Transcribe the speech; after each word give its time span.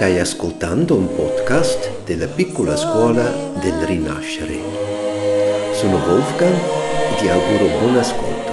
Stai 0.00 0.18
ascoltando 0.18 0.96
un 0.96 1.14
podcast 1.14 2.04
della 2.04 2.26
piccola 2.26 2.74
scuola 2.74 3.22
del 3.60 3.74
Rinascere. 3.82 4.54
Sono 5.74 5.96
Wolfgang 5.96 6.56
e 6.56 7.16
ti 7.18 7.28
auguro 7.28 7.66
buon 7.66 7.98
ascolto. 7.98 8.52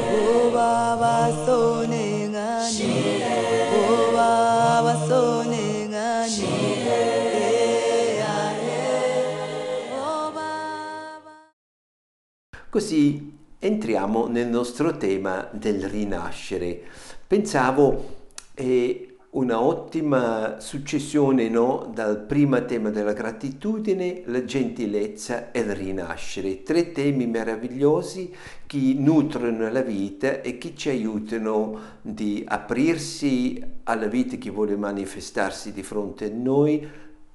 Così 12.69 13.37
entriamo 13.57 14.27
nel 14.27 14.47
nostro 14.47 14.97
tema 14.97 15.47
del 15.53 15.87
rinascere. 15.87 16.81
Pensavo 17.25 18.15
eh, 18.53 19.06
una 19.37 19.61
ottima 19.61 20.59
successione 20.59 21.47
no? 21.47 21.91
dal 21.93 22.19
primo 22.21 22.65
tema 22.65 22.89
della 22.89 23.13
gratitudine, 23.13 24.23
la 24.25 24.43
gentilezza 24.43 25.51
e 25.51 25.59
il 25.59 25.75
rinascere. 25.75 26.63
Tre 26.63 26.91
temi 26.91 27.27
meravigliosi 27.27 28.33
che 28.65 28.95
nutrono 28.97 29.69
la 29.69 29.83
vita 29.83 30.41
e 30.41 30.57
che 30.57 30.73
ci 30.75 30.89
aiutano 30.89 31.79
di 32.01 32.43
aprirsi 32.47 33.63
alla 33.83 34.07
vita 34.07 34.37
che 34.37 34.49
vuole 34.49 34.75
manifestarsi 34.75 35.71
di 35.71 35.83
fronte 35.83 36.25
a 36.25 36.33
noi, 36.33 36.87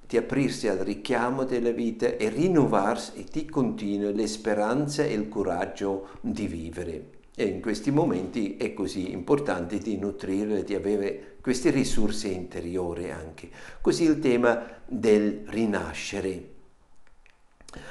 di 0.05 0.17
aprirsi 0.17 0.67
al 0.67 0.79
richiamo 0.79 1.45
della 1.45 1.71
vita 1.71 2.17
e 2.17 2.27
rinnovarsi 2.27 3.25
di 3.31 3.45
continuo 3.45 4.11
le 4.11 4.27
speranze 4.27 5.09
e 5.09 5.13
il 5.13 5.29
coraggio 5.29 6.09
di 6.19 6.47
vivere. 6.47 7.05
E 7.33 7.45
in 7.45 7.61
questi 7.61 7.89
momenti 7.89 8.57
è 8.57 8.73
così 8.73 9.11
importante 9.11 9.79
di 9.79 9.97
nutrire, 9.97 10.63
di 10.63 10.75
avere 10.75 11.32
queste 11.43 11.71
risorse 11.71 12.29
interiori 12.29 13.11
anche. 13.11 13.49
Così 13.81 14.05
il 14.05 14.19
tema 14.19 14.63
del 14.85 15.43
rinascere. 15.47 16.51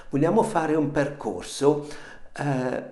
Vogliamo 0.09 0.43
fare 0.43 0.75
un 0.75 0.91
percorso 0.91 1.87
eh, 2.35 2.83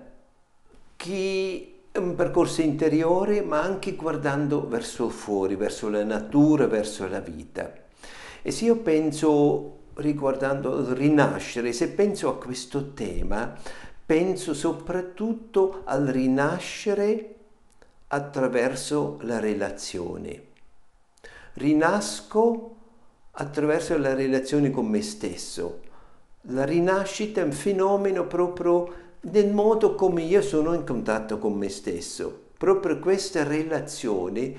che 0.95 1.73
un 1.93 2.13
percorso 2.13 2.61
interiore, 2.61 3.41
ma 3.41 3.63
anche 3.63 3.95
guardando 3.95 4.67
verso 4.67 5.09
fuori, 5.09 5.55
verso 5.55 5.89
la 5.89 6.03
natura, 6.03 6.67
verso 6.67 7.07
la 7.07 7.21
vita. 7.21 7.73
E 8.43 8.51
se 8.51 8.65
io 8.65 8.77
penso, 8.77 9.77
riguardando 9.95 10.77
il 10.77 10.95
rinascere, 10.95 11.73
se 11.73 11.89
penso 11.89 12.29
a 12.29 12.37
questo 12.37 12.93
tema, 12.93 13.55
penso 14.05 14.53
soprattutto 14.53 15.81
al 15.85 16.05
rinascere 16.05 17.35
attraverso 18.09 19.17
la 19.21 19.39
relazione. 19.39 20.49
Rinasco 21.53 22.75
attraverso 23.31 23.97
la 23.97 24.13
relazione 24.13 24.71
con 24.71 24.87
me 24.87 25.01
stesso. 25.01 25.81
La 26.45 26.65
rinascita 26.65 27.41
è 27.41 27.43
un 27.43 27.51
fenomeno 27.51 28.25
proprio 28.25 28.93
nel 29.21 29.51
modo 29.53 29.95
come 29.95 30.23
io 30.23 30.41
sono 30.41 30.73
in 30.73 30.83
contatto 30.83 31.37
con 31.37 31.53
me 31.53 31.69
stesso. 31.69 32.49
Proprio 32.57 32.99
questa 32.99 33.43
relazione 33.43 34.53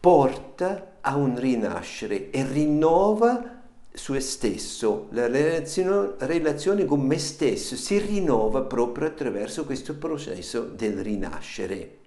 porta 0.00 0.96
a 1.00 1.16
un 1.16 1.38
rinascere 1.38 2.30
e 2.30 2.44
rinnova 2.44 3.60
su 3.92 4.18
stesso, 4.18 5.08
la 5.10 5.26
relazione, 5.26 6.14
relazione 6.18 6.84
con 6.86 7.00
me 7.00 7.18
stesso 7.18 7.76
si 7.76 7.98
rinnova 7.98 8.62
proprio 8.62 9.06
attraverso 9.06 9.64
questo 9.64 9.96
processo 9.96 10.62
del 10.62 10.98
rinascere. 11.02 11.98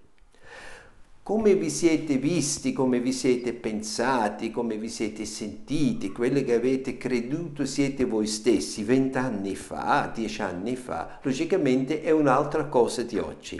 Come 1.25 1.55
vi 1.55 1.71
siete 1.71 2.17
visti, 2.17 2.71
come 2.71 2.99
vi 2.99 3.11
siete 3.11 3.53
pensati, 3.53 4.51
come 4.51 4.77
vi 4.77 4.89
siete 4.89 5.25
sentiti, 5.25 6.11
quello 6.11 6.43
che 6.43 6.53
avete 6.53 6.97
creduto 6.97 7.65
siete 7.65 8.05
voi 8.05 8.27
stessi 8.27 8.83
vent'anni 8.83 9.55
fa, 9.55 10.11
dieci 10.13 10.43
anni 10.43 10.75
fa, 10.75 11.17
logicamente 11.23 12.03
è 12.03 12.11
un'altra 12.11 12.65
cosa 12.65 13.01
di 13.01 13.17
oggi. 13.17 13.57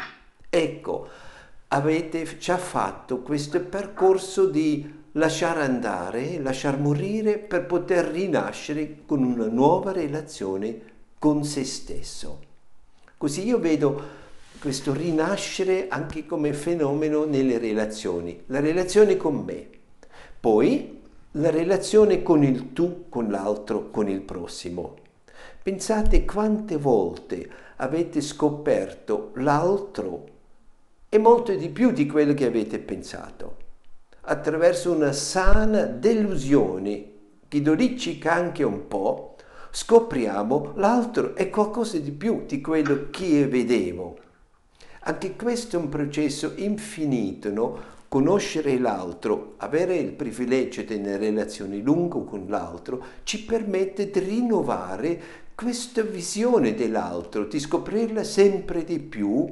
Ecco, 0.47 1.07
avete 1.69 2.37
già 2.37 2.59
fatto 2.59 3.21
questo 3.21 3.59
percorso 3.61 4.45
di 4.45 4.87
lasciare 5.13 5.63
andare, 5.63 6.39
lasciar 6.39 6.79
morire 6.79 7.39
per 7.39 7.65
poter 7.65 8.05
rinascere 8.05 8.97
con 9.07 9.23
una 9.23 9.47
nuova 9.47 9.91
relazione 9.91 10.81
con 11.17 11.43
se 11.43 11.63
stesso. 11.63 12.41
Così 13.17 13.43
io 13.43 13.57
vedo 13.57 14.24
questo 14.65 14.93
rinascere 14.93 15.89
anche 15.89 16.25
come 16.25 16.51
fenomeno 16.51 17.25
nelle 17.25 17.59
relazioni, 17.59 18.41
la 18.47 18.59
relazione 18.59 19.15
con 19.15 19.35
me, 19.35 19.67
poi 20.39 21.01
la 21.33 21.51
relazione 21.51 22.23
con 22.23 22.43
il 22.43 22.73
tu, 22.73 23.05
con 23.07 23.29
l'altro, 23.29 23.91
con 23.91 24.09
il 24.09 24.21
prossimo. 24.21 24.95
Pensate 25.61 26.25
quante 26.25 26.77
volte 26.77 27.47
avete 27.75 28.21
scoperto 28.21 29.33
l'altro 29.35 30.25
e 31.09 31.19
molto 31.19 31.53
di 31.53 31.69
più 31.69 31.91
di 31.91 32.07
quello 32.07 32.33
che 32.33 32.45
avete 32.45 32.79
pensato 32.79 33.57
attraverso 34.21 34.91
una 34.91 35.11
sana 35.11 35.83
delusione 35.83 37.11
che 37.47 37.61
dolicica 37.61 38.33
anche 38.33 38.63
un 38.63 38.87
po', 38.87 39.35
scopriamo 39.69 40.73
l'altro 40.77 41.35
è 41.35 41.51
qualcosa 41.51 41.99
di 41.99 42.09
più 42.09 42.45
di 42.47 42.61
quello 42.61 43.09
che 43.11 43.47
vedevo. 43.47 44.23
Anche 45.07 45.35
questo 45.35 45.75
è 45.75 45.79
un 45.79 45.89
processo 45.89 46.53
infinito, 46.55 47.51
no? 47.51 47.93
Conoscere 48.07 48.79
l'altro, 48.79 49.53
avere 49.57 49.97
il 49.97 50.13
privilegio 50.13 50.81
di 50.81 50.87
tenere 50.87 51.17
relazioni 51.17 51.81
lunghe 51.81 52.23
con 52.25 52.45
l'altro, 52.47 53.03
ci 53.23 53.43
permette 53.43 54.09
di 54.09 54.19
rinnovare 54.19 55.21
questa 55.53 56.01
visione 56.01 56.73
dell'altro, 56.73 57.45
di 57.45 57.59
scoprirla 57.59 58.23
sempre 58.23 58.83
di 58.83 58.97
più 58.99 59.47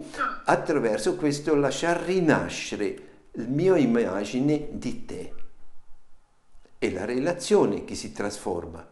attraverso 0.45 1.15
questo 1.15 1.53
lasciar 1.55 2.01
rinascere 2.01 3.11
il 3.33 3.47
mio 3.47 3.75
immagine 3.75 4.69
di 4.71 5.05
te. 5.05 5.33
È 6.79 6.89
la 6.89 7.05
relazione 7.05 7.85
che 7.85 7.93
si 7.93 8.11
trasforma. 8.11 8.87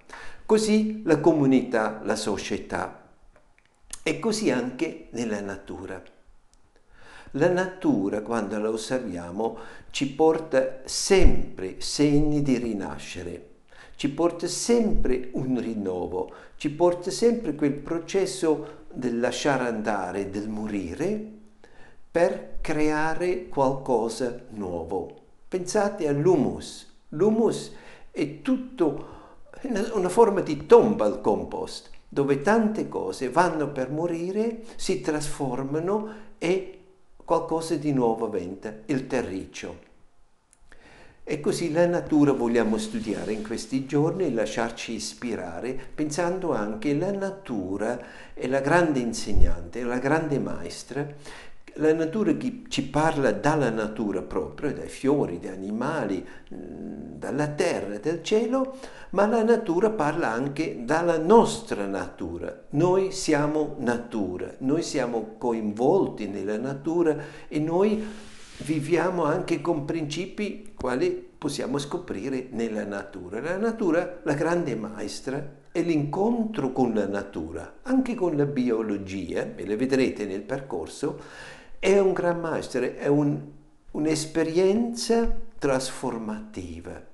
Così 0.45 1.01
la 1.05 1.19
comunità, 1.19 2.01
la 2.03 2.15
società. 2.15 3.09
E 4.03 4.19
così 4.19 4.51
anche 4.51 5.07
nella 5.11 5.41
natura. 5.41 6.01
La 7.35 7.47
natura, 7.49 8.21
quando 8.21 8.59
la 8.59 8.69
osserviamo, 8.69 9.57
ci 9.91 10.11
porta 10.11 10.81
sempre 10.83 11.75
segni 11.79 12.41
di 12.41 12.57
rinascere, 12.57 13.49
ci 13.95 14.09
porta 14.09 14.47
sempre 14.47 15.29
un 15.33 15.57
rinnovo, 15.57 16.33
ci 16.57 16.69
porta 16.71 17.09
sempre 17.09 17.55
quel 17.55 17.71
processo 17.73 18.79
del 18.91 19.19
lasciare 19.21 19.67
andare, 19.67 20.29
del 20.29 20.49
morire, 20.49 21.39
per 22.11 22.57
creare 22.59 23.47
qualcosa 23.47 24.37
nuovo. 24.49 25.19
Pensate 25.47 26.09
all'humus. 26.09 26.91
L'humus 27.09 27.71
è 28.11 28.41
tutto 28.41 29.19
una 29.93 30.09
forma 30.09 30.41
di 30.41 30.65
tomba 30.65 31.05
al 31.05 31.21
compost, 31.21 31.89
dove 32.09 32.41
tante 32.41 32.89
cose 32.89 33.29
vanno 33.29 33.69
per 33.69 33.89
morire, 33.89 34.63
si 34.75 34.99
trasformano 34.99 36.09
e 36.37 36.80
qualcosa 37.31 37.75
di 37.75 37.93
nuovo 37.93 38.25
avventa, 38.25 38.73
il 38.87 39.07
terriccio. 39.07 39.89
E 41.23 41.39
così 41.39 41.71
la 41.71 41.85
natura 41.87 42.33
vogliamo 42.33 42.77
studiare 42.77 43.31
in 43.31 43.41
questi 43.41 43.85
giorni 43.85 44.25
e 44.25 44.33
lasciarci 44.33 44.91
ispirare, 44.91 45.79
pensando 45.95 46.51
anche 46.51 46.89
che 46.89 46.97
la 46.97 47.13
natura 47.13 48.33
è 48.33 48.47
la 48.47 48.59
grande 48.59 48.99
insegnante, 48.99 49.81
la 49.83 49.99
grande 49.99 50.39
maestra 50.39 51.07
la 51.75 51.93
natura 51.93 52.35
ci 52.67 52.89
parla 52.89 53.31
dalla 53.31 53.69
natura 53.69 54.21
proprio, 54.21 54.73
dai 54.73 54.89
fiori, 54.89 55.39
dagli 55.39 55.53
animali, 55.53 56.25
mm, 56.53 57.17
dalla 57.17 57.47
terra, 57.47 57.97
dal 57.97 58.21
cielo, 58.23 58.77
ma 59.11 59.25
la 59.27 59.43
natura 59.43 59.89
parla 59.89 60.31
anche 60.31 60.83
dalla 60.83 61.17
nostra 61.17 61.85
natura. 61.85 62.65
Noi 62.71 63.11
siamo 63.11 63.75
natura, 63.79 64.53
noi 64.59 64.83
siamo 64.83 65.35
coinvolti 65.37 66.27
nella 66.27 66.57
natura 66.57 67.15
e 67.47 67.59
noi 67.59 68.03
viviamo 68.63 69.23
anche 69.23 69.61
con 69.61 69.85
principi 69.85 70.73
quali 70.75 71.29
possiamo 71.37 71.77
scoprire 71.77 72.47
nella 72.51 72.85
natura. 72.85 73.41
La 73.41 73.57
natura, 73.57 74.19
la 74.23 74.33
grande 74.33 74.75
maestra, 74.75 75.59
è 75.71 75.81
l'incontro 75.81 76.73
con 76.73 76.93
la 76.93 77.07
natura, 77.07 77.77
anche 77.83 78.13
con 78.13 78.35
la 78.35 78.45
biologia, 78.45 79.55
e 79.55 79.65
le 79.65 79.77
vedrete 79.77 80.25
nel 80.25 80.41
percorso, 80.41 81.19
è 81.81 81.99
un 81.99 82.13
gran 82.13 82.39
maestro, 82.39 82.95
è 82.95 83.07
un, 83.07 83.41
un'esperienza 83.91 85.35
trasformativa 85.57 87.09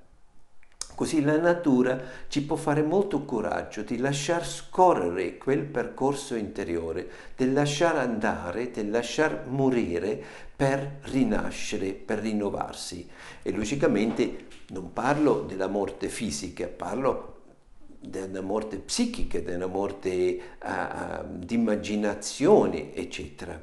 Così 0.98 1.22
la 1.22 1.38
natura 1.38 2.02
ci 2.26 2.42
può 2.42 2.56
fare 2.56 2.82
molto 2.82 3.24
coraggio 3.24 3.82
di 3.82 3.98
lasciar 3.98 4.44
scorrere 4.44 5.38
quel 5.38 5.62
percorso 5.62 6.34
interiore, 6.34 7.08
di 7.36 7.52
lasciar 7.52 7.98
andare, 7.98 8.72
di 8.72 8.90
lasciar 8.90 9.44
morire 9.46 10.20
per 10.56 10.98
rinascere, 11.02 11.92
per 11.92 12.18
rinnovarsi. 12.18 13.08
E 13.42 13.52
logicamente 13.52 14.46
non 14.70 14.92
parlo 14.92 15.42
della 15.42 15.68
morte 15.68 16.08
fisica, 16.08 16.66
parlo 16.66 17.42
della 18.00 18.40
morte 18.40 18.78
psichica, 18.78 19.38
della 19.38 19.68
morte 19.68 20.40
uh, 20.60 21.24
di 21.28 21.54
immaginazione, 21.54 22.92
eccetera. 22.92 23.62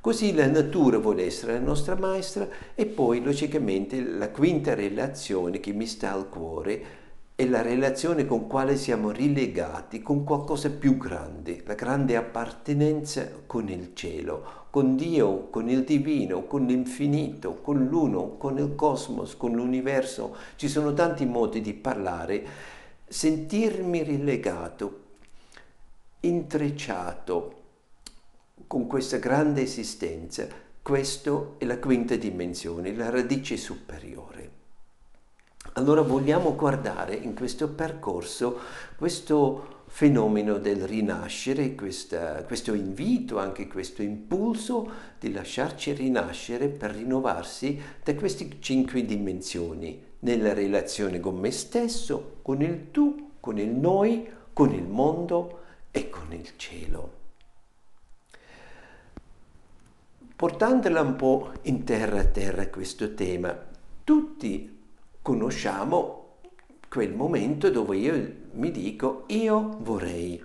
Così 0.00 0.32
la 0.32 0.46
natura 0.46 0.96
vuole 0.96 1.26
essere 1.26 1.52
la 1.52 1.60
nostra 1.60 1.94
maestra 1.94 2.48
e 2.74 2.86
poi 2.86 3.22
logicamente 3.22 4.02
la 4.02 4.30
quinta 4.30 4.74
relazione 4.74 5.60
che 5.60 5.72
mi 5.72 5.86
sta 5.86 6.14
al 6.14 6.30
cuore 6.30 6.98
è 7.34 7.44
la 7.44 7.60
relazione 7.60 8.24
con 8.24 8.46
quale 8.46 8.76
siamo 8.76 9.10
rilegati 9.10 10.00
con 10.00 10.24
qualcosa 10.24 10.70
più 10.70 10.96
grande, 10.96 11.62
la 11.66 11.74
grande 11.74 12.16
appartenenza 12.16 13.30
con 13.46 13.68
il 13.68 13.90
cielo, 13.92 14.68
con 14.70 14.96
Dio, 14.96 15.48
con 15.50 15.68
il 15.68 15.84
divino, 15.84 16.44
con 16.46 16.64
l'infinito, 16.64 17.56
con 17.56 17.84
l'uno, 17.84 18.36
con 18.38 18.56
il 18.56 18.74
cosmos, 18.74 19.36
con 19.36 19.52
l'universo. 19.52 20.34
Ci 20.56 20.68
sono 20.68 20.94
tanti 20.94 21.26
modi 21.26 21.60
di 21.60 21.74
parlare. 21.74 22.46
Sentirmi 23.06 24.02
rilegato, 24.02 25.00
intrecciato, 26.20 27.59
con 28.70 28.86
questa 28.86 29.16
grande 29.16 29.62
esistenza. 29.62 30.46
Questo 30.80 31.56
è 31.58 31.64
la 31.64 31.80
quinta 31.80 32.14
dimensione, 32.14 32.94
la 32.94 33.10
radice 33.10 33.56
superiore. 33.56 34.50
Allora 35.72 36.02
vogliamo 36.02 36.54
guardare 36.54 37.16
in 37.16 37.34
questo 37.34 37.70
percorso 37.70 38.60
questo 38.96 39.82
fenomeno 39.88 40.58
del 40.58 40.86
rinascere, 40.86 41.74
questa, 41.74 42.44
questo 42.44 42.72
invito, 42.72 43.40
anche 43.40 43.66
questo 43.66 44.02
impulso 44.02 44.88
di 45.18 45.32
lasciarci 45.32 45.92
rinascere 45.92 46.68
per 46.68 46.92
rinnovarsi 46.92 47.76
da 48.04 48.14
queste 48.14 48.58
cinque 48.60 49.04
dimensioni, 49.04 50.00
nella 50.20 50.52
relazione 50.52 51.18
con 51.18 51.36
me 51.36 51.50
stesso, 51.50 52.36
con 52.42 52.62
il 52.62 52.92
tu, 52.92 53.32
con 53.40 53.58
il 53.58 53.70
noi, 53.70 54.30
con 54.52 54.72
il 54.72 54.86
mondo 54.86 55.58
e 55.90 56.08
con 56.08 56.32
il 56.32 56.52
cielo. 56.54 57.18
Portandola 60.40 61.02
un 61.02 61.16
po' 61.16 61.52
in 61.64 61.84
terra 61.84 62.20
a 62.20 62.24
terra 62.24 62.68
questo 62.68 63.12
tema, 63.12 63.54
tutti 64.02 64.80
conosciamo 65.20 66.38
quel 66.88 67.12
momento 67.12 67.68
dove 67.68 67.98
io 67.98 68.34
mi 68.52 68.70
dico 68.70 69.24
io 69.26 69.76
vorrei, 69.80 70.42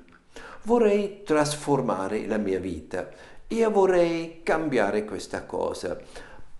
vorrei 0.63 1.23
trasformare 1.23 2.27
la 2.27 2.35
mia 2.35 2.59
vita, 2.59 3.07
io 3.47 3.71
vorrei 3.71 4.41
cambiare 4.43 5.05
questa 5.05 5.45
cosa. 5.45 5.97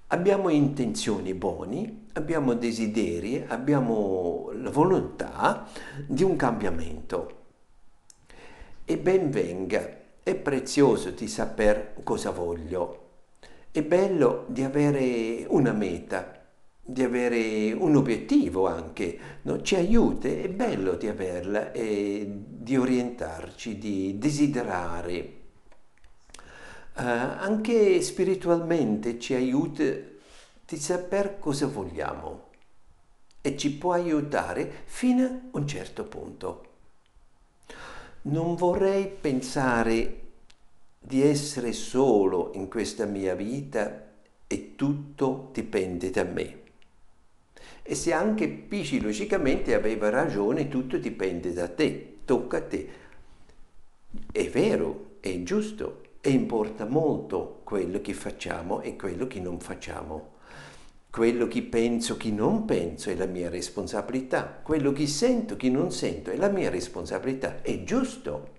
Abbiamo 0.07 0.47
intenzioni 0.47 1.33
buone, 1.33 2.03
abbiamo 2.13 2.53
desideri, 2.53 3.43
abbiamo 3.45 4.49
la 4.53 4.69
volontà 4.69 5.67
di 6.07 6.23
un 6.23 6.37
cambiamento. 6.37 7.39
E 8.85 8.97
ben 8.97 9.29
venga, 9.29 9.85
è 10.23 10.35
prezioso 10.35 11.09
di 11.09 11.27
sapere 11.27 11.95
cosa 12.01 12.31
voglio 12.31 13.03
è 13.75 13.83
bello 13.83 14.45
di 14.47 14.63
avere 14.63 15.45
una 15.49 15.73
meta, 15.73 16.45
di 16.81 17.03
avere 17.03 17.73
un 17.73 17.97
obiettivo 17.97 18.67
anche, 18.67 19.19
no? 19.41 19.61
ci 19.63 19.75
aiuta, 19.75 20.29
è 20.29 20.47
bello 20.47 20.93
di 20.93 21.09
averla 21.09 21.73
e 21.73 22.25
di 22.25 22.77
orientarci, 22.77 23.77
di 23.77 24.17
desiderare. 24.17 25.33
Uh, 26.95 27.01
anche 27.01 27.99
spiritualmente 28.01 29.19
ci 29.19 29.33
aiuta 29.33 29.83
di 29.83 30.77
sapere 30.77 31.37
cosa 31.37 31.67
vogliamo 31.67 32.51
e 33.41 33.57
ci 33.57 33.73
può 33.73 33.91
aiutare 33.91 34.83
fino 34.85 35.25
a 35.25 35.39
un 35.51 35.67
certo 35.67 36.05
punto. 36.05 36.65
Non 38.21 38.55
vorrei 38.55 39.09
pensare 39.09 40.24
di 41.05 41.21
essere 41.21 41.71
solo 41.71 42.51
in 42.55 42.67
questa 42.67 43.05
mia 43.05 43.35
vita 43.35 44.07
e 44.47 44.73
tutto 44.75 45.49
dipende 45.53 46.09
da 46.09 46.23
me. 46.23 46.63
E 47.83 47.93
se 47.93 48.11
anche 48.11 48.47
Pici 48.47 48.99
logicamente 48.99 49.75
aveva 49.75 50.09
ragione, 50.09 50.67
tutto 50.67 50.97
dipende 50.97 51.53
da 51.53 51.67
te, 51.67 52.17
tocca 52.25 52.57
a 52.57 52.61
te. 52.61 52.89
È 54.31 54.49
vero, 54.49 55.17
è 55.19 55.43
giusto 55.43 56.01
e 56.21 56.31
importa 56.31 56.85
molto 56.85 57.61
quello 57.63 58.01
che 58.01 58.15
facciamo 58.15 58.81
e 58.81 58.95
quello 58.95 59.27
che 59.27 59.39
non 59.39 59.59
facciamo. 59.59 60.33
Quello 61.11 61.47
che 61.47 61.61
penso, 61.61 62.17
che 62.17 62.31
non 62.31 62.65
penso 62.65 63.11
è 63.11 63.15
la 63.15 63.27
mia 63.27 63.49
responsabilità. 63.49 64.59
Quello 64.63 64.91
che 64.91 65.05
sento, 65.05 65.55
che 65.55 65.69
non 65.69 65.91
sento 65.91 66.31
è 66.31 66.35
la 66.35 66.49
mia 66.49 66.71
responsabilità. 66.71 67.61
È 67.61 67.83
giusto 67.83 68.54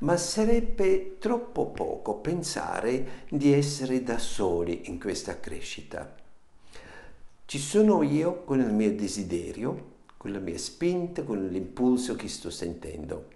ma 0.00 0.16
sarebbe 0.16 1.18
troppo 1.18 1.66
poco 1.66 2.16
pensare 2.16 3.26
di 3.28 3.52
essere 3.52 4.02
da 4.02 4.18
soli 4.18 4.82
in 4.88 4.98
questa 4.98 5.40
crescita. 5.40 6.14
Ci 7.44 7.58
sono 7.58 8.02
io 8.02 8.44
con 8.44 8.60
il 8.60 8.72
mio 8.72 8.94
desiderio, 8.94 9.88
con 10.16 10.32
la 10.32 10.38
mia 10.38 10.58
spinta, 10.58 11.22
con 11.22 11.48
l'impulso 11.48 12.14
che 12.14 12.28
sto 12.28 12.50
sentendo, 12.50 13.26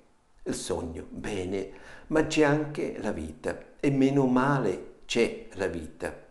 il 0.45 0.55
sogno, 0.55 1.07
bene, 1.09 1.71
ma 2.09 2.27
c'è 2.27 2.45
anche 2.45 2.97
la 2.99 3.13
vita 3.13 3.59
e 3.81 3.91
meno 3.91 4.27
male 4.27 4.93
c'è 5.07 5.49
la 5.55 5.67
vita. 5.67 6.23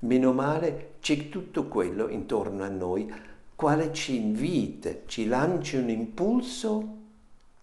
Meno 0.00 0.32
male 0.32 0.94
c'è 1.00 1.28
tutto 1.28 1.68
quello 1.68 2.08
intorno 2.08 2.64
a 2.64 2.68
noi, 2.68 3.12
quale 3.54 3.92
ci 3.92 4.16
invita, 4.16 4.90
ci 5.06 5.26
lancia 5.26 5.78
un 5.78 5.88
impulso 5.90 6.96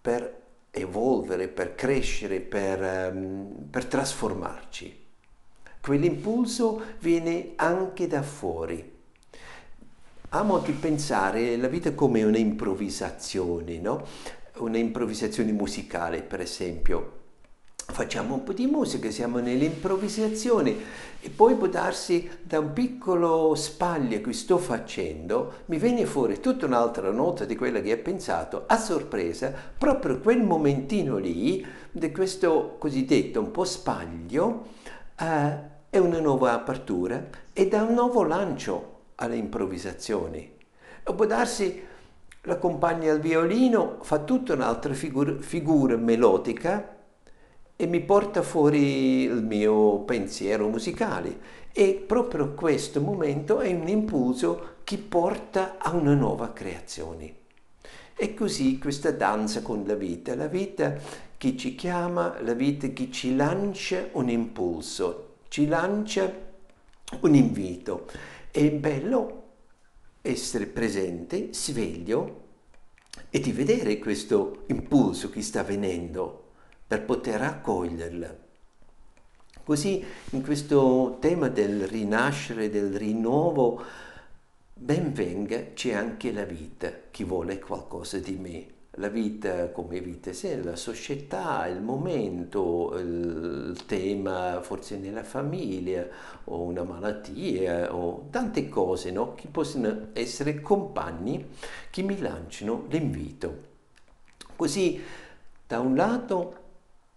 per 0.00 0.39
evolvere, 0.70 1.48
per 1.48 1.74
crescere, 1.74 2.40
per, 2.40 3.12
um, 3.12 3.68
per 3.70 3.86
trasformarci. 3.86 4.98
Quell'impulso 5.80 6.82
viene 6.98 7.52
anche 7.56 8.06
da 8.06 8.22
fuori. 8.22 8.98
Amo 10.30 10.56
anche 10.58 10.72
pensare 10.72 11.56
la 11.56 11.68
vita 11.68 11.92
come 11.94 12.22
un'improvvisazione, 12.22 13.78
no? 13.78 14.06
Un'improvvisazione 14.56 15.52
musicale, 15.52 16.22
per 16.22 16.40
esempio 16.40 17.19
facciamo 17.90 18.34
un 18.34 18.44
po' 18.44 18.52
di 18.52 18.66
musica, 18.66 19.10
siamo 19.10 19.38
nell'improvvisazione 19.38 20.74
e 21.20 21.28
poi 21.28 21.54
può 21.54 21.66
darsi 21.66 22.28
da 22.42 22.58
un 22.58 22.72
piccolo 22.72 23.54
spaglio 23.54 24.20
che 24.20 24.32
sto 24.32 24.58
facendo, 24.58 25.62
mi 25.66 25.78
viene 25.78 26.06
fuori 26.06 26.40
tutta 26.40 26.66
un'altra 26.66 27.10
nota 27.10 27.44
di 27.44 27.56
quella 27.56 27.80
che 27.80 27.92
ho 27.92 27.98
pensato, 27.98 28.64
a 28.66 28.78
sorpresa, 28.78 29.52
proprio 29.76 30.18
quel 30.20 30.42
momentino 30.42 31.18
lì, 31.18 31.64
di 31.90 32.10
questo 32.12 32.76
cosiddetto 32.78 33.40
un 33.40 33.50
po' 33.50 33.64
spaglio, 33.64 34.66
eh, 35.18 35.68
è 35.90 35.98
una 35.98 36.20
nuova 36.20 36.52
apertura 36.52 37.28
e 37.52 37.68
dà 37.68 37.82
un 37.82 37.94
nuovo 37.94 38.22
lancio 38.22 38.98
alle 39.16 39.36
improvvisazioni. 39.36 40.56
O 41.04 41.14
può 41.14 41.26
darsi 41.26 41.88
la 42.44 42.56
compagna 42.56 43.12
al 43.12 43.20
violino 43.20 43.98
fa 44.00 44.20
tutta 44.20 44.54
un'altra 44.54 44.94
figura, 44.94 45.36
figura 45.40 45.96
melodica 45.96 46.98
e 47.80 47.86
mi 47.86 48.00
porta 48.02 48.42
fuori 48.42 49.22
il 49.22 49.42
mio 49.42 50.00
pensiero 50.00 50.68
musicale 50.68 51.40
e 51.72 51.94
proprio 51.94 52.52
questo 52.52 53.00
momento 53.00 53.60
è 53.60 53.72
un 53.72 53.88
impulso 53.88 54.74
che 54.84 54.98
porta 54.98 55.78
a 55.78 55.94
una 55.94 56.12
nuova 56.12 56.52
creazione. 56.52 57.36
E 58.14 58.34
così 58.34 58.78
questa 58.78 59.12
danza 59.12 59.62
con 59.62 59.84
la 59.86 59.94
vita, 59.94 60.34
la 60.34 60.46
vita 60.46 60.94
che 61.38 61.56
ci 61.56 61.74
chiama, 61.74 62.38
la 62.42 62.52
vita 62.52 62.88
che 62.88 63.10
ci 63.10 63.34
lancia 63.34 64.10
un 64.12 64.28
impulso, 64.28 65.36
ci 65.48 65.66
lancia 65.66 66.30
un 67.20 67.34
invito. 67.34 68.08
È 68.50 68.70
bello 68.72 69.42
essere 70.20 70.66
presente, 70.66 71.48
sveglio 71.52 72.42
e 73.30 73.40
di 73.40 73.52
vedere 73.52 73.98
questo 73.98 74.64
impulso 74.66 75.30
che 75.30 75.40
sta 75.40 75.62
venendo 75.62 76.39
per 76.90 77.04
poter 77.04 77.40
accoglierla. 77.40 78.36
Così 79.62 80.04
in 80.30 80.42
questo 80.42 81.18
tema 81.20 81.46
del 81.46 81.86
rinascere, 81.86 82.68
del 82.68 82.92
rinnovo, 82.92 83.80
ben 84.74 85.12
venga 85.12 85.72
c'è 85.72 85.92
anche 85.92 86.32
la 86.32 86.42
vita 86.42 86.90
che 87.12 87.22
vuole 87.22 87.60
qualcosa 87.60 88.18
di 88.18 88.34
me. 88.34 88.66
la 88.94 89.06
vita 89.06 89.70
come 89.70 90.00
vita, 90.00 90.32
sì, 90.32 90.60
la 90.64 90.74
società, 90.74 91.64
il 91.68 91.80
momento, 91.80 92.98
il 92.98 93.80
tema 93.86 94.60
forse 94.60 94.98
nella 94.98 95.22
famiglia 95.22 96.08
o 96.46 96.62
una 96.62 96.82
malattia 96.82 97.94
o 97.94 98.26
tante 98.30 98.68
cose 98.68 99.12
no? 99.12 99.34
che 99.36 99.46
possono 99.46 100.08
essere 100.12 100.60
compagni 100.60 101.50
che 101.88 102.02
mi 102.02 102.18
lanciano 102.18 102.86
l'invito. 102.88 103.68
Così 104.56 105.00
da 105.68 105.78
un 105.78 105.94
lato 105.94 106.59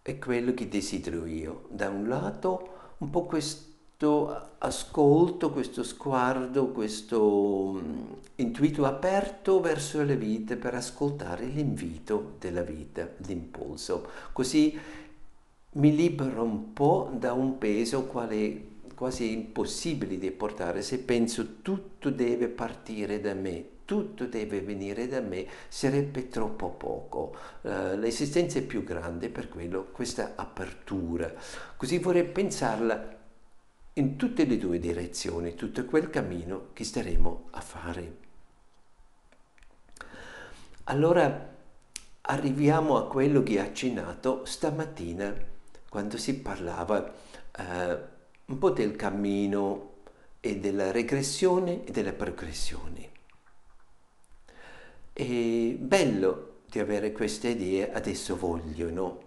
è 0.03 0.19
quello 0.19 0.53
che 0.53 0.67
desidero 0.67 1.25
io, 1.25 1.63
da 1.69 1.89
un 1.89 2.09
lato 2.09 2.95
un 2.97 3.09
po' 3.09 3.23
questo 3.23 4.51
ascolto, 4.57 5.49
questo 5.51 5.81
sguardo, 5.81 6.67
questo 6.67 7.79
mm, 7.81 8.11
intuito 8.35 8.85
aperto 8.85 9.61
verso 9.61 10.03
la 10.03 10.15
vita 10.15 10.57
per 10.57 10.75
ascoltare 10.75 11.45
l'invito 11.45 12.35
della 12.37 12.63
vita, 12.63 13.09
l'impulso. 13.25 14.09
Così 14.33 14.77
mi 15.75 15.95
libero 15.95 16.43
un 16.43 16.73
po' 16.73 17.09
da 17.17 17.31
un 17.31 17.57
peso 17.57 18.03
quale 18.03 18.71
quasi 18.95 19.31
impossibile 19.31 20.17
da 20.17 20.29
portare 20.35 20.81
se 20.81 20.99
penso 20.99 21.61
tutto 21.61 22.09
deve 22.09 22.49
partire 22.49 23.21
da 23.21 23.33
me, 23.33 23.65
tutto 23.85 24.25
deve 24.25 24.61
venire 24.61 25.07
da 25.07 25.21
me, 25.21 25.47
sarebbe 25.67 26.29
troppo 26.29 26.69
poco. 26.69 27.35
Uh, 27.61 27.95
l'esistenza 27.95 28.59
è 28.59 28.63
più 28.63 28.83
grande 28.83 29.29
per 29.29 29.49
quello, 29.49 29.85
questa 29.91 30.33
apertura. 30.35 31.31
Così 31.75 31.99
vorrei 31.99 32.25
pensarla 32.25 33.21
in 33.93 34.15
tutte 34.15 34.45
le 34.45 34.57
due 34.57 34.79
direzioni, 34.79 35.55
tutto 35.55 35.85
quel 35.85 36.09
cammino 36.09 36.69
che 36.73 36.83
staremo 36.83 37.47
a 37.51 37.61
fare. 37.61 38.17
Allora 40.85 41.51
arriviamo 42.21 42.97
a 42.97 43.07
quello 43.07 43.43
che 43.43 43.59
ha 43.59 43.63
accennato 43.63 44.45
stamattina 44.45 45.33
quando 45.89 46.17
si 46.17 46.39
parlava 46.39 47.13
eh, 47.55 47.97
un 48.45 48.57
po' 48.57 48.71
del 48.71 48.95
cammino 48.95 49.91
e 50.39 50.59
della 50.59 50.91
regressione 50.91 51.85
e 51.85 51.91
della 51.91 52.13
progressione. 52.13 53.12
È 55.15 55.23
bello 55.23 56.61
di 56.67 56.79
avere 56.79 57.11
queste 57.11 57.49
idee, 57.49 57.93
adesso 57.93 58.35
vogliono. 58.35 59.21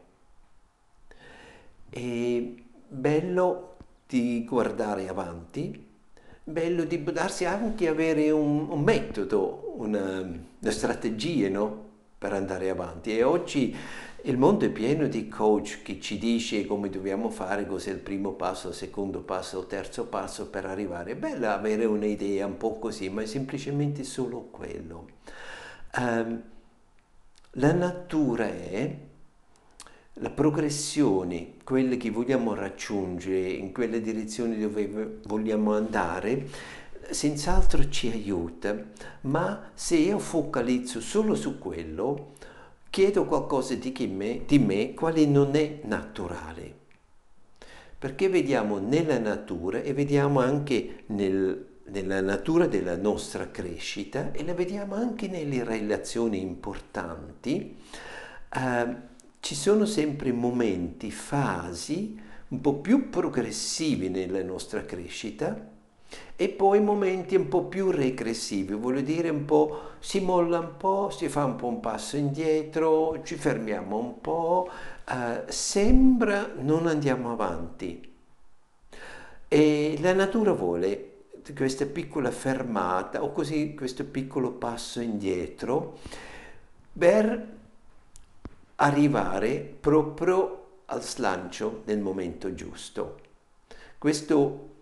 È 1.88 2.42
bello 2.88 3.76
di 4.04 4.44
guardare 4.44 5.08
avanti, 5.08 5.86
bello 6.42 6.82
di 6.82 7.04
darsi 7.04 7.44
anche 7.44 7.86
avere 7.86 8.32
un, 8.32 8.68
un 8.68 8.82
metodo, 8.82 9.74
una, 9.76 10.22
una 10.22 10.70
strategia 10.72 11.48
no? 11.50 11.84
per 12.18 12.32
andare 12.32 12.68
avanti. 12.68 13.16
E 13.16 13.22
oggi 13.22 13.76
il 14.22 14.36
mondo 14.36 14.64
è 14.64 14.70
pieno 14.70 15.06
di 15.06 15.28
coach 15.28 15.82
che 15.82 16.00
ci 16.00 16.18
dice 16.18 16.66
come 16.66 16.90
dobbiamo 16.90 17.30
fare, 17.30 17.64
cos'è 17.64 17.92
il 17.92 18.00
primo 18.00 18.32
passo, 18.32 18.68
il 18.68 18.74
secondo 18.74 19.20
passo, 19.20 19.60
il 19.60 19.68
terzo 19.68 20.06
passo 20.06 20.50
per 20.50 20.66
arrivare. 20.66 21.12
È 21.12 21.16
bello 21.16 21.48
avere 21.48 21.84
un'idea 21.84 22.44
un 22.44 22.56
po' 22.56 22.80
così, 22.80 23.08
ma 23.08 23.22
è 23.22 23.26
semplicemente 23.26 24.02
solo 24.02 24.48
quello. 24.50 25.15
Um, 25.94 26.42
la 27.52 27.72
natura 27.72 28.46
è 28.46 28.96
la 30.20 30.30
progressione, 30.30 31.54
quelle 31.62 31.96
che 31.96 32.10
vogliamo 32.10 32.54
raggiungere, 32.54 33.48
in 33.50 33.72
quelle 33.72 34.00
direzioni 34.00 34.58
dove 34.58 35.20
vogliamo 35.24 35.74
andare, 35.74 36.48
senz'altro 37.10 37.88
ci 37.88 38.10
aiuta, 38.10 38.76
ma 39.22 39.70
se 39.74 39.96
io 39.96 40.18
focalizzo 40.18 41.00
solo 41.00 41.34
su 41.34 41.58
quello, 41.58 42.32
chiedo 42.88 43.26
qualcosa 43.26 43.74
di 43.74 43.92
me, 44.06 44.42
di 44.46 44.58
me 44.58 44.94
quale 44.94 45.26
non 45.26 45.54
è 45.54 45.80
naturale. 45.84 46.84
Perché 47.98 48.28
vediamo 48.28 48.78
nella 48.78 49.18
natura 49.18 49.80
e 49.82 49.92
vediamo 49.92 50.40
anche 50.40 51.04
nel, 51.06 51.65
nella 51.88 52.20
natura 52.20 52.66
della 52.66 52.96
nostra 52.96 53.50
crescita 53.50 54.32
e 54.32 54.44
la 54.44 54.54
vediamo 54.54 54.94
anche 54.94 55.28
nelle 55.28 55.62
relazioni 55.64 56.40
importanti. 56.40 57.76
Eh, 58.52 58.96
ci 59.40 59.54
sono 59.54 59.84
sempre 59.84 60.32
momenti, 60.32 61.10
fasi 61.10 62.20
un 62.48 62.60
po' 62.60 62.74
più 62.74 63.10
progressivi 63.10 64.08
nella 64.08 64.42
nostra 64.42 64.84
crescita 64.84 65.74
e 66.36 66.48
poi 66.48 66.80
momenti 66.80 67.34
un 67.34 67.48
po' 67.48 67.64
più 67.64 67.90
regressivi, 67.90 68.74
vuol 68.74 69.02
dire 69.02 69.28
un 69.30 69.44
po' 69.44 69.80
si 69.98 70.20
molla 70.20 70.58
un 70.60 70.76
po', 70.76 71.10
si 71.10 71.28
fa 71.28 71.44
un 71.44 71.56
po' 71.56 71.66
un 71.66 71.80
passo 71.80 72.16
indietro, 72.16 73.22
ci 73.24 73.34
fermiamo 73.36 73.96
un 73.98 74.20
po', 74.20 74.70
eh, 75.08 75.44
sembra 75.50 76.52
non 76.58 76.86
andiamo 76.86 77.32
avanti. 77.32 78.14
E 79.48 79.98
la 80.00 80.12
natura 80.12 80.52
vuole 80.52 81.15
questa 81.54 81.86
piccola 81.86 82.30
fermata 82.30 83.22
o 83.22 83.32
così 83.32 83.74
questo 83.74 84.04
piccolo 84.04 84.52
passo 84.52 85.00
indietro 85.00 85.98
per 86.92 87.54
arrivare 88.76 89.76
proprio 89.80 90.64
al 90.86 91.02
slancio 91.02 91.82
nel 91.84 91.98
momento 91.98 92.54
giusto. 92.54 93.20
Questo 93.98 94.74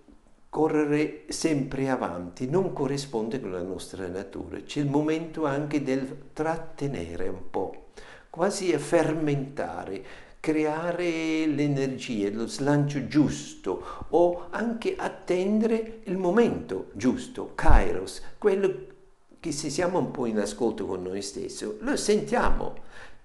correre 0.48 1.24
sempre 1.28 1.88
avanti 1.88 2.48
non 2.48 2.72
corrisponde 2.72 3.40
con 3.40 3.50
la 3.50 3.62
nostra 3.62 4.06
natura, 4.06 4.60
c'è 4.60 4.80
il 4.80 4.88
momento 4.88 5.46
anche 5.46 5.82
del 5.82 6.30
trattenere 6.32 7.26
un 7.28 7.50
po', 7.50 7.86
quasi 8.30 8.72
a 8.72 8.78
fermentare, 8.78 10.04
creare 10.44 11.46
l'energia, 11.46 12.28
lo 12.30 12.46
slancio 12.46 13.06
giusto 13.06 14.04
o 14.10 14.48
anche 14.50 14.94
attendere 14.94 16.00
il 16.04 16.18
momento 16.18 16.90
giusto, 16.92 17.52
kairos, 17.54 18.20
quello 18.36 18.74
che 19.40 19.52
se 19.52 19.70
siamo 19.70 19.98
un 19.98 20.10
po' 20.10 20.26
in 20.26 20.38
ascolto 20.38 20.84
con 20.84 21.00
noi 21.00 21.22
stessi, 21.22 21.66
lo 21.78 21.96
sentiamo, 21.96 22.74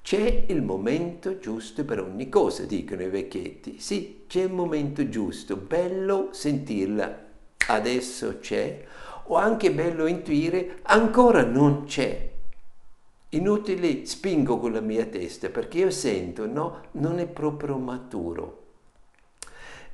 c'è 0.01 0.45
il 0.47 0.61
momento 0.61 1.39
giusto 1.39 1.83
per 1.83 1.99
ogni 1.99 2.29
cosa, 2.29 2.63
dicono 2.63 3.01
i 3.01 3.09
vecchietti. 3.09 3.79
Sì, 3.79 4.23
c'è 4.25 4.43
il 4.43 4.53
momento 4.53 5.09
giusto, 5.09 5.57
bello 5.57 6.29
sentirla, 6.31 7.25
adesso 7.67 8.37
c'è, 8.39 8.81
o 9.25 9.35
anche 9.35 9.73
bello 9.73 10.05
intuire, 10.05 10.79
ancora 10.83 11.43
non 11.43 11.83
c'è. 11.83 12.37
Inutile 13.31 14.05
spingo 14.07 14.57
con 14.57 14.71
la 14.71 14.81
mia 14.81 15.05
testa 15.05 15.49
perché 15.49 15.77
io 15.77 15.91
sento, 15.91 16.47
no, 16.47 16.85
non 16.93 17.19
è 17.19 17.27
proprio 17.27 17.77
maturo. 17.77 18.63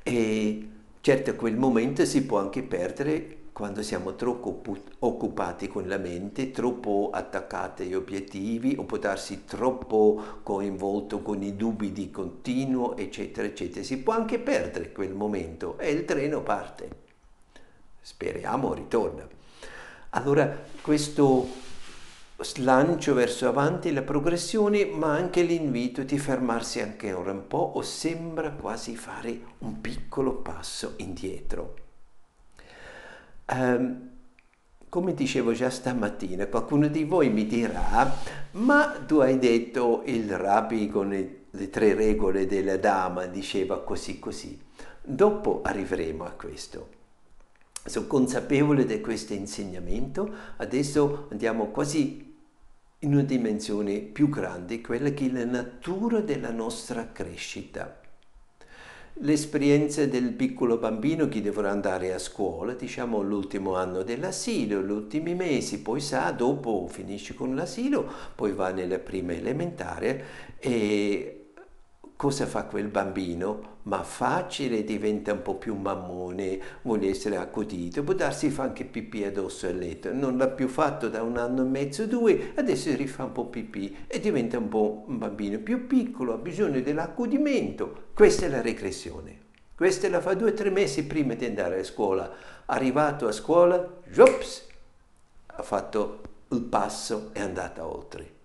E 0.02 0.68
certo 1.02 1.36
quel 1.36 1.56
momento 1.56 2.06
si 2.06 2.24
può 2.24 2.38
anche 2.38 2.62
perdere 2.62 3.36
quando 3.52 3.82
siamo 3.82 4.14
troppo 4.14 4.62
occupati 5.00 5.68
con 5.68 5.86
la 5.86 5.98
mente, 5.98 6.50
troppo 6.50 7.10
attaccati 7.12 7.82
agli 7.82 7.94
obiettivi 7.94 8.74
o 8.78 8.84
può 8.84 8.96
darsi 8.96 9.44
troppo 9.44 10.40
coinvolto 10.42 11.20
con 11.20 11.42
i 11.42 11.56
dubbi 11.56 11.92
di 11.92 12.10
continuo, 12.10 12.96
eccetera, 12.96 13.46
eccetera. 13.46 13.84
Si 13.84 13.98
può 13.98 14.14
anche 14.14 14.38
perdere 14.38 14.92
quel 14.92 15.14
momento 15.14 15.78
e 15.78 15.90
il 15.90 16.06
treno 16.06 16.42
parte. 16.42 16.88
Speriamo 18.00 18.72
ritorna. 18.72 19.26
Allora 20.10 20.64
questo 20.80 21.65
slancio 22.38 23.14
verso 23.14 23.48
avanti, 23.48 23.92
la 23.92 24.02
progressione, 24.02 24.84
ma 24.84 25.14
anche 25.14 25.42
l'invito 25.42 26.02
di 26.02 26.18
fermarsi 26.18 26.80
anche 26.80 27.12
ora 27.12 27.32
un 27.32 27.46
po' 27.46 27.72
o 27.74 27.82
sembra 27.82 28.50
quasi 28.50 28.94
fare 28.94 29.40
un 29.58 29.80
piccolo 29.80 30.34
passo 30.34 30.94
indietro. 30.98 31.74
Um, 33.50 34.10
come 34.88 35.14
dicevo 35.14 35.52
già 35.52 35.70
stamattina, 35.70 36.46
qualcuno 36.46 36.88
di 36.88 37.04
voi 37.04 37.28
mi 37.30 37.46
dirà, 37.46 38.14
ma 38.52 39.02
tu 39.06 39.18
hai 39.18 39.38
detto 39.38 40.02
il 40.06 40.36
rabbi 40.36 40.88
con 40.88 41.08
le, 41.08 41.44
le 41.50 41.70
tre 41.70 41.94
regole 41.94 42.46
della 42.46 42.76
dama 42.76 43.26
diceva 43.26 43.82
così 43.82 44.18
così. 44.18 44.58
Dopo 45.02 45.60
arriveremo 45.62 46.24
a 46.24 46.30
questo. 46.30 46.88
Sono 47.84 48.06
consapevole 48.06 48.84
di 48.84 49.00
questo 49.00 49.32
insegnamento, 49.32 50.28
adesso 50.56 51.28
andiamo 51.30 51.66
quasi 51.66 52.25
in 53.00 53.12
una 53.12 53.22
dimensione 53.22 53.98
più 53.98 54.28
grande, 54.28 54.80
quella 54.80 55.10
che 55.10 55.26
è 55.26 55.30
la 55.30 55.44
natura 55.44 56.20
della 56.20 56.50
nostra 56.50 57.10
crescita. 57.12 58.00
L'esperienza 59.20 60.04
del 60.04 60.32
piccolo 60.32 60.76
bambino 60.76 61.26
che 61.28 61.40
dovrà 61.40 61.70
andare 61.70 62.12
a 62.12 62.18
scuola, 62.18 62.74
diciamo 62.74 63.22
l'ultimo 63.22 63.74
anno 63.74 64.02
dell'asilo, 64.02 64.82
gli 64.82 64.90
ultimi 64.90 65.34
mesi, 65.34 65.80
poi 65.80 66.00
sa, 66.00 66.30
dopo 66.32 66.86
finisce 66.86 67.34
con 67.34 67.54
l'asilo, 67.54 68.06
poi 68.34 68.52
va 68.52 68.72
nella 68.72 68.98
prima 68.98 69.32
elementare 69.32 70.24
e 70.58 71.35
cosa 72.16 72.46
fa 72.46 72.64
quel 72.64 72.88
bambino? 72.88 73.74
Ma 73.82 74.02
facile 74.02 74.82
diventa 74.82 75.32
un 75.32 75.42
po' 75.42 75.54
più 75.54 75.76
mammone, 75.76 76.58
vuole 76.82 77.08
essere 77.08 77.36
accudito, 77.36 78.02
può 78.02 78.14
darsi 78.14 78.50
fa 78.50 78.64
anche 78.64 78.84
pipì 78.84 79.22
addosso 79.22 79.66
al 79.66 79.76
letto. 79.76 80.12
Non 80.12 80.36
l'ha 80.36 80.48
più 80.48 80.66
fatto 80.66 81.08
da 81.08 81.22
un 81.22 81.36
anno 81.36 81.62
e 81.62 81.66
mezzo, 81.66 82.06
due, 82.06 82.52
adesso 82.56 82.92
rifà 82.96 83.24
un 83.24 83.32
po' 83.32 83.46
pipì 83.46 83.96
e 84.08 84.18
diventa 84.18 84.58
un 84.58 84.68
po' 84.68 85.04
un 85.06 85.18
bambino 85.18 85.58
più 85.58 85.86
piccolo, 85.86 86.32
ha 86.32 86.38
bisogno 86.38 86.80
dell'accudimento. 86.80 88.06
Questa 88.12 88.46
è 88.46 88.48
la 88.48 88.60
regressione. 88.60 89.44
Questa 89.76 90.08
la 90.08 90.20
fa 90.20 90.34
due 90.34 90.50
o 90.50 90.54
tre 90.54 90.70
mesi 90.70 91.04
prima 91.04 91.34
di 91.34 91.44
andare 91.44 91.80
a 91.80 91.84
scuola. 91.84 92.32
Arrivato 92.64 93.28
a 93.28 93.32
scuola, 93.32 94.00
jops, 94.10 94.66
ha 95.46 95.62
fatto 95.62 96.20
il 96.48 96.62
passo 96.62 97.30
e 97.34 97.38
è 97.38 97.42
andata 97.42 97.86
oltre. 97.86 98.35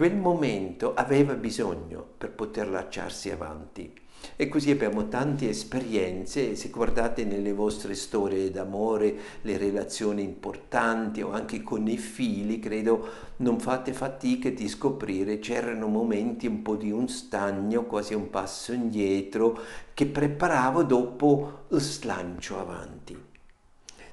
Quel 0.00 0.16
momento 0.16 0.94
aveva 0.94 1.34
bisogno 1.34 2.02
per 2.16 2.30
poter 2.30 2.70
lasciarsi 2.70 3.30
avanti. 3.30 3.92
E 4.34 4.48
così 4.48 4.70
abbiamo 4.70 5.08
tante 5.08 5.46
esperienze, 5.50 6.56
se 6.56 6.70
guardate 6.70 7.26
nelle 7.26 7.52
vostre 7.52 7.94
storie 7.94 8.50
d'amore, 8.50 9.14
le 9.42 9.58
relazioni 9.58 10.22
importanti 10.22 11.20
o 11.20 11.32
anche 11.32 11.62
con 11.62 11.86
i 11.86 11.98
figli, 11.98 12.60
credo 12.60 13.08
non 13.36 13.60
fate 13.60 13.92
fatica 13.92 14.48
di 14.48 14.68
scoprire, 14.68 15.38
c'erano 15.38 15.86
momenti 15.86 16.46
un 16.46 16.62
po' 16.62 16.76
di 16.76 16.90
un 16.90 17.06
stagno, 17.06 17.84
quasi 17.84 18.14
un 18.14 18.30
passo 18.30 18.72
indietro, 18.72 19.58
che 19.92 20.06
preparavo 20.06 20.82
dopo 20.82 21.64
il 21.72 21.80
slancio 21.80 22.58
avanti. 22.58 23.14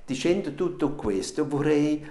Dicendo 0.05 0.53
tutto 0.53 0.95
questo 0.95 1.47
vorrei 1.47 2.05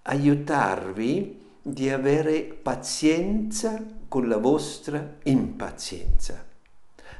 aiutarvi 0.00 1.44
di 1.68 1.90
avere 1.90 2.42
pazienza 2.42 3.84
con 4.06 4.28
la 4.28 4.36
vostra 4.36 5.16
impazienza. 5.24 6.44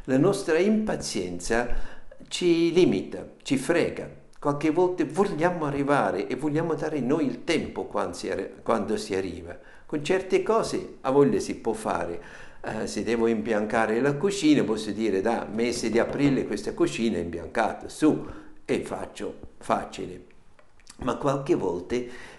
La 0.05 0.19
nostra 0.19 0.59
impazienza 0.59 1.67
ci 2.29 2.73
limita, 2.73 3.27
ci 3.43 3.57
frega. 3.57 4.09
Qualche 4.39 4.71
volta 4.71 5.05
vogliamo 5.05 5.65
arrivare 5.65 6.29
e 6.29 6.37
vogliamo 6.37 6.75
dare 6.75 7.01
noi 7.01 7.27
il 7.27 7.43
tempo 7.43 7.87
quando 7.87 8.97
si, 8.97 9.15
arriva. 9.15 9.59
Con 9.85 10.05
certe 10.05 10.45
cose 10.45 10.99
a 11.01 11.11
voglia 11.11 11.41
si 11.41 11.57
può 11.57 11.73
fare. 11.73 12.23
Eh, 12.61 12.87
se 12.87 13.03
devo 13.03 13.27
imbiancare 13.27 14.01
la 14.01 14.15
cucina 14.15 14.63
posso 14.63 14.93
dire 14.93 15.21
da 15.21 15.45
mese 15.53 15.91
di 15.91 15.99
aprile 15.99 16.47
questa 16.47 16.73
cucina 16.73 17.17
è 17.17 17.21
imbiancata, 17.21 17.89
su, 17.89 18.25
e 18.65 18.81
faccio 18.85 19.39
facile. 19.59 20.35
Ma 20.99 21.17
qualche 21.17 21.57
volta 21.57 21.97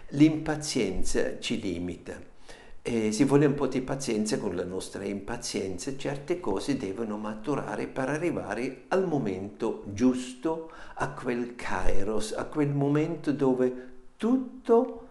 l'impazienza 0.09 1.39
ci 1.39 1.59
limita. 1.59 2.35
E 2.81 3.11
si 3.11 3.25
vuole 3.25 3.45
un 3.45 3.53
po' 3.53 3.67
di 3.67 3.81
pazienza 3.81 4.37
con 4.37 4.55
la 4.55 4.63
nostra 4.63 5.03
impazienza, 5.03 5.97
certe 5.97 6.39
cose 6.39 6.77
devono 6.77 7.17
maturare 7.17 7.85
per 7.87 8.07
arrivare 8.07 8.83
al 8.87 9.05
momento 9.05 9.83
giusto, 9.87 10.71
a 10.93 11.09
quel 11.09 11.55
kairos, 11.55 12.31
a 12.31 12.45
quel 12.45 12.69
momento 12.69 13.33
dove 13.33 13.87
tutto 14.15 15.07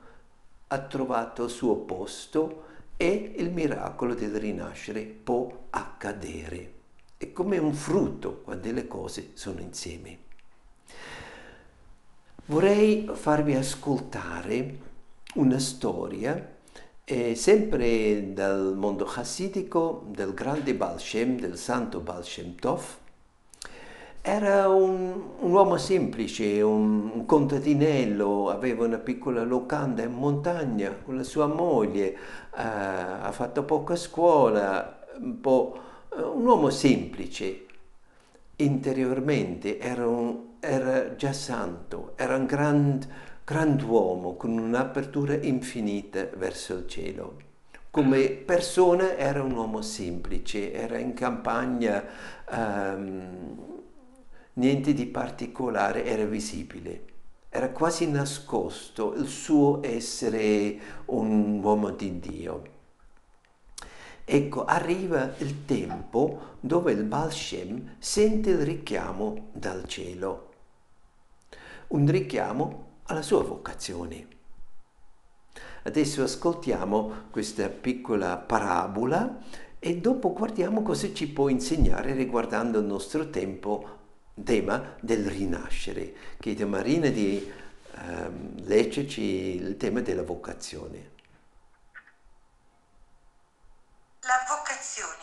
ha 0.69 0.79
trovato 0.79 1.45
il 1.45 1.51
suo 1.51 1.77
posto 1.77 2.65
e 2.97 3.35
il 3.37 3.51
miracolo 3.51 4.15
del 4.15 4.35
rinascere 4.37 5.03
può 5.03 5.67
accadere. 5.69 6.73
È 7.19 7.31
come 7.33 7.59
un 7.59 7.75
frutto 7.75 8.41
quando 8.43 8.73
le 8.73 8.87
cose 8.87 9.33
sono 9.35 9.61
insieme. 9.61 10.19
Vorrei 12.47 13.11
farvi 13.13 13.55
ascoltare 13.55 14.79
una 15.37 15.59
storia 15.59 16.55
eh, 17.05 17.35
sempre 17.35 18.33
dal 18.33 18.75
mondo 18.77 19.05
hassidico 19.05 20.07
del 20.09 20.35
grande 20.35 20.75
Baal 20.75 20.99
Shem, 20.99 21.39
del 21.39 21.57
santo 21.57 22.01
Baal 22.01 22.25
Shem 22.25 22.57
Tov. 22.57 22.83
Era 24.23 24.69
un, 24.69 25.15
un 25.39 25.53
uomo 25.53 25.77
semplice, 25.77 26.61
un, 26.63 27.11
un, 27.15 27.27
contadinello, 27.27 28.51
aveva 28.51 28.85
una 28.85 28.99
piccola 28.99 29.45
locanda 29.45 30.03
in 30.03 30.15
montagna 30.15 30.97
con 31.05 31.17
la 31.17 31.23
sua 31.23 31.47
moglie, 31.47 32.13
eh, 32.13 32.17
ha 32.57 33.31
fatto 33.31 33.63
poca 33.63 33.95
scuola, 33.95 35.07
un, 35.21 35.41
po', 35.41 35.79
un 36.17 36.45
uomo 36.45 36.71
semplice. 36.71 37.67
Interiormente 38.57 39.79
era, 39.79 40.07
era 40.59 41.15
già 41.15 41.33
santo, 41.33 42.15
era 42.17 42.37
un 42.37 42.47
grande 42.47 43.26
grand'uomo 43.47 44.35
con 44.35 44.59
un'apertura 44.59 45.35
infinita 45.35 46.29
verso 46.35 46.79
il 46.79 46.89
cielo. 46.89 47.37
Come 47.93 48.31
persona 48.31 49.17
era 49.17 49.41
un 49.41 49.53
uomo 49.53 49.83
semplice, 49.83 50.73
era 50.73 50.99
in 50.99 51.15
campagna, 51.15 52.05
um, 52.51 53.83
niente 54.55 54.93
di 54.93 55.07
particolare 55.07 56.05
era 56.05 56.25
visibile. 56.25 57.05
Era 57.49 57.71
quasi 57.71 58.11
nascosto 58.11 59.15
il 59.15 59.29
suo 59.29 59.79
essere 59.85 60.79
un 61.05 61.61
uomo 61.63 61.91
di 61.91 62.19
Dio. 62.19 62.63
Ecco, 64.25 64.65
arriva 64.65 65.37
il 65.39 65.65
tempo 65.65 66.57
dove 66.59 66.91
il 66.91 67.05
Baal 67.05 67.33
Shem 67.33 67.95
sente 68.01 68.51
il 68.51 68.59
richiamo 68.59 69.51
dal 69.53 69.85
cielo. 69.87 70.51
Un 71.89 72.11
richiamo 72.11 72.86
alla 73.07 73.23
sua 73.23 73.43
vocazione. 73.43 74.29
Adesso 75.85 76.23
ascoltiamo 76.23 77.29
questa 77.31 77.69
piccola 77.69 78.37
parabola 78.37 79.39
e 79.79 79.97
dopo 79.99 80.33
guardiamo 80.33 80.83
cosa 80.83 81.13
ci 81.13 81.29
può 81.29 81.49
insegnare 81.49 82.13
riguardando 82.13 82.81
il 82.81 82.87
nostro 82.87 83.31
tempo, 83.31 83.99
tema 84.43 84.97
del 85.01 85.27
rinascere. 85.27 86.15
Chiedo 86.41 86.65
a 86.65 86.69
Marina 86.69 87.09
di 87.09 87.53
um, 87.99 88.65
leggerci 88.65 89.23
il 89.23 89.77
tema 89.77 90.01
della 90.01 90.25
vocazione. 90.25 91.15
La 94.23 94.45
vocazione. 94.49 95.23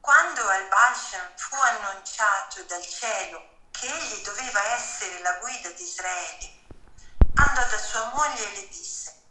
Quando 0.00 0.40
al 0.40 0.66
Balshan 0.70 1.28
fu 1.36 1.56
annunciato 1.56 2.64
dal 2.66 2.80
cielo 2.80 3.59
che 3.70 3.86
egli 3.86 4.22
doveva 4.22 4.64
essere 4.74 5.20
la 5.20 5.38
guida 5.38 5.70
di 5.70 5.82
Israele, 5.82 6.60
andò 7.34 7.66
da 7.66 7.78
sua 7.78 8.04
moglie 8.14 8.52
e 8.52 8.60
le 8.60 8.68
disse, 8.68 9.22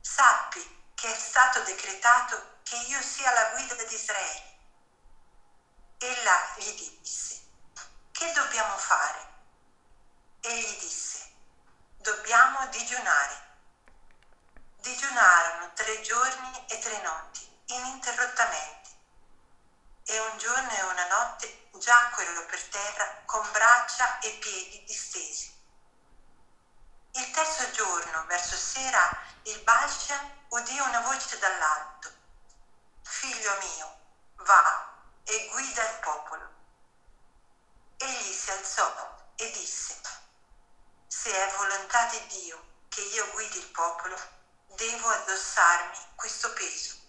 sappi 0.00 0.90
che 0.94 1.14
è 1.14 1.18
stato 1.18 1.60
decretato 1.62 2.58
che 2.62 2.76
io 2.76 3.00
sia 3.02 3.30
la 3.32 3.50
guida 3.50 3.74
di 3.74 3.94
Israele. 3.94 4.54
Ella 5.98 6.54
gli 6.56 6.98
disse, 6.98 7.40
che 8.12 8.32
dobbiamo 8.32 8.76
fare? 8.76 9.34
Egli 10.40 10.78
disse, 10.78 11.32
dobbiamo 11.98 12.66
digiunare. 12.68 13.44
Digiunarono 14.76 15.72
tre 15.74 16.00
giorni 16.02 16.64
e 16.68 16.78
tre 16.78 17.00
notti, 17.02 17.48
ininterrottamente, 17.66 18.75
e 20.08 20.18
un 20.20 20.38
giorno 20.38 20.70
e 20.70 20.82
una 20.82 21.06
notte 21.08 21.68
giacquero 21.72 22.46
per 22.46 22.62
terra 22.68 23.22
con 23.24 23.50
braccia 23.50 24.20
e 24.20 24.30
piedi 24.38 24.84
distesi. 24.84 25.52
Il 27.12 27.30
terzo 27.32 27.70
giorno, 27.72 28.24
verso 28.26 28.56
sera, 28.56 29.18
il 29.42 29.60
Balshan 29.62 30.44
udì 30.48 30.78
una 30.78 31.00
voce 31.00 31.38
dall'alto. 31.38 32.12
Figlio 33.02 33.56
mio, 33.58 33.98
va 34.36 34.94
e 35.24 35.48
guida 35.50 35.82
il 35.90 35.98
popolo. 35.98 36.54
Egli 37.96 38.32
si 38.32 38.50
alzò 38.50 39.16
e 39.34 39.50
disse, 39.50 40.00
se 41.06 41.32
è 41.32 41.56
volontà 41.56 42.06
di 42.06 42.26
Dio 42.26 42.64
che 42.88 43.00
io 43.00 43.28
guidi 43.32 43.58
il 43.58 43.70
popolo, 43.70 44.16
devo 44.66 45.08
addossarmi 45.08 45.98
questo 46.14 46.52
peso. 46.52 47.05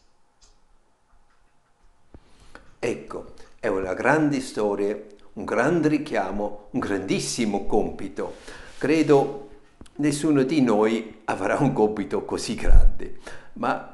Ecco, 2.79 3.33
è 3.59 3.67
una 3.67 3.93
grande 3.95 4.39
storia, 4.39 4.95
un 5.33 5.45
grande 5.45 5.87
richiamo, 5.87 6.67
un 6.71 6.79
grandissimo 6.79 7.65
compito. 7.65 8.35
Credo 8.77 9.49
nessuno 9.95 10.43
di 10.43 10.61
noi 10.61 11.21
avrà 11.25 11.57
un 11.57 11.73
compito 11.73 12.23
così 12.23 12.53
grande, 12.53 13.17
ma 13.53 13.91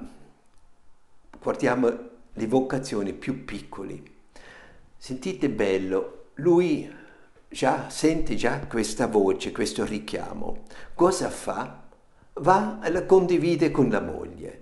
guardiamo 1.40 2.10
le 2.34 2.48
vocazioni 2.48 3.14
più 3.14 3.46
piccole. 3.46 4.02
Sentite 4.98 5.50
bello, 5.50 6.26
lui 6.36 6.92
già 7.48 7.90
sente 7.90 8.36
già 8.36 8.60
questa 8.68 9.08
voce, 9.08 9.54
questo 9.54 9.86
richiamo. 9.86 10.64
Cosa 10.94 11.30
fa? 11.30 11.84
Va 12.36 12.80
e 12.84 12.92
la 12.92 13.06
condivide 13.06 13.72
con 13.72 13.90
la 13.90 14.02
moglie, 14.02 14.62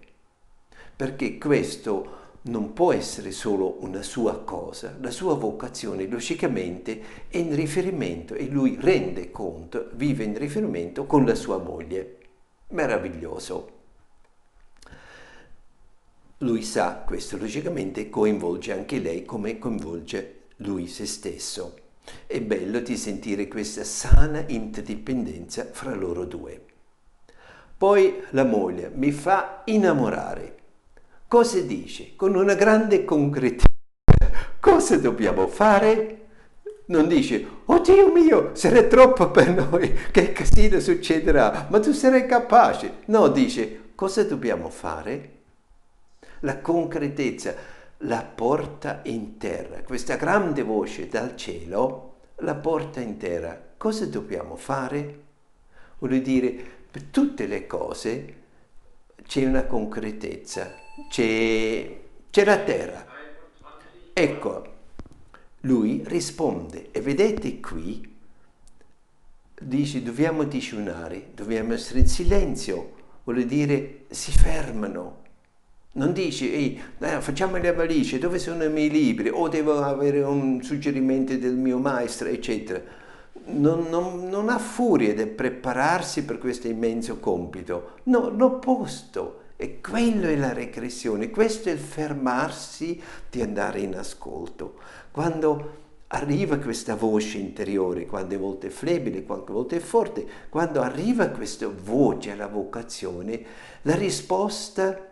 perché 0.96 1.40
questo 1.40 2.20
non 2.44 2.74
può 2.74 2.92
essere 2.92 3.32
solo 3.32 3.78
una 3.82 4.02
sua 4.02 4.40
cosa, 4.40 4.98
la 5.00 5.12
sua 5.12 5.36
vocazione 5.36 6.08
logicamente 6.08 7.02
è 7.28 7.38
in 7.38 7.56
riferimento 7.56 8.34
e 8.34 8.48
lui 8.48 8.78
rende 8.80 9.30
conto, 9.30 9.90
vive 9.94 10.24
in 10.24 10.38
riferimento 10.38 11.06
con 11.06 11.26
la 11.26 11.36
sua 11.36 11.58
moglie. 11.58 12.18
Meraviglioso. 12.70 13.80
lui 16.40 16.64
sa 16.64 17.04
questo, 17.06 17.38
logicamente 17.38 18.10
coinvolge 18.10 18.74
anche 18.74 18.98
lei 18.98 19.26
come 19.26 19.60
coinvolge 19.60 20.40
lui 20.58 20.88
se 20.88 21.06
stesso. 21.06 21.76
È 22.26 22.42
bello 22.42 22.80
di 22.80 22.98
sentire 22.98 23.48
questa 23.48 23.84
sana 23.84 24.44
interdipendenza 24.48 25.66
fra 25.72 25.94
loro 25.94 26.26
due. 26.26 26.66
Poi 27.78 28.24
la 28.32 28.44
moglie 28.44 28.90
mi 28.94 29.12
fa 29.12 29.62
innamorare. 29.66 30.61
Cosa 31.32 31.62
dice? 31.62 32.18
Con 32.18 32.36
una 32.36 32.56
grande 32.56 33.06
concretezza. 33.06 33.64
Cosa 34.60 34.98
dobbiamo 34.98 35.48
fare? 35.48 36.18
Non 36.88 37.08
dice, 37.08 37.48
oh 37.64 37.80
Dio 37.80 38.12
mio, 38.12 38.50
sarà 38.54 38.84
troppo 38.84 39.32
per 39.32 39.50
noi, 39.50 39.94
che 40.12 40.34
casino 40.34 40.82
succederà, 40.82 41.68
ma 41.70 41.80
tu 41.80 41.94
sarai 41.94 42.26
capace. 42.26 42.96
No, 43.06 43.30
dice, 43.30 43.94
cosa 43.96 44.26
dobbiamo 44.26 44.68
fare? 44.68 45.32
La 46.42 46.60
concretezza 46.60 47.56
la 48.00 48.26
porta 48.26 49.00
in 49.04 49.38
terra. 49.38 49.84
Questa 49.84 50.18
grande 50.18 50.64
voce 50.64 51.08
dal 51.08 51.38
cielo 51.38 52.16
la 52.40 52.56
porta 52.56 53.00
in 53.00 53.16
terra. 53.16 53.58
Cosa 53.78 54.06
dobbiamo 54.06 54.58
fare? 54.58 55.22
Vuol 56.00 56.20
dire, 56.20 56.54
per 56.92 57.04
tutte 57.04 57.46
le 57.46 57.68
cose 57.68 58.36
c'è 59.26 59.46
una 59.46 59.64
concretezza, 59.64 60.70
c'è, 61.10 62.00
la 62.44 62.58
terra. 62.60 63.06
Ecco, 64.14 64.74
lui 65.62 66.04
risponde 66.06 66.90
e 66.92 67.02
vedete 67.02 67.60
qui, 67.60 68.18
dice 69.60 70.04
dobbiamo 70.04 70.44
digiunare, 70.44 71.30
dobbiamo 71.34 71.74
essere 71.74 72.00
in 72.00 72.08
silenzio, 72.08 72.94
vuol 73.24 73.44
dire 73.46 74.06
si 74.10 74.32
fermano. 74.32 75.20
Non 75.94 76.14
dice, 76.14 76.52
ehi, 76.52 76.82
facciamo 77.20 77.58
le 77.58 77.74
valigie, 77.74 78.18
dove 78.18 78.40
sono 78.40 78.64
i 78.64 78.70
miei 78.70 78.90
libri? 78.90 79.30
O 79.30 79.50
devo 79.50 79.82
avere 79.82 80.22
un 80.22 80.64
suggerimento 80.64 81.36
del 81.36 81.56
mio 81.56 81.78
maestro, 81.78 82.30
eccetera 82.30 83.00
non, 83.46 83.88
non, 83.90 84.28
non 84.30 84.50
ha 84.50 84.60
furia 84.60 85.14
di 85.14 85.26
prepararsi 85.26 86.24
per 86.24 86.38
questo 86.38 86.68
immenso 86.68 87.20
compito, 87.20 87.98
no, 88.04 88.30
l'opposto. 88.30 89.40
E 89.62 89.80
quello 89.80 90.28
è 90.28 90.36
la 90.36 90.54
regressione, 90.54 91.30
questo 91.30 91.70
è 91.70 91.74
il 91.74 91.78
fermarsi 91.78 93.00
di 93.30 93.44
andare 93.44 93.82
in 93.82 93.96
ascolto. 93.96 94.80
Quando 95.12 95.78
arriva 96.08 96.58
questa 96.58 96.96
voce 96.96 97.38
interiore, 97.38 98.08
quando 98.08 98.34
a 98.34 98.40
volte 98.40 98.68
è 98.68 98.70
flebile, 98.72 99.22
qualche 99.24 99.54
volta 99.54 99.76
è 99.76 99.80
forte, 99.80 100.26
quando 100.50 100.82
arriva 100.82 101.30
questa 101.30 101.68
voce 101.68 102.32
alla 102.32 102.48
vocazione, 102.48 103.40
la 103.84 103.94
risposta 103.94 105.12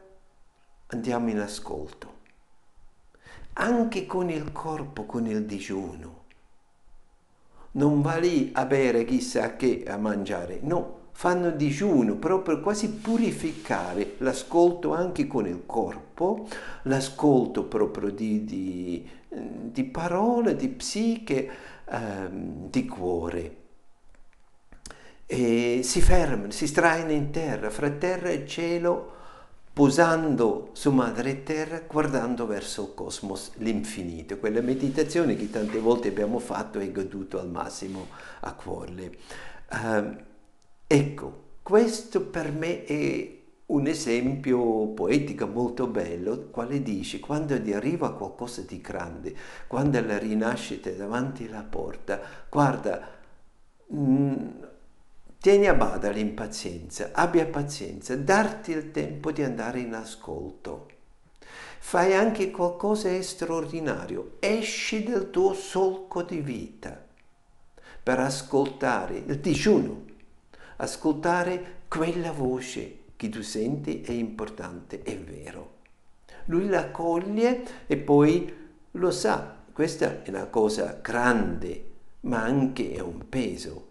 andiamo 0.88 1.30
in 1.30 1.38
ascolto. 1.38 2.14
Anche 3.54 4.08
con 4.08 4.32
il 4.32 4.52
corpo, 4.52 5.06
con 5.06 5.28
il 5.28 5.46
digiuno 5.46 6.18
non 7.74 8.02
va 8.02 8.16
lì 8.16 8.50
a 8.56 8.66
bere 8.66 9.06
chissà 9.06 9.56
che 9.56 9.84
a 9.88 9.98
mangiare, 9.98 10.58
no, 10.64 10.99
fanno 11.20 11.52
digiuno 11.52 12.16
proprio 12.16 12.62
quasi 12.62 12.90
purificare 12.92 14.14
l'ascolto 14.20 14.94
anche 14.94 15.28
con 15.28 15.46
il 15.48 15.64
corpo, 15.66 16.48
l'ascolto 16.84 17.66
proprio 17.66 18.10
di, 18.10 18.46
di, 18.46 19.06
di 19.28 19.84
parole, 19.84 20.56
di 20.56 20.70
psiche, 20.70 21.50
ehm, 21.90 22.70
di 22.70 22.86
cuore. 22.86 23.56
E 25.26 25.82
si 25.84 26.00
fermano, 26.00 26.52
si 26.52 26.66
straino 26.66 27.12
in 27.12 27.32
terra, 27.32 27.70
fra 27.70 27.90
terra 27.90 28.30
e 28.30 28.48
cielo 28.48 29.12
posando 29.74 30.70
su 30.72 30.90
madre 30.92 31.44
terra, 31.44 31.82
guardando 31.86 32.48
verso 32.48 32.84
il 32.84 32.94
cosmos, 32.94 33.52
l'infinito, 33.56 34.38
quella 34.38 34.62
meditazione 34.62 35.36
che 35.36 35.50
tante 35.50 35.80
volte 35.80 36.08
abbiamo 36.08 36.40
fatto 36.40 36.80
e 36.80 36.94
goduto 36.94 37.42
al 37.42 37.50
massimo 37.50 38.08
a 38.40 38.54
cuore. 38.54 39.18
Uh, 39.70 40.28
ecco, 40.92 41.44
questo 41.62 42.26
per 42.26 42.52
me 42.52 42.84
è 42.84 43.38
un 43.68 43.86
esempio 43.86 44.88
poetico 44.88 45.46
molto 45.46 45.86
bello, 45.86 46.48
quale 46.50 46.82
dice, 46.82 47.20
quando 47.20 47.62
ti 47.62 47.72
arriva 47.74 48.14
qualcosa 48.14 48.62
di 48.62 48.82
grande, 48.82 49.36
quando 49.68 50.04
la 50.04 50.18
rinascita 50.18 50.90
davanti 50.90 51.46
alla 51.46 51.62
porta, 51.62 52.20
guarda, 52.50 53.08
mh, 53.88 54.02
mm, 54.02 54.48
Tieni 55.42 55.68
a 55.68 55.74
bada 55.74 56.10
l'impazienza, 56.10 57.12
abbia 57.14 57.46
pazienza, 57.46 58.14
darti 58.18 58.72
il 58.72 58.92
tempo 58.92 59.32
di 59.32 59.42
andare 59.42 59.80
in 59.80 59.94
ascolto. 59.94 60.90
Fai 61.80 62.14
anche 62.14 62.52
qualcosa 62.52 63.08
di 63.08 63.24
straordinario, 63.24 64.36
esci 64.40 65.02
dal 65.02 65.30
tuo 65.30 65.54
solco 65.54 66.24
di 66.24 66.42
vita 66.42 67.02
per 68.04 68.20
ascoltare 68.20 69.24
il 69.26 69.40
digiuno, 69.40 70.09
ascoltare 70.82 71.82
quella 71.88 72.32
voce 72.32 72.98
che 73.16 73.30
tu 73.30 73.42
senti 73.42 74.02
è 74.02 74.12
importante, 74.12 75.02
è 75.02 75.18
vero. 75.18 75.78
Lui 76.46 76.68
la 76.68 76.90
coglie 76.92 77.86
e 77.86 77.98
poi 77.98 78.54
lo 78.92 79.12
sa, 79.12 79.58
questa 79.74 80.24
è 80.24 80.30
una 80.30 80.46
cosa 80.46 81.00
grande, 81.02 81.86
ma 82.22 82.42
anche 82.42 82.92
è 82.92 83.00
un 83.00 83.28
peso 83.28 83.88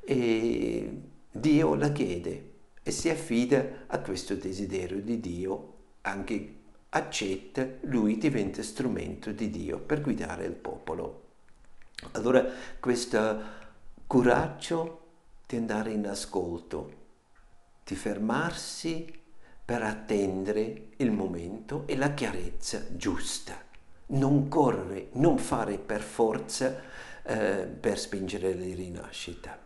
e 0.00 1.00
Dio 1.30 1.74
la 1.74 1.90
chiede 1.92 2.52
e 2.82 2.90
si 2.90 3.08
affida 3.08 3.84
a 3.86 3.98
questo 4.00 4.34
desiderio 4.34 5.00
di 5.00 5.20
Dio, 5.20 5.72
anche 6.02 6.54
accetta, 6.90 7.66
lui 7.82 8.18
diventa 8.18 8.62
strumento 8.62 9.32
di 9.32 9.50
Dio 9.50 9.78
per 9.78 10.00
guidare 10.00 10.44
il 10.44 10.52
popolo. 10.52 11.22
Allora 12.12 12.44
questo 12.78 13.40
coraggio 14.06 15.03
di 15.46 15.56
andare 15.56 15.90
in 15.90 16.06
ascolto, 16.06 17.02
di 17.84 17.94
fermarsi 17.94 19.22
per 19.64 19.82
attendere 19.82 20.88
il 20.96 21.10
momento 21.10 21.84
e 21.86 21.96
la 21.96 22.12
chiarezza 22.12 22.96
giusta. 22.96 23.62
Non 24.06 24.48
correre, 24.48 25.08
non 25.12 25.38
fare 25.38 25.78
per 25.78 26.02
forza 26.02 26.82
eh, 27.22 27.66
per 27.66 27.98
spingere 27.98 28.54
la 28.54 28.74
rinascita. 28.74 29.58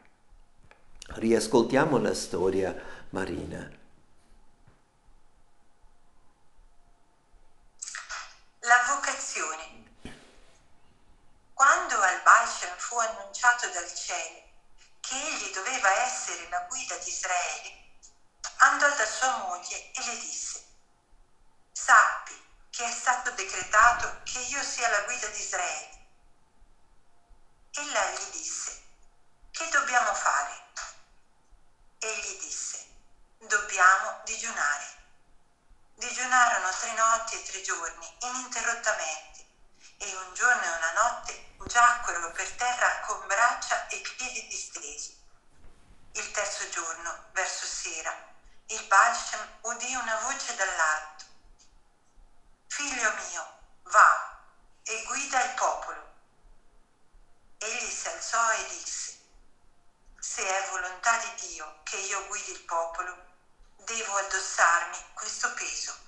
Riascoltiamo 1.15 1.99
la 1.99 2.15
storia 2.15 2.77
marina. 3.11 3.71
La 8.61 8.95
vocazione. 8.95 9.67
Quando 11.55 11.95
al 11.95 12.21
Balshem 12.23 12.77
fu 12.77 12.99
annunciato 12.99 13.67
dal 13.73 13.93
cielo 13.93 14.48
che 15.09 15.15
egli 15.15 15.51
doveva 15.55 15.91
essere 16.03 16.47
la 16.51 16.61
guida 16.69 16.95
di 16.99 17.09
Israele, 17.09 17.89
andò 18.59 18.95
da 18.95 19.07
sua 19.07 19.39
moglie 19.39 19.91
e 19.93 20.05
le 20.05 20.19
disse, 20.19 20.63
sappi 21.73 22.39
che 22.69 22.85
è 22.85 22.93
stato 22.93 23.31
decretato 23.31 24.21
che 24.25 24.39
io 24.39 24.63
sia 24.63 24.87
la 24.91 25.01
guida 25.05 25.27
di 25.29 25.41
Israele. 25.41 26.07
Ella 27.71 28.11
gli 28.11 28.31
disse, 28.33 28.83
che 29.51 29.67
dobbiamo 29.71 30.13
fare? 30.13 30.65
Egli 32.01 32.39
disse, 32.41 32.87
dobbiamo 33.39 34.21
digiunare. 34.25 34.97
Digiunarono 35.95 36.71
tre 36.71 36.93
notti 36.93 37.35
e 37.35 37.43
tre 37.45 37.63
giorni 37.63 38.17
ininterrottamente 38.21 39.28
e 39.99 40.17
un 40.17 40.35
giorno 40.35 40.63
e 40.63 40.77
una 40.77 40.93
notte 40.93 41.55
giacquero 41.67 42.31
per 42.33 42.51
terra 42.53 43.01
con 43.01 43.27
braccia 43.27 43.87
e 43.89 44.01
piedi 44.17 44.47
distesi. 44.47 45.17
Il 46.13 46.31
terzo 46.31 46.69
giorno, 46.71 47.27
verso 47.33 47.67
sera, 47.67 48.13
il 48.67 48.87
Balshem 48.87 49.59
udì 49.63 49.95
una 49.95 50.17
voce 50.21 50.55
dall'alto. 50.55 51.25
Figlio 52.67 53.13
mio, 53.13 53.59
va 53.85 54.41
e 54.83 55.05
guida 55.05 55.43
il 55.43 55.55
popolo. 55.55 56.07
Egli 57.59 57.91
si 57.91 58.09
alzò 58.09 58.53
e 58.53 58.67
disse, 58.69 59.19
se 60.19 60.47
è 60.47 60.69
volontà 60.71 61.17
di 61.19 61.49
Dio 61.49 61.81
che 61.83 61.97
io 61.97 62.27
guidi 62.27 62.53
il 62.53 62.65
popolo, 62.65 63.27
devo 63.77 64.17
addossarmi 64.17 64.99
questo 65.15 65.53
peso. 65.55 66.08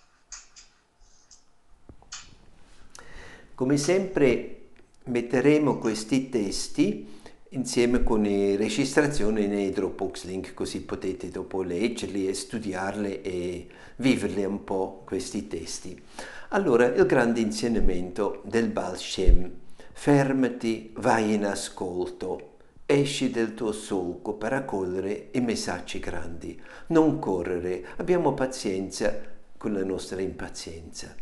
Come 3.61 3.77
sempre 3.77 4.69
metteremo 5.05 5.77
questi 5.77 6.31
testi 6.31 7.21
insieme 7.51 8.03
con 8.03 8.23
le 8.23 8.57
registrazioni 8.57 9.47
nei 9.49 9.69
Dropbox 9.69 10.25
link 10.25 10.55
così 10.55 10.81
potete 10.81 11.29
dopo 11.29 11.61
leggerli 11.61 12.27
e 12.27 12.33
studiarli 12.33 13.21
e 13.21 13.67
viverli 13.97 14.47
un 14.47 14.65
po' 14.65 15.03
questi 15.05 15.47
testi. 15.47 16.03
Allora, 16.49 16.87
il 16.87 17.05
grande 17.05 17.41
insegnamento 17.41 18.41
del 18.47 18.71
Baal 18.71 18.97
Shem, 18.97 19.53
fermati, 19.93 20.95
vai 20.97 21.35
in 21.35 21.45
ascolto, 21.45 22.53
Esci 22.87 23.31
del 23.31 23.53
tuo 23.53 23.73
solco 23.73 24.33
per 24.33 24.55
accogliere 24.55 25.29
i 25.33 25.41
messaggi 25.43 25.99
grandi. 25.99 26.59
Non 26.87 27.19
correre, 27.19 27.89
abbiamo 27.99 28.33
pazienza, 28.33 29.15
con 29.59 29.75
la 29.75 29.85
nostra 29.85 30.23
impazienza. 30.23 31.15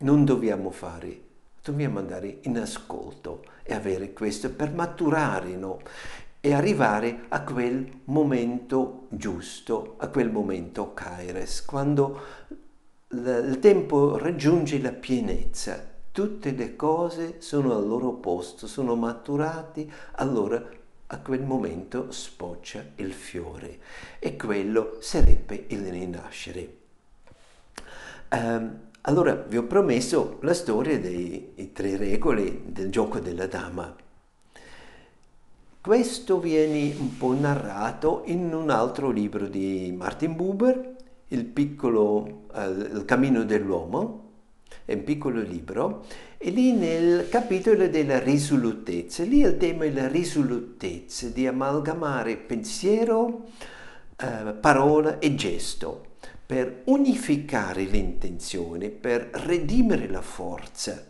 Non 0.00 0.26
dobbiamo 0.26 0.70
fare, 0.70 1.27
dobbiamo 1.70 1.98
andare 1.98 2.38
in 2.42 2.58
ascolto 2.58 3.44
e 3.62 3.74
avere 3.74 4.14
questo 4.14 4.50
per 4.50 4.72
maturare 4.72 5.54
no? 5.54 5.80
e 6.40 6.54
arrivare 6.54 7.26
a 7.28 7.42
quel 7.42 8.00
momento 8.04 9.06
giusto, 9.10 9.96
a 9.98 10.08
quel 10.08 10.30
momento 10.30 10.94
kairos, 10.94 11.64
quando 11.64 12.20
il 13.10 13.58
tempo 13.60 14.16
raggiunge 14.16 14.80
la 14.80 14.92
pienezza, 14.92 15.84
tutte 16.10 16.52
le 16.52 16.74
cose 16.74 17.40
sono 17.40 17.76
al 17.76 17.86
loro 17.86 18.12
posto, 18.12 18.66
sono 18.66 18.94
maturati, 18.94 19.90
allora 20.12 20.62
a 21.10 21.18
quel 21.18 21.42
momento 21.42 22.10
spoccia 22.10 22.82
il 22.96 23.12
fiore 23.12 23.78
e 24.18 24.36
quello 24.36 24.96
sarebbe 25.00 25.66
il 25.68 25.86
rinascere. 25.86 26.76
Um, 28.30 28.87
allora 29.08 29.32
vi 29.32 29.56
ho 29.56 29.62
promesso 29.62 30.36
la 30.42 30.52
storia 30.52 31.00
dei 31.00 31.70
tre 31.72 31.96
regole 31.96 32.60
del 32.66 32.90
gioco 32.90 33.18
della 33.20 33.46
dama. 33.46 33.96
Questo 35.80 36.38
viene 36.38 36.94
un 36.98 37.16
po' 37.16 37.32
narrato 37.32 38.22
in 38.26 38.52
un 38.52 38.68
altro 38.68 39.08
libro 39.08 39.46
di 39.46 39.94
Martin 39.96 40.36
Buber, 40.36 40.96
Il, 41.28 41.44
piccolo, 41.46 42.48
eh, 42.54 42.68
il 42.68 43.04
cammino 43.06 43.44
dell'uomo, 43.44 44.24
è 44.84 44.92
un 44.92 45.04
piccolo 45.04 45.40
libro, 45.40 46.04
e 46.36 46.50
lì 46.50 46.72
nel 46.72 47.30
capitolo 47.30 47.88
della 47.88 48.18
risolutezza, 48.18 49.24
lì 49.24 49.40
il 49.40 49.56
tema 49.56 49.84
è 49.84 49.90
la 49.90 50.08
risolutezza 50.08 51.28
di 51.28 51.46
amalgamare 51.46 52.36
pensiero, 52.36 53.46
eh, 54.16 54.52
parola 54.52 55.18
e 55.18 55.34
gesto 55.34 56.07
per 56.48 56.80
unificare 56.84 57.82
l'intenzione, 57.82 58.88
per 58.88 59.28
redimere 59.32 60.08
la 60.08 60.22
forza. 60.22 61.04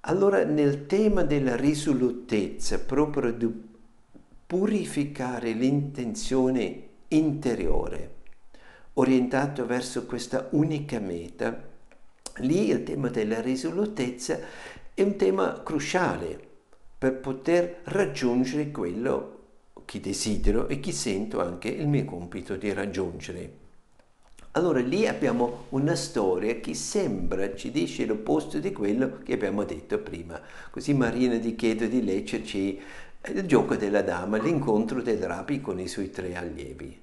Allora 0.00 0.44
nel 0.44 0.84
tema 0.84 1.22
della 1.22 1.56
risolutezza, 1.56 2.80
proprio 2.80 3.32
di 3.32 3.50
purificare 4.46 5.52
l'intenzione 5.52 6.82
interiore, 7.08 8.14
orientato 8.92 9.64
verso 9.64 10.04
questa 10.04 10.48
unica 10.50 10.98
meta, 10.98 11.58
lì 12.40 12.68
il 12.68 12.82
tema 12.82 13.08
della 13.08 13.40
risolutezza 13.40 14.38
è 14.92 15.00
un 15.00 15.16
tema 15.16 15.62
cruciale 15.62 16.38
per 16.98 17.14
poter 17.14 17.80
raggiungere 17.84 18.70
quello 18.70 19.38
che 19.86 19.98
desidero 19.98 20.68
e 20.68 20.78
che 20.78 20.92
sento 20.92 21.40
anche 21.40 21.68
il 21.68 21.88
mio 21.88 22.04
compito 22.04 22.56
di 22.56 22.70
raggiungere. 22.74 23.60
Allora 24.54 24.80
lì 24.80 25.08
abbiamo 25.08 25.64
una 25.70 25.96
storia 25.96 26.60
che 26.60 26.74
sembra, 26.74 27.56
ci 27.56 27.70
dice 27.70 28.04
l'opposto 28.04 28.58
di 28.58 28.70
quello 28.70 29.22
che 29.24 29.32
abbiamo 29.32 29.64
detto 29.64 29.98
prima. 29.98 30.38
Così 30.70 30.92
Marina 30.92 31.38
ti 31.38 31.56
chiedo 31.56 31.86
di 31.86 32.04
leggerci 32.04 32.84
il 33.28 33.46
gioco 33.46 33.76
della 33.76 34.02
dama, 34.02 34.36
l'incontro 34.36 35.00
del 35.00 35.22
rabbi 35.22 35.62
con 35.62 35.80
i 35.80 35.88
suoi 35.88 36.10
tre 36.10 36.36
allievi. 36.36 37.00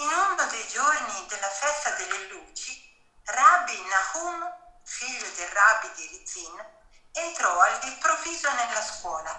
In 0.00 0.12
uno 0.12 0.44
dei 0.50 0.66
giorni 0.68 1.24
della 1.28 1.48
festa 1.48 1.96
delle 1.96 2.28
luci, 2.28 2.76
Rabbi 3.24 3.72
Nahum, 3.88 4.52
figlio 4.82 5.32
del 5.32 5.48
rabbi 5.48 5.88
di 5.96 6.18
Rizin, 6.18 6.60
entrò 7.12 7.56
all'improvviso 7.56 8.48
nella 8.52 8.82
scuola 8.82 9.32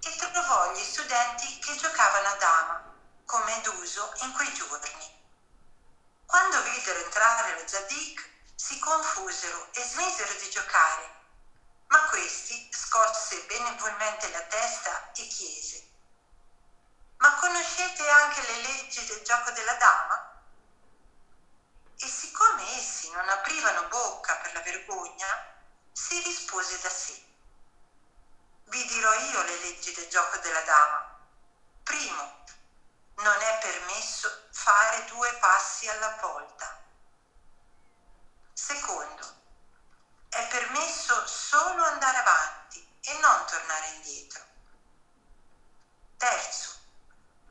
e 0.00 0.08
trovò 0.16 0.72
gli 0.72 0.80
studenti 0.80 1.44
che 1.60 1.76
giocavano 1.76 2.28
a 2.28 2.36
dama 2.40 2.83
come 3.24 3.60
d'uso 3.62 4.12
in 4.22 4.32
quei 4.32 4.52
giorni. 4.52 5.22
Quando 6.26 6.62
videro 6.62 6.98
entrare 6.98 7.60
lo 7.60 7.66
Zadik, 7.66 8.32
si 8.54 8.78
confusero 8.78 9.72
e 9.72 9.82
smisero 9.82 10.32
di 10.34 10.48
giocare, 10.48 11.14
ma 11.88 12.04
questi 12.04 12.68
scosse 12.72 13.44
benevolmente 13.44 14.30
la 14.30 14.42
testa 14.42 15.12
e 15.12 15.26
chiese, 15.26 15.86
ma 17.18 17.34
conoscete 17.34 18.08
anche 18.08 18.42
le 18.42 18.56
leggi 18.56 19.04
del 19.04 19.22
gioco 19.22 19.50
della 19.50 19.74
dama? 19.74 20.32
E 21.96 22.06
siccome 22.06 22.76
essi 22.76 23.10
non 23.10 23.28
aprivano 23.28 23.86
bocca 23.88 24.36
per 24.36 24.52
la 24.52 24.60
vergogna, 24.60 25.52
si 25.92 26.20
rispose 26.20 26.78
da 26.80 26.90
sé. 26.90 27.22
Vi 28.64 28.84
dirò 28.86 29.12
io 29.14 29.42
le 29.42 29.56
leggi 29.58 29.92
del 29.92 30.08
gioco 30.08 30.38
della 30.38 30.60
dama. 30.62 31.16
Primo, 31.82 32.43
non 33.16 33.34
è 33.40 33.58
permesso 33.60 34.28
fare 34.50 35.04
due 35.10 35.28
passi 35.40 35.88
alla 35.88 36.18
volta. 36.20 36.82
Secondo, 38.52 39.26
è 40.28 40.48
permesso 40.50 41.14
solo 41.26 41.82
andare 41.84 42.16
avanti 42.18 42.78
e 43.02 43.12
non 43.20 43.44
tornare 43.46 43.86
indietro. 43.96 44.42
Terzo, 46.16 46.70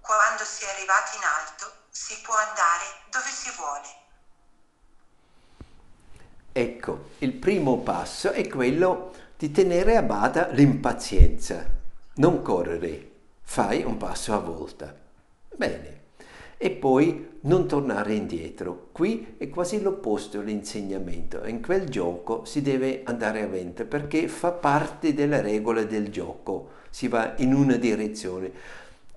quando 0.01 0.43
si 0.43 0.65
è 0.65 0.69
arrivati 0.69 1.15
in 1.17 1.23
alto 1.23 1.85
si 1.89 2.19
può 2.21 2.35
andare 2.35 2.85
dove 3.09 3.29
si 3.29 3.51
vuole. 3.51 4.01
Ecco, 6.51 7.09
il 7.19 7.33
primo 7.33 7.79
passo 7.79 8.31
è 8.31 8.47
quello 8.47 9.13
di 9.37 9.51
tenere 9.51 9.95
a 9.95 10.01
bada 10.01 10.47
l'impazienza, 10.47 11.65
non 12.15 12.41
correre, 12.41 13.11
fai 13.43 13.83
un 13.83 13.97
passo 13.97 14.33
a 14.33 14.39
volta. 14.39 15.02
Bene. 15.55 16.01
E 16.57 16.71
poi 16.71 17.39
non 17.41 17.67
tornare 17.67 18.13
indietro. 18.13 18.89
Qui 18.91 19.35
è 19.37 19.49
quasi 19.49 19.81
l'opposto 19.81 20.41
l'insegnamento. 20.41 21.45
In 21.45 21.61
quel 21.61 21.89
gioco 21.89 22.45
si 22.45 22.61
deve 22.61 23.01
andare 23.03 23.41
avanti 23.41 23.83
perché 23.83 24.27
fa 24.27 24.51
parte 24.51 25.13
della 25.13 25.41
regola 25.41 25.83
del 25.83 26.09
gioco. 26.09 26.69
Si 26.89 27.07
va 27.07 27.33
in 27.37 27.53
una 27.53 27.75
direzione. 27.75 28.51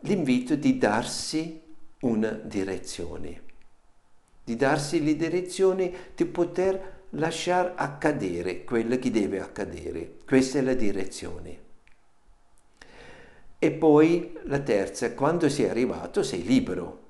L'invito 0.00 0.56
di 0.56 0.78
darsi 0.78 1.60
una 2.00 2.30
direzione. 2.30 3.42
Di 4.42 4.56
darsi 4.56 5.04
la 5.04 5.12
direzione 5.12 5.92
di 6.14 6.24
poter 6.24 6.94
lasciare 7.10 7.72
accadere 7.76 8.64
quello 8.64 8.98
che 8.98 9.10
deve 9.10 9.40
accadere. 9.40 10.16
Questa 10.24 10.58
è 10.58 10.62
la 10.62 10.74
direzione. 10.74 11.65
E 13.66 13.72
poi 13.72 14.38
la 14.44 14.60
terza, 14.60 15.12
quando 15.12 15.48
sei 15.48 15.68
arrivato 15.68 16.22
sei 16.22 16.44
libero. 16.44 17.06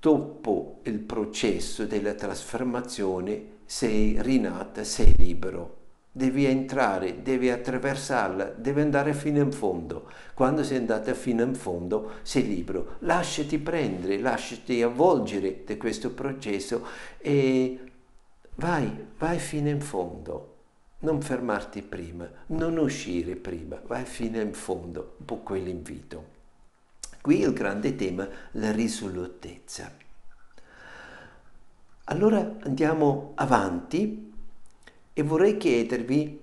Dopo 0.00 0.80
il 0.82 0.98
processo 0.98 1.84
della 1.84 2.14
trasformazione 2.14 3.58
sei 3.66 4.20
rinata, 4.20 4.82
sei 4.82 5.14
libero. 5.16 5.76
Devi 6.10 6.44
entrare, 6.46 7.22
devi 7.22 7.50
attraversarla, 7.50 8.54
devi 8.56 8.80
andare 8.80 9.14
fino 9.14 9.38
in 9.38 9.52
fondo. 9.52 10.10
Quando 10.34 10.64
sei 10.64 10.78
andata 10.78 11.14
fino 11.14 11.44
in 11.44 11.54
fondo 11.54 12.14
sei 12.22 12.44
libero. 12.44 12.96
Lasciati 13.00 13.60
prendere, 13.60 14.18
lasciati 14.18 14.82
avvolgere 14.82 15.62
di 15.64 15.76
questo 15.76 16.10
processo 16.10 16.84
e 17.18 17.78
vai, 18.56 18.90
vai 19.16 19.38
fino 19.38 19.68
in 19.68 19.80
fondo 19.80 20.55
non 20.98 21.20
fermarti 21.20 21.82
prima, 21.82 22.28
non 22.46 22.78
uscire 22.78 23.36
prima, 23.36 23.80
vai 23.86 24.04
fino 24.04 24.40
in 24.40 24.54
fondo, 24.54 25.16
un 25.18 25.24
po' 25.24 25.38
quell'invito. 25.38 26.34
Qui 27.20 27.40
il 27.40 27.52
grande 27.52 27.94
tema, 27.96 28.26
la 28.52 28.70
risolutezza. 28.70 29.92
Allora 32.04 32.56
andiamo 32.62 33.32
avanti 33.34 34.32
e 35.12 35.22
vorrei 35.22 35.56
chiedervi, 35.56 36.40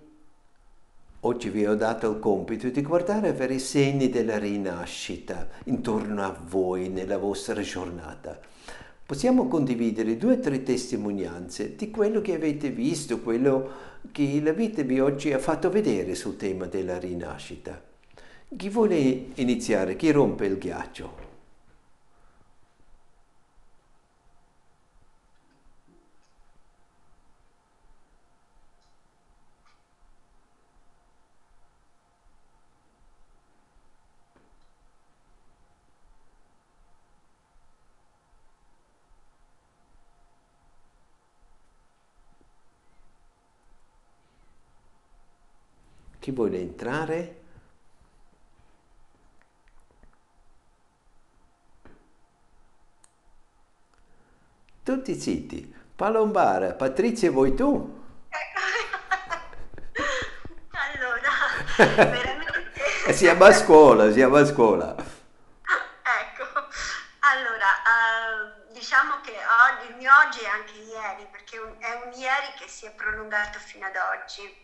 oggi 1.21 1.49
vi 1.49 1.65
ho 1.65 1.75
dato 1.75 2.11
il 2.11 2.19
compito 2.19 2.69
di 2.69 2.81
guardare 2.81 3.33
per 3.33 3.49
i 3.49 3.59
segni 3.59 4.09
della 4.09 4.37
rinascita 4.37 5.47
intorno 5.65 6.23
a 6.23 6.37
voi 6.47 6.89
nella 6.89 7.17
vostra 7.17 7.61
giornata 7.61 8.51
possiamo 9.05 9.47
condividere 9.47 10.17
due 10.17 10.33
o 10.33 10.39
tre 10.39 10.63
testimonianze 10.63 11.75
di 11.75 11.89
quello 11.89 12.21
che 12.21 12.35
avete 12.35 12.69
visto, 12.69 13.19
quello 13.19 13.69
che 14.11 14.41
la 14.41 14.53
vita 14.53 14.81
vi 14.83 14.99
oggi 14.99 15.33
ha 15.33 15.39
fatto 15.39 15.69
vedere 15.69 16.15
sul 16.15 16.37
tema 16.37 16.65
della 16.65 16.97
rinascita. 16.97 17.81
Chi 18.55 18.69
vuole 18.69 19.27
iniziare? 19.35 19.95
Chi 19.95 20.11
rompe 20.11 20.45
il 20.45 20.57
ghiaccio? 20.57 21.32
Chi 46.23 46.31
vuole 46.31 46.57
entrare? 46.57 47.41
Tutti 54.83 55.19
zitti. 55.19 55.75
Palombara, 55.93 56.75
Patrizia 56.75 57.29
vuoi 57.29 57.53
tu? 57.53 58.05
allora, 60.71 61.29
veramente... 61.75 63.11
siamo 63.11 63.43
a 63.43 63.51
scuola, 63.51 64.09
siamo 64.13 64.37
a 64.37 64.45
scuola. 64.45 64.95
ecco, 64.95 66.45
allora, 67.19 67.67
uh, 67.83 68.71
diciamo 68.71 69.19
che 69.19 69.33
oggi, 69.33 69.89
il 69.89 69.97
mio 69.97 70.11
oggi 70.25 70.39
è 70.39 70.47
anche 70.47 70.77
ieri, 70.77 71.27
perché 71.29 71.57
è 71.57 72.01
un 72.05 72.13
ieri 72.13 72.53
che 72.57 72.69
si 72.69 72.85
è 72.85 72.91
prolungato 72.91 73.59
fino 73.59 73.85
ad 73.85 73.95
oggi 73.97 74.61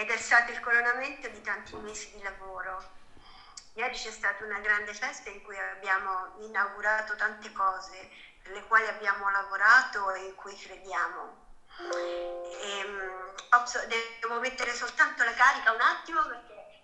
ed 0.00 0.08
è 0.08 0.16
stato 0.16 0.50
il 0.50 0.60
coronamento 0.60 1.28
di 1.28 1.42
tanti 1.42 1.76
mesi 1.76 2.10
di 2.12 2.22
lavoro. 2.22 2.82
Ieri 3.74 3.94
c'è 3.94 4.10
stata 4.10 4.42
una 4.44 4.58
grande 4.60 4.94
festa 4.94 5.28
in 5.28 5.42
cui 5.42 5.58
abbiamo 5.58 6.36
inaugurato 6.38 7.14
tante 7.16 7.52
cose 7.52 8.10
per 8.42 8.52
le 8.52 8.64
quali 8.64 8.86
abbiamo 8.86 9.28
lavorato 9.28 10.10
e 10.12 10.24
in 10.24 10.34
cui 10.36 10.56
crediamo. 10.56 11.48
E, 11.76 12.84
um, 12.86 13.68
devo 14.20 14.40
mettere 14.40 14.72
soltanto 14.72 15.22
la 15.22 15.34
carica 15.34 15.72
un 15.72 15.80
attimo 15.82 16.22
perché 16.22 16.82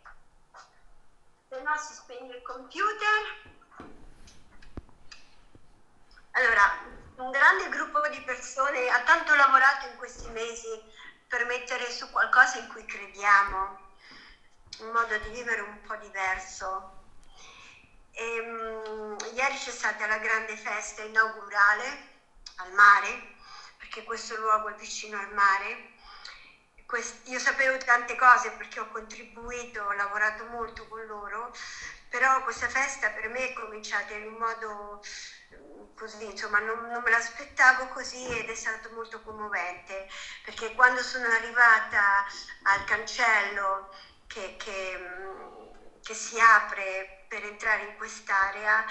se 1.48 1.62
no 1.62 1.76
si 1.78 1.94
spegne 1.94 2.36
il 2.36 2.42
computer. 2.42 3.54
Allora, 6.32 6.84
un 7.16 7.30
grande 7.30 7.70
gruppo 7.70 8.06
di 8.08 8.20
persone 8.20 8.90
ha 8.90 9.00
tanto 9.04 9.34
lavorato 9.34 9.86
in 9.86 9.96
questi 9.96 10.28
mesi 10.28 10.68
per 11.26 11.44
mettere 11.44 11.90
su 11.90 12.08
qualcosa 12.10 12.58
in 12.58 12.66
cui 12.68 12.84
crediamo, 12.84 13.76
un 14.78 14.90
modo 14.90 15.16
di 15.18 15.28
vivere 15.30 15.60
un 15.60 15.80
po' 15.80 15.96
diverso. 15.96 16.90
E, 18.12 18.40
um, 18.40 19.16
ieri 19.34 19.56
c'è 19.56 19.70
stata 19.70 20.06
la 20.06 20.18
grande 20.18 20.56
festa 20.56 21.02
inaugurale 21.02 21.98
al 22.56 22.72
mare, 22.72 23.34
perché 23.76 24.02
questo 24.04 24.36
luogo 24.36 24.68
è 24.68 24.74
vicino 24.74 25.18
al 25.18 25.30
mare. 25.32 25.90
Quest- 26.86 27.26
io 27.26 27.38
sapevo 27.40 27.76
tante 27.78 28.14
cose 28.14 28.52
perché 28.52 28.78
ho 28.80 28.86
contribuito, 28.88 29.82
ho 29.82 29.92
lavorato 29.92 30.44
molto 30.44 30.86
con 30.86 31.04
loro, 31.04 31.50
però 32.08 32.40
questa 32.42 32.68
festa 32.68 33.10
per 33.10 33.28
me 33.28 33.46
è 33.46 33.52
cominciata 33.52 34.14
in 34.14 34.26
un 34.28 34.36
modo 34.36 35.00
così, 35.96 36.24
insomma, 36.24 36.60
non, 36.60 36.88
non, 36.88 37.02
me 37.02 37.10
l'aspettavo 37.10 37.88
così 37.88 38.24
ed 38.38 38.48
è 38.48 38.54
stato 38.54 38.90
molto 38.92 39.20
commovente, 39.22 40.08
perché 40.44 40.74
quando 40.74 41.02
sono 41.02 41.26
arrivata 41.26 42.24
al 42.62 42.84
cancello 42.84 43.90
che, 44.26 44.56
che, 44.58 44.98
che 46.02 46.14
si 46.14 46.38
apre 46.38 47.24
per 47.28 47.44
entrare 47.44 47.82
in 47.84 47.96
quest'area, 47.96 48.84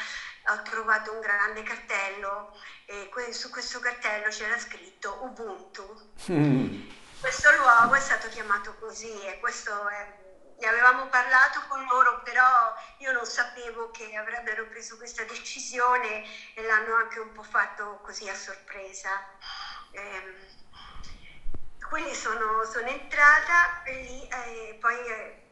ho 0.48 0.62
trovato 0.63 1.12
un 1.12 1.22
grande 1.22 1.63
cartello 1.63 2.56
e 2.86 3.10
su 3.32 3.50
questo 3.50 3.80
cartello 3.80 4.30
c'era 4.30 4.60
scritto 4.60 5.20
Ubuntu. 5.22 6.12
Mm. 6.30 6.89
Questo 7.20 7.52
luogo 7.56 7.96
è 7.96 8.00
stato 8.00 8.28
chiamato 8.30 8.76
così 8.80 9.22
e 9.26 9.39
questo 9.39 9.88
è 9.88 10.24
ne 10.58 10.68
avevamo 10.68 11.08
parlato 11.08 11.62
con 11.68 11.84
loro, 11.86 12.22
però 12.22 12.74
io 12.98 13.12
non 13.12 13.26
sapevo 13.26 13.91
che 13.91 14.15
avrebbero 14.15 14.68
preso 14.68 14.98
questa 14.98 15.24
decisione 15.24 16.24
e 16.54 16.62
l'hanno 16.63 16.96
anche 16.96 17.20
un 17.20 17.32
po' 17.32 17.44
fatto 17.44 18.00
così 18.02 18.28
a 18.30 18.36
sorpresa. 18.36 19.10
Eh, 19.91 20.63
quindi 21.88 22.13
sono, 22.15 22.63
sono, 22.65 22.88
entrata 22.88 23.84
e 23.84 23.94
lì 24.02 24.28
eh, 24.28 24.78
poi 24.80 25.08
eh, 25.08 25.44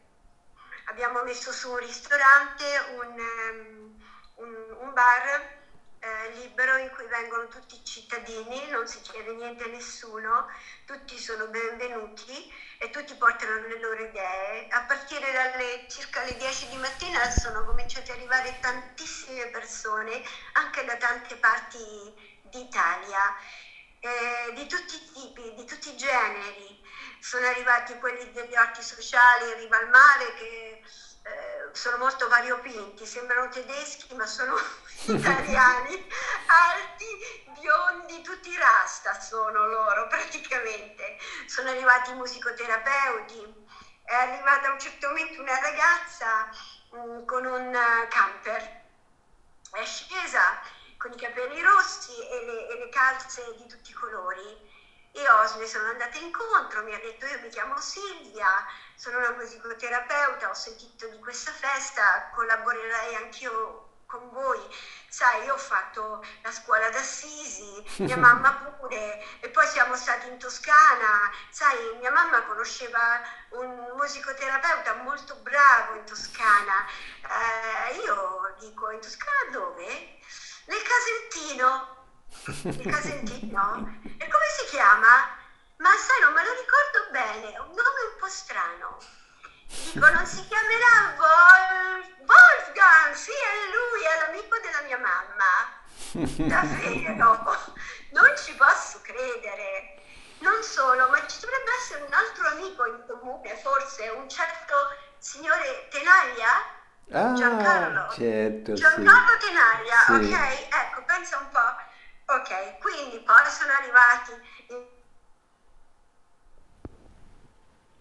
abbiamo 0.86 1.22
messo 1.22 1.52
su 1.52 1.70
un 1.70 1.78
ristorante, 1.78 2.64
un, 2.96 3.18
um, 3.18 4.04
un, 4.36 4.76
un 4.80 4.92
bar 4.92 5.62
eh, 6.04 6.28
libero 6.32 6.76
in 6.76 6.90
cui 6.90 7.06
vengono 7.06 7.48
tutti 7.48 7.76
i 7.76 7.84
cittadini, 7.84 8.68
non 8.68 8.86
si 8.86 9.00
chiede 9.00 9.32
niente 9.32 9.64
a 9.64 9.68
nessuno, 9.68 10.46
tutti 10.84 11.18
sono 11.18 11.46
benvenuti 11.46 12.52
e 12.78 12.90
tutti 12.90 13.14
portano 13.14 13.66
le 13.66 13.80
loro 13.80 14.02
idee. 14.02 14.68
A 14.68 14.82
partire 14.82 15.32
dalle 15.32 15.86
circa 15.88 16.22
le 16.24 16.36
10 16.36 16.68
di 16.68 16.76
mattina 16.76 17.30
sono 17.30 17.64
cominciate 17.64 18.12
ad 18.12 18.18
arrivare 18.18 18.58
tantissime 18.60 19.46
persone, 19.46 20.22
anche 20.52 20.84
da 20.84 20.96
tante 20.96 21.36
parti 21.36 21.82
d'Italia, 22.42 23.34
eh, 24.00 24.52
di 24.52 24.66
tutti 24.66 24.96
i 24.96 25.10
tipi, 25.10 25.54
di 25.54 25.64
tutti 25.64 25.88
i 25.88 25.96
generi. 25.96 26.82
Sono 27.18 27.46
arrivati 27.46 27.96
quelli 27.98 28.30
degli 28.32 28.54
orti 28.54 28.82
sociali 28.82 29.54
riva 29.54 29.78
al 29.78 29.88
mare 29.88 30.34
che 30.34 30.82
eh, 31.24 31.68
sono 31.72 31.96
molto 31.96 32.28
variopinti, 32.28 33.06
sembrano 33.06 33.48
tedeschi 33.48 34.14
ma 34.14 34.26
sono 34.26 34.54
italiani, 35.02 36.06
alti, 36.46 37.06
biondi, 37.58 38.22
tutti 38.22 38.56
rasta 38.56 39.20
sono 39.20 39.66
loro 39.66 40.06
praticamente. 40.08 41.18
Sono 41.46 41.70
arrivati 41.70 42.12
musicoterapeuti, 42.12 43.66
è 44.04 44.14
arrivata 44.14 44.68
a 44.68 44.72
un 44.72 44.78
certo 44.78 45.08
momento 45.08 45.40
una 45.40 45.58
ragazza 45.58 46.48
mh, 46.90 46.98
mm, 46.98 47.24
con 47.26 47.44
un 47.44 47.72
camper, 48.08 48.82
è 49.72 49.84
scesa 49.84 50.60
con 50.96 51.12
i 51.12 51.16
capelli 51.16 51.60
rossi 51.60 52.16
e 52.28 52.44
le, 52.44 52.68
e 52.68 52.78
le 52.78 52.88
calze 52.88 53.54
di 53.56 53.66
tutti 53.66 53.90
i 53.90 53.94
colori. 53.94 54.72
Io 55.12 55.58
le 55.58 55.66
sono 55.68 55.90
andata 55.90 56.18
incontro, 56.18 56.82
mi 56.82 56.92
ha 56.92 56.98
detto 56.98 57.26
io 57.26 57.38
mi 57.40 57.48
chiamo 57.48 57.78
Silvia, 57.78 58.66
sono 58.96 59.18
una 59.18 59.30
musicoterapeuta, 59.30 60.50
ho 60.50 60.54
sentito 60.54 61.06
di 61.08 61.18
questa 61.20 61.52
festa, 61.52 62.30
collaborerei 62.34 63.14
anch'io 63.14 63.93
con 64.14 64.30
voi. 64.30 64.60
Sai, 65.08 65.44
io 65.44 65.54
ho 65.54 65.58
fatto 65.58 66.24
la 66.42 66.52
scuola 66.52 66.88
d'Assisi, 66.90 67.84
mia 68.02 68.16
mamma 68.16 68.52
pure, 68.52 69.40
e 69.40 69.48
poi 69.48 69.66
siamo 69.66 69.96
stati 69.96 70.28
in 70.28 70.38
Toscana. 70.38 71.30
Sai, 71.50 71.96
mia 71.98 72.12
mamma 72.12 72.42
conosceva 72.42 73.20
un 73.50 73.92
musicoterapeuta 73.96 74.94
molto 75.02 75.34
bravo 75.36 75.94
in 75.94 76.04
Toscana. 76.04 76.86
Eh, 77.90 77.96
io 77.96 78.54
dico, 78.60 78.90
in 78.90 79.00
Toscana 79.00 79.50
dove? 79.50 80.18
Nel 80.66 80.82
Casentino 80.82 82.02
il 82.46 82.90
Casentino. 82.90 84.02
E 84.18 84.28
come 84.28 84.46
si 84.58 84.64
chiama? 84.66 85.36
Ma 85.78 85.90
sai, 85.96 86.20
non 86.20 86.32
me 86.32 86.44
lo 86.44 86.52
ricordo 86.52 87.10
bene, 87.10 87.52
è 87.52 87.58
un 87.58 87.68
nome 87.68 88.00
un 88.12 88.18
po' 88.18 88.28
strano. 88.28 88.98
Dico, 89.66 90.08
non 90.10 90.26
si 90.26 90.46
chiamerà 90.46 91.14
Wolf... 91.16 92.08
Wolfgang, 92.24 93.14
sì, 93.14 93.30
è 93.30 93.54
lui, 93.72 94.02
è 94.04 94.26
l'amico 94.26 94.56
della 94.60 94.82
mia 94.82 94.98
mamma. 94.98 95.82
Davvero, 96.48 97.72
non 98.10 98.36
ci 98.36 98.54
posso 98.54 99.00
credere. 99.02 100.02
Non 100.38 100.62
solo, 100.62 101.08
ma 101.08 101.26
ci 101.26 101.40
dovrebbe 101.40 101.70
essere 101.80 102.02
un 102.02 102.12
altro 102.12 102.48
amico 102.48 102.86
in 102.86 103.04
comune, 103.06 103.56
forse 103.56 104.08
un 104.08 104.28
certo 104.28 104.74
signore 105.18 105.88
Tenaglia? 105.90 106.82
Ah, 107.12 107.32
Giancarlo. 107.34 108.12
Certo, 108.12 108.72
Giancarlo 108.74 109.40
sì. 109.40 109.46
Tenaglia, 109.46 109.98
sì. 110.06 110.12
ok? 110.12 110.74
Ecco, 110.74 111.02
pensa 111.04 111.38
un 111.38 111.50
po' 111.50 111.92
Ok, 112.26 112.78
quindi 112.78 113.18
poi 113.20 113.44
sono 113.50 113.72
arrivati... 113.72 114.32
In... 114.68 114.86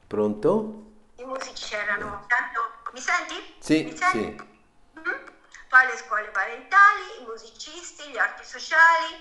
Pronto? 0.08 0.93
I 1.16 1.24
musici 1.26 1.76
erano... 1.76 2.26
Tanto... 2.28 2.82
Mi 2.92 3.00
senti? 3.00 3.56
Sì, 3.60 3.84
Mi 3.84 3.96
senti? 3.98 4.18
sì. 4.18 5.00
Mm-hmm. 5.00 5.26
Poi 5.70 5.86
le 5.88 5.98
scuole 5.98 6.28
parentali, 6.30 7.22
i 7.22 7.26
musicisti, 7.26 8.10
gli 8.10 8.18
orti 8.18 8.44
sociali, 8.44 9.14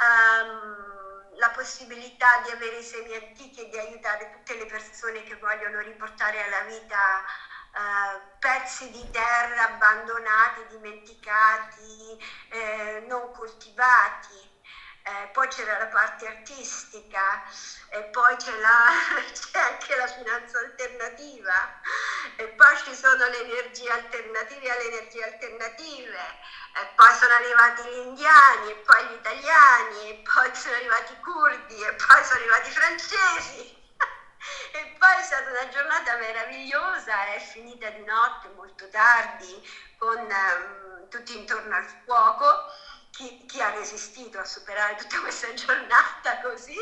um, 0.00 1.38
la 1.38 1.50
possibilità 1.50 2.40
di 2.44 2.50
avere 2.50 2.78
i 2.78 2.82
semi 2.82 3.14
antichi 3.14 3.60
e 3.60 3.68
di 3.68 3.78
aiutare 3.78 4.30
tutte 4.32 4.56
le 4.56 4.66
persone 4.66 5.22
che 5.22 5.36
vogliono 5.36 5.80
riportare 5.80 6.42
alla 6.44 6.62
vita 6.62 7.24
Uh, 7.72 8.20
pezzi 8.38 8.90
di 8.90 9.10
terra 9.10 9.72
abbandonati, 9.72 10.66
dimenticati, 10.68 12.22
eh, 12.50 13.02
non 13.08 13.32
coltivati. 13.32 14.51
Eh, 15.04 15.30
poi 15.32 15.48
c'era 15.48 15.78
la 15.78 15.88
parte 15.88 16.28
artistica 16.28 17.42
e 17.88 18.04
poi 18.04 18.36
c'è, 18.36 18.56
la, 18.58 18.86
c'è, 19.34 19.58
anche 19.58 19.96
la 19.96 20.06
finanza 20.06 20.60
alternativa 20.60 21.80
e 22.36 22.46
poi 22.50 22.76
ci 22.84 22.94
sono 22.94 23.26
le 23.26 23.40
energie 23.40 23.90
alternative 23.90 24.70
alle 24.70 24.86
energie 24.86 25.24
alternative 25.24 26.18
e 26.74 26.86
poi 26.94 27.14
sono 27.14 27.34
arrivati 27.34 27.82
gli 27.88 27.96
indiani 27.96 28.70
e 28.70 28.74
poi 28.76 29.06
gli 29.06 29.14
italiani 29.14 30.10
e 30.10 30.22
poi 30.22 30.54
sono 30.54 30.76
arrivati 30.76 31.12
i 31.12 31.20
curdi 31.20 31.82
e 31.82 31.92
poi 31.94 32.24
sono 32.24 32.38
arrivati 32.38 32.68
i 32.68 32.72
francesi 32.72 33.76
e 34.70 34.96
poi 35.00 35.18
è 35.18 35.22
stata 35.22 35.50
una 35.50 35.68
giornata 35.68 36.16
meravigliosa, 36.16 37.26
è 37.34 37.40
finita 37.40 37.90
di 37.90 38.04
notte 38.04 38.50
molto 38.54 38.88
tardi 38.88 39.68
con 39.98 40.18
um, 40.18 41.08
tutti 41.08 41.36
intorno 41.36 41.74
al 41.74 41.86
fuoco. 42.04 42.70
Chi, 43.12 43.44
chi, 43.44 43.60
ha 43.60 43.68
resistito 43.74 44.38
a 44.38 44.44
superare 44.44 44.96
tutta 44.96 45.20
questa 45.20 45.52
giornata 45.52 46.40
così, 46.40 46.74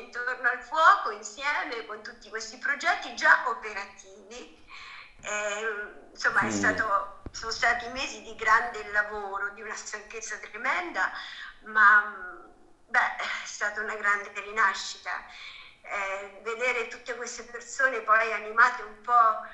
intorno 0.00 0.48
al 0.48 0.62
fuoco, 0.62 1.10
insieme 1.10 1.84
con 1.86 2.00
tutti 2.00 2.28
questi 2.28 2.58
progetti 2.58 3.14
già 3.16 3.42
operativi. 3.48 4.64
E, 5.20 6.10
insomma, 6.12 6.44
mm. 6.44 6.50
stato, 6.50 7.22
sono 7.32 7.50
stati 7.50 7.88
mesi 7.88 8.22
di 8.22 8.36
grande 8.36 8.88
lavoro, 8.92 9.50
di 9.50 9.62
una 9.62 9.74
stanchezza 9.74 10.36
tremenda, 10.36 11.10
ma 11.64 12.46
beh, 12.86 13.16
è 13.16 13.44
stata 13.44 13.80
una 13.80 13.96
grande 13.96 14.30
rinascita. 14.40 15.10
Eh, 15.82 16.40
vedere 16.44 16.86
tutte 16.86 17.16
queste 17.16 17.42
persone 17.44 18.00
poi 18.02 18.32
animate 18.32 18.82
un 18.82 19.00
po', 19.00 19.46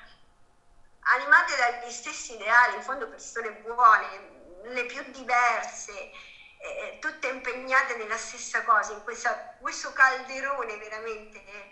animate 0.99 1.55
dagli 1.55 1.91
stessi 1.91 2.35
ideali, 2.35 2.75
in 2.75 2.81
fondo 2.83 3.07
persone 3.07 3.51
buone, 3.63 4.34
le 4.73 4.85
più 4.85 5.03
diverse, 5.11 6.11
eh, 6.57 6.97
tutte 6.99 7.27
impegnate 7.27 7.95
nella 7.97 8.17
stessa 8.17 8.63
cosa, 8.63 8.93
in 8.93 9.03
questa, 9.03 9.55
questo 9.59 9.91
calderone 9.93 10.77
veramente 10.77 11.43
eh, 11.43 11.71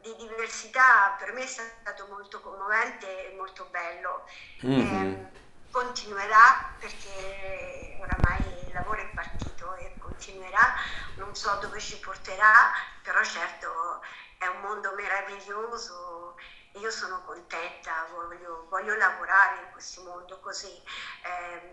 di 0.00 0.14
diversità 0.16 1.16
per 1.18 1.32
me 1.32 1.42
è 1.42 1.46
stato 1.46 2.06
molto 2.08 2.40
commovente 2.40 3.32
e 3.32 3.36
molto 3.36 3.66
bello. 3.70 4.24
Mm-hmm. 4.64 5.04
Eh, 5.04 5.44
continuerà 5.70 6.74
perché 6.78 7.98
oramai 8.00 8.40
il 8.66 8.72
lavoro 8.72 9.00
è 9.00 9.08
partito 9.14 9.74
e 9.74 9.96
continuerà, 9.98 10.74
non 11.16 11.34
so 11.34 11.54
dove 11.60 11.80
ci 11.80 11.98
porterà, 11.98 12.72
però 13.02 13.22
certo 13.22 14.00
è 14.38 14.46
un 14.46 14.60
mondo 14.60 14.94
meraviglioso 14.94 16.36
io 16.78 16.90
sono 16.90 17.22
contenta, 17.24 18.06
voglio, 18.12 18.66
voglio, 18.68 18.94
lavorare 18.96 19.62
in 19.62 19.70
questo 19.72 20.02
mondo 20.02 20.38
così, 20.40 20.82
eh, 21.22 21.72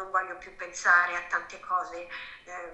non 0.00 0.10
voglio 0.10 0.36
più 0.38 0.54
pensare 0.56 1.16
a 1.16 1.22
tante 1.28 1.60
cose 1.60 2.08
eh, 2.44 2.72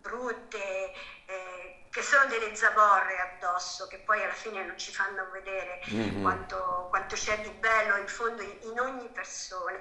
brutte, 0.00 0.92
eh, 1.26 1.86
che 1.90 2.02
sono 2.02 2.26
delle 2.26 2.54
zavorre 2.54 3.18
addosso, 3.18 3.86
che 3.88 3.98
poi 3.98 4.22
alla 4.22 4.32
fine 4.32 4.64
non 4.64 4.78
ci 4.78 4.92
fanno 4.92 5.28
vedere 5.30 5.80
mm-hmm. 5.90 6.22
quanto, 6.22 6.86
quanto, 6.88 7.14
c'è 7.14 7.40
di 7.40 7.50
bello 7.50 7.96
in 7.96 8.08
fondo 8.08 8.42
in, 8.42 8.78
ogni 8.78 9.08
persona 9.08 9.78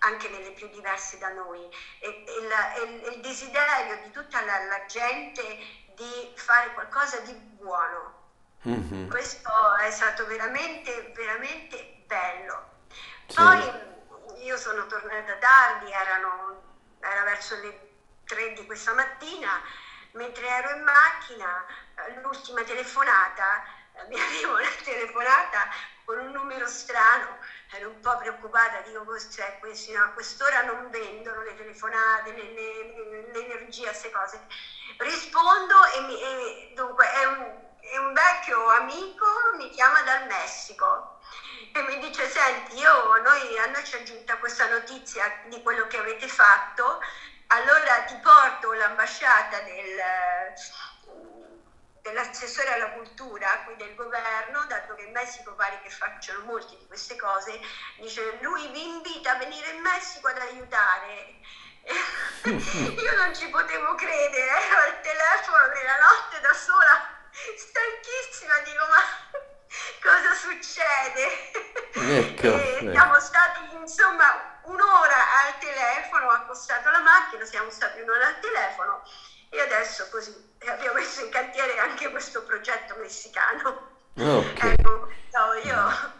anche 0.00 0.28
nelle 0.28 0.52
più 0.52 0.68
diverse 0.70 1.18
da 1.18 1.28
noi, 1.28 1.68
e, 2.00 2.24
e, 2.26 2.48
la, 2.48 2.74
e 2.74 3.14
il 3.14 3.20
desiderio 3.20 4.02
di 4.02 4.10
tutta 4.10 4.44
la, 4.44 4.64
la 4.64 4.84
gente 4.86 5.42
di 5.94 6.32
fare 6.34 6.72
qualcosa 6.72 7.20
di 7.20 7.32
buono, 7.32 8.18
Mm-hmm. 8.68 9.08
Questo 9.08 9.50
è 9.78 9.90
stato 9.90 10.26
veramente, 10.26 11.12
veramente 11.16 12.02
bello. 12.06 12.68
Poi 13.34 13.62
sì. 13.62 13.89
Io 14.42 14.56
sono 14.56 14.86
tornata 14.86 15.34
tardi, 15.36 15.90
erano, 15.90 16.62
era 17.00 17.24
verso 17.24 17.56
le 17.56 17.88
3 18.24 18.52
di 18.52 18.66
questa 18.66 18.92
mattina, 18.92 19.60
mentre 20.12 20.46
ero 20.46 20.76
in 20.76 20.82
macchina, 20.82 21.64
eh, 21.94 22.20
l'ultima 22.20 22.62
telefonata, 22.62 23.62
eh, 23.94 24.06
mi 24.08 24.18
arrivo 24.20 24.54
una 24.54 24.68
telefonata 24.82 25.68
con 26.04 26.18
un 26.18 26.30
numero 26.32 26.66
strano, 26.66 27.38
ero 27.72 27.90
un 27.90 28.00
po' 28.00 28.16
preoccupata, 28.16 28.80
dico 28.80 29.04
cos'è 29.04 29.58
questo, 29.60 29.92
no, 29.92 30.04
a 30.04 30.08
quest'ora 30.08 30.62
non 30.62 30.90
vendono 30.90 31.42
le 31.42 31.56
telefonate, 31.56 32.32
le, 32.32 32.52
le, 32.52 33.30
l'energia, 33.32 33.88
queste 33.88 34.10
cose. 34.10 34.46
Rispondo 34.98 35.84
e, 35.94 36.00
mi, 36.00 36.20
e 36.20 36.72
dunque 36.74 37.10
è 37.12 37.24
un 37.24 37.68
e 37.92 37.98
un 37.98 38.12
vecchio 38.12 38.68
amico 38.68 39.26
mi 39.56 39.68
chiama 39.70 40.02
dal 40.02 40.26
Messico 40.26 41.18
e 41.72 41.82
mi 41.82 41.98
dice 41.98 42.28
senti 42.28 42.76
io, 42.76 43.16
noi, 43.22 43.58
a 43.58 43.66
noi 43.66 43.84
ci 43.84 43.96
è 43.96 44.02
giunta 44.02 44.38
questa 44.38 44.66
notizia 44.66 45.40
di 45.44 45.62
quello 45.62 45.86
che 45.86 45.98
avete 45.98 46.28
fatto 46.28 47.00
allora 47.52 48.02
ti 48.04 48.16
porto 48.16 48.72
l'ambasciata 48.72 49.60
del, 49.60 49.98
dell'assessore 52.00 52.72
alla 52.72 52.90
cultura 52.90 53.62
qui 53.64 53.74
del 53.76 53.94
governo, 53.94 54.64
dato 54.66 54.94
che 54.94 55.02
in 55.02 55.10
Messico 55.10 55.54
pare 55.54 55.80
che 55.80 55.90
facciano 55.90 56.44
molte 56.44 56.76
di 56.76 56.86
queste 56.86 57.16
cose, 57.16 57.58
dice 57.96 58.38
lui 58.40 58.68
vi 58.68 58.84
invita 58.84 59.32
a 59.32 59.36
venire 59.36 59.70
in 59.70 59.80
Messico 59.80 60.28
ad 60.28 60.38
aiutare. 60.38 61.38
Io 62.44 63.16
non 63.16 63.34
ci 63.34 63.48
potevo 63.48 63.94
credere, 63.96 64.62
ero 64.62 64.78
al 64.82 65.00
telefono 65.00 65.66
nella 65.66 65.96
notte 65.96 66.40
da 66.40 66.52
sola 66.52 67.04
stanchissima, 67.56 68.60
dico 68.60 68.86
ma 68.86 69.48
cosa 70.02 70.34
succede? 70.34 71.50
Ecco, 71.92 72.46
e 72.46 72.76
ecco. 72.80 72.90
siamo 72.90 73.20
stati 73.20 73.74
insomma 73.76 74.58
un'ora 74.64 75.46
al 75.46 75.58
telefono, 75.58 76.26
ho 76.26 76.30
accostato 76.30 76.90
la 76.90 77.00
macchina, 77.00 77.44
siamo 77.44 77.70
stati 77.70 78.00
un'ora 78.00 78.26
al 78.26 78.40
telefono 78.40 79.02
e 79.48 79.60
adesso 79.60 80.08
così 80.10 80.34
abbiamo 80.66 80.98
messo 80.98 81.24
in 81.24 81.30
cantiere 81.30 81.78
anche 81.78 82.10
questo 82.10 82.42
progetto 82.44 82.96
messicano. 82.96 83.88
Okay. 84.16 84.72
Ecco, 84.72 85.08
no, 85.32 85.54
io 85.62 86.18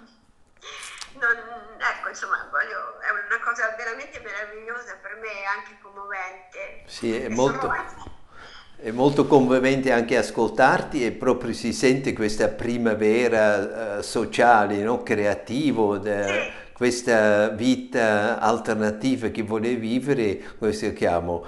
non, 1.19 1.77
ecco, 1.79 2.09
insomma, 2.09 2.49
voglio, 2.51 3.01
è 3.01 3.11
una 3.11 3.41
cosa 3.41 3.69
veramente 3.77 4.21
meravigliosa 4.21 4.97
per 4.97 5.17
me, 5.17 5.45
anche 5.45 5.77
commovente. 5.83 6.85
Sì, 6.87 7.21
è 7.21 7.29
molto... 7.29 7.61
Sono 7.61 8.10
è 8.83 8.91
molto 8.93 9.27
commovente 9.27 9.93
anche 9.93 10.17
ascoltarti 10.17 11.05
e 11.05 11.13
proprio 11.13 11.53
si 11.53 11.73
sente 11.73 12.15
questa 12.15 12.49
primavera 12.49 13.99
uh, 13.99 14.03
sociale, 14.03 14.83
no? 14.83 15.03
creativo, 15.03 15.99
de, 15.99 16.59
questa 16.73 17.49
vita 17.49 18.39
alternativa 18.41 19.29
che 19.29 19.43
vuole 19.43 19.75
vivere, 19.75 20.41
questo 20.57 20.95
chiamo. 20.95 21.45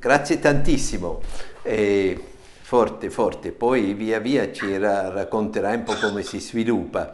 Grazie 0.00 0.40
tantissimo. 0.40 1.20
E 1.62 2.20
forte, 2.60 3.08
forte. 3.08 3.52
Poi 3.52 3.94
via 3.94 4.18
via 4.18 4.50
ci 4.50 4.76
ra- 4.78 5.10
racconterai 5.10 5.76
un 5.76 5.82
po' 5.84 5.94
come 6.00 6.22
si 6.22 6.40
sviluppa. 6.40 7.12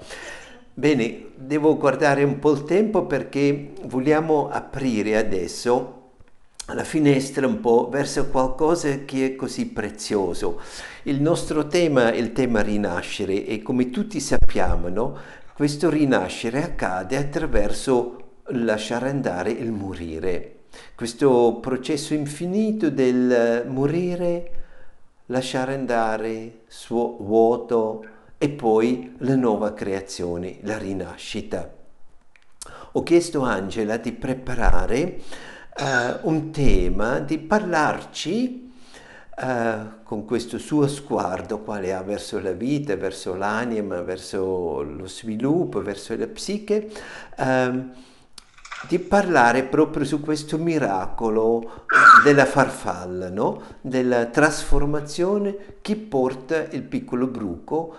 Bene, 0.73 1.27
devo 1.35 1.77
guardare 1.77 2.25
un 2.25 2.39
po' 2.39 2.53
il 2.53 2.65
tempo 2.65 3.05
perché 3.05 3.73
vogliamo 3.83 4.49
aprire 4.49 5.19
adesso 5.19 5.98
la 6.75 6.85
finestra 6.85 7.47
un 7.47 7.61
po' 7.61 7.89
verso 7.91 8.27
qualcosa 8.29 9.05
che 9.05 9.27
è 9.27 9.37
così 9.37 9.67
prezioso. 9.67 10.61
Il 11.05 11.21
nostro 11.21 11.67
tema 11.67 12.13
è 12.13 12.17
il 12.17 12.33
tema 12.33 12.61
rinascere 12.61 13.47
e 13.47 13.63
come 13.63 13.91
tutti 13.91 14.21
sappiamo, 14.21 14.89
no? 14.89 15.17
questo 15.55 15.89
rinascere 15.89 16.63
accade 16.63 17.17
attraverso 17.17 18.43
lasciare 18.51 19.09
andare 19.09 19.51
il 19.51 19.73
morire. 19.73 20.65
Questo 20.95 21.59
processo 21.61 22.13
infinito 22.13 22.91
del 22.91 23.65
morire, 23.67 24.51
lasciare 25.27 25.75
andare, 25.75 26.61
suo 26.67 27.17
vuoto 27.19 28.05
e 28.37 28.51
poi 28.51 29.15
la 29.19 29.35
nuova 29.35 29.73
creazione, 29.73 30.59
la 30.63 30.77
rinascita. 30.77 31.75
Ho 32.93 33.03
chiesto 33.03 33.43
a 33.43 33.53
Angela 33.53 33.97
di 33.97 34.13
preparare 34.13 35.21
uh, 35.79 36.29
un 36.29 36.51
tema, 36.51 37.21
di 37.21 37.39
parlarci 37.39 38.67
Uh, 39.41 40.03
con 40.03 40.25
questo 40.25 40.59
suo 40.59 40.89
sguardo 40.89 41.61
quale 41.61 41.95
ha 41.95 42.03
verso 42.03 42.41
la 42.41 42.51
vita, 42.51 42.97
verso 42.97 43.37
l'anima, 43.37 44.03
verso 44.03 44.83
lo 44.83 45.07
sviluppo, 45.07 45.81
verso 45.81 46.17
la 46.17 46.27
psiche, 46.27 46.91
uh, 47.37 47.89
di 48.89 48.99
parlare 48.99 49.63
proprio 49.63 50.05
su 50.05 50.21
questo 50.21 50.59
miracolo 50.59 51.85
della 52.25 52.47
farfalla, 52.47 53.31
no? 53.31 53.63
della 53.81 54.27
trasformazione 54.27 55.77
che 55.83 55.95
porta 55.95 56.67
il 56.71 56.83
piccolo 56.83 57.29
bruco 57.29 57.97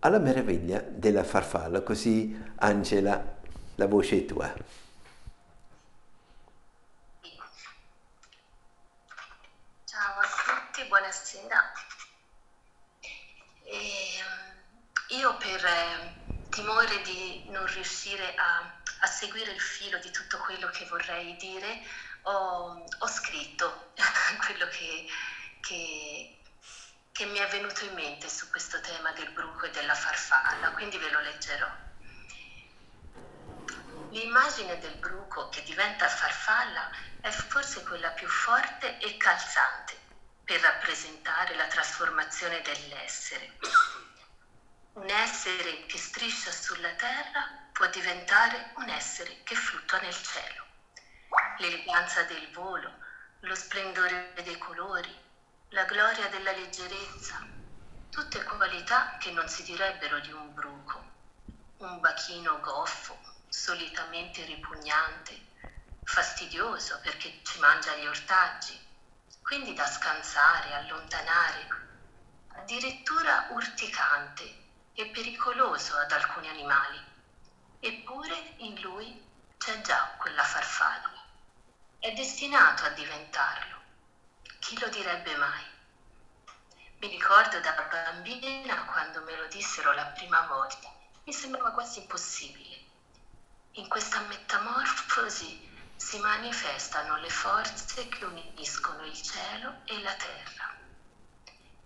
alla 0.00 0.18
meraviglia 0.18 0.84
della 0.86 1.24
farfalla. 1.24 1.80
Così 1.80 2.38
Angela, 2.56 3.34
la 3.76 3.86
voce 3.86 4.18
è 4.18 4.24
tua. 4.26 4.52
buonasera. 10.92 11.72
E 13.64 13.76
ehm, 14.18 15.01
io 15.12 15.36
per 15.36 15.64
eh, 15.64 16.14
timore 16.48 17.02
di 17.02 17.44
non 17.48 17.66
riuscire 17.66 18.34
a, 18.34 18.80
a, 19.00 19.06
seguire 19.06 19.52
il 19.52 19.60
filo 19.60 19.98
di 19.98 20.10
tutto 20.10 20.38
quello 20.38 20.68
che 20.70 20.86
vorrei 20.86 21.36
dire, 21.36 21.82
ho, 22.22 22.84
ho 22.98 23.06
scritto 23.06 23.92
quello 24.44 24.66
che, 24.68 25.06
che, 25.60 26.38
che 27.12 27.24
mi 27.26 27.38
è 27.38 27.48
venuto 27.48 27.84
in 27.84 27.92
mente 27.94 28.28
su 28.28 28.48
questo 28.48 28.80
tema 28.80 29.12
del 29.12 29.30
bruco 29.32 29.66
e 29.66 29.70
della 29.70 29.94
farfalla, 29.94 30.70
quindi 30.72 30.96
ve 30.96 31.10
lo 31.10 31.20
leggerò. 31.20 31.70
L'immagine 34.10 34.78
del 34.78 34.96
bruco 34.96 35.48
che 35.48 35.62
diventa 35.62 36.08
farfalla 36.08 36.90
è 37.20 37.30
forse 37.30 37.82
quella 37.82 38.10
più 38.10 38.28
forte 38.28 38.98
e 38.98 39.16
calzante 39.16 39.98
per 40.44 40.60
rappresentare 40.60 41.54
la 41.54 41.66
trasformazione 41.66 42.60
dell'essere. 42.62 43.58
Un 44.94 45.08
essere 45.08 45.86
che 45.86 45.96
striscia 45.96 46.50
sulla 46.52 46.92
terra 46.92 47.48
può 47.72 47.86
diventare 47.86 48.72
un 48.76 48.90
essere 48.90 49.42
che 49.42 49.54
fluttua 49.54 49.98
nel 50.00 50.14
cielo. 50.14 50.66
L'eleganza 51.58 52.24
del 52.24 52.50
volo, 52.50 52.92
lo 53.40 53.54
splendore 53.54 54.34
dei 54.42 54.58
colori, 54.58 55.18
la 55.70 55.86
gloria 55.86 56.28
della 56.28 56.52
leggerezza, 56.52 57.40
tutte 58.10 58.42
qualità 58.42 59.16
che 59.16 59.30
non 59.30 59.48
si 59.48 59.62
direbbero 59.62 60.20
di 60.20 60.30
un 60.30 60.52
bruco, 60.52 61.02
un 61.78 61.98
bachino 61.98 62.60
goffo, 62.60 63.18
solitamente 63.48 64.44
ripugnante, 64.44 65.40
fastidioso 66.02 67.00
perché 67.00 67.40
ci 67.42 67.58
mangia 67.60 67.94
gli 67.94 68.06
ortaggi, 68.06 68.78
quindi 69.40 69.72
da 69.72 69.86
scansare, 69.86 70.74
allontanare, 70.74 71.66
addirittura 72.48 73.46
urticante 73.52 74.61
e 74.94 75.06
pericoloso 75.06 75.96
ad 75.96 76.12
alcuni 76.12 76.48
animali. 76.48 77.00
Eppure 77.80 78.54
in 78.58 78.80
lui 78.80 79.22
c'è 79.58 79.80
già 79.80 80.14
quella 80.18 80.42
farfalla. 80.42 81.10
È 81.98 82.12
destinato 82.12 82.84
a 82.84 82.90
diventarlo. 82.90 83.80
Chi 84.58 84.78
lo 84.78 84.88
direbbe 84.88 85.34
mai? 85.36 85.64
Mi 86.98 87.08
ricordo 87.08 87.58
da 87.60 87.72
bambina 87.72 88.84
quando 88.84 89.22
me 89.22 89.36
lo 89.36 89.46
dissero 89.46 89.92
la 89.92 90.06
prima 90.06 90.46
volta. 90.46 90.88
Mi 91.24 91.32
sembrava 91.32 91.70
quasi 91.72 92.00
impossibile. 92.00 92.80
In 93.72 93.88
questa 93.88 94.20
metamorfosi 94.20 95.70
si 95.96 96.18
manifestano 96.18 97.16
le 97.16 97.30
forze 97.30 98.08
che 98.08 98.24
uniscono 98.24 99.04
il 99.04 99.20
cielo 99.22 99.80
e 99.84 100.00
la 100.02 100.14
terra. 100.14 100.81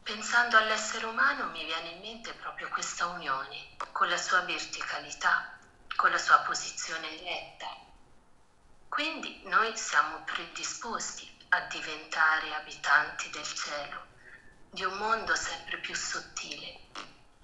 Pensando 0.06 0.56
all'essere 0.56 1.04
umano 1.04 1.50
mi 1.50 1.64
viene 1.64 1.88
in 1.88 2.00
mente 2.00 2.32
proprio 2.34 2.68
questa 2.68 3.06
unione, 3.06 3.70
con 3.90 4.08
la 4.08 4.16
sua 4.16 4.40
verticalità, 4.42 5.58
con 5.96 6.12
la 6.12 6.18
sua 6.18 6.38
posizione 6.42 7.08
retta. 7.08 7.66
Quindi 8.88 9.40
noi 9.46 9.76
siamo 9.76 10.22
predisposti 10.22 11.28
a 11.48 11.62
diventare 11.62 12.54
abitanti 12.54 13.30
del 13.30 13.52
cielo 13.52 14.06
di 14.70 14.84
un 14.84 14.96
mondo 14.96 15.34
sempre 15.34 15.78
più 15.78 15.96
sottile 15.96 16.82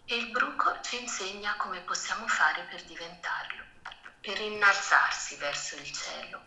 e 0.04 0.14
il 0.14 0.30
bruco 0.30 0.80
ci 0.82 1.02
insegna 1.02 1.56
come 1.56 1.80
possiamo 1.80 2.28
fare 2.28 2.62
per 2.70 2.84
diventarlo, 2.84 3.64
per 4.20 4.40
innalzarsi 4.40 5.34
verso 5.34 5.74
il 5.74 5.90
cielo. 5.90 6.44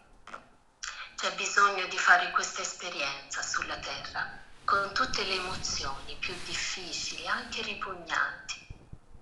C'è 1.18 1.34
bisogno 1.34 1.86
di 1.88 1.98
fare 1.98 2.32
questa 2.32 2.62
esperienza 2.62 3.42
sulla 3.42 3.78
terra 3.80 4.45
con 4.66 4.94
tutte 4.94 5.24
le 5.24 5.36
emozioni 5.36 6.16
più 6.20 6.34
difficili, 6.46 7.26
anche 7.28 7.62
ripugnanti. 7.62 8.68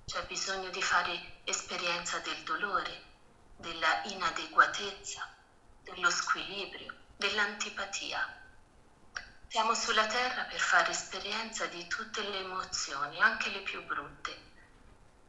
C'è 0.06 0.26
bisogno 0.26 0.70
di 0.70 0.82
fare 0.82 1.42
esperienza 1.44 2.18
del 2.20 2.42
dolore, 2.44 3.04
della 3.58 4.04
inadeguatezza, 4.06 5.28
dello 5.84 6.10
squilibrio, 6.10 6.94
dell'antipatia 7.18 8.42
siamo 9.54 9.76
sulla 9.76 10.08
Terra 10.08 10.46
per 10.46 10.60
fare 10.60 10.90
esperienza 10.90 11.68
di 11.68 11.86
tutte 11.86 12.28
le 12.28 12.40
emozioni, 12.40 13.22
anche 13.22 13.52
le 13.52 13.60
più 13.60 13.86
brutte. 13.86 14.36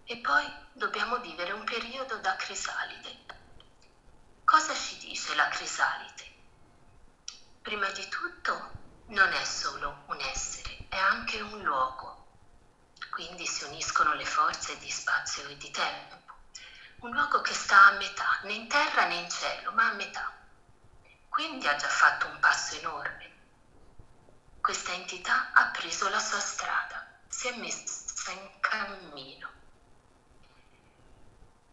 E 0.04 0.16
poi 0.16 0.50
dobbiamo 0.72 1.18
vivere 1.18 1.52
un 1.52 1.62
periodo 1.64 2.16
da 2.16 2.34
crisalide. 2.34 3.18
Cosa 4.42 4.72
ci 4.74 4.96
dice 4.96 5.34
la 5.34 5.48
crisalide? 5.48 6.24
Prima 7.60 7.90
di 7.90 8.08
tutto 8.08 8.83
non 9.06 9.32
è 9.32 9.44
solo 9.44 10.04
un 10.06 10.20
essere, 10.20 10.86
è 10.88 10.96
anche 10.96 11.40
un 11.40 11.62
luogo. 11.62 12.26
Quindi 13.10 13.46
si 13.46 13.64
uniscono 13.64 14.14
le 14.14 14.24
forze 14.24 14.76
di 14.78 14.90
spazio 14.90 15.46
e 15.48 15.56
di 15.56 15.70
tempo. 15.70 16.16
Un 17.00 17.10
luogo 17.12 17.40
che 17.40 17.54
sta 17.54 17.86
a 17.86 17.92
metà, 17.92 18.40
né 18.42 18.52
in 18.52 18.68
terra 18.68 19.06
né 19.06 19.16
in 19.16 19.30
cielo, 19.30 19.72
ma 19.72 19.90
a 19.90 19.94
metà. 19.94 20.32
Quindi 21.28 21.66
ha 21.66 21.76
già 21.76 21.88
fatto 21.88 22.26
un 22.26 22.38
passo 22.40 22.74
enorme 22.76 23.24
questa 24.64 24.92
entità 24.92 25.52
ha 25.52 25.66
preso 25.66 26.08
la 26.08 26.18
sua 26.18 26.40
strada, 26.40 27.06
si 27.28 27.48
è 27.48 27.56
messa 27.58 28.30
in 28.30 28.48
cammino. 28.60 29.50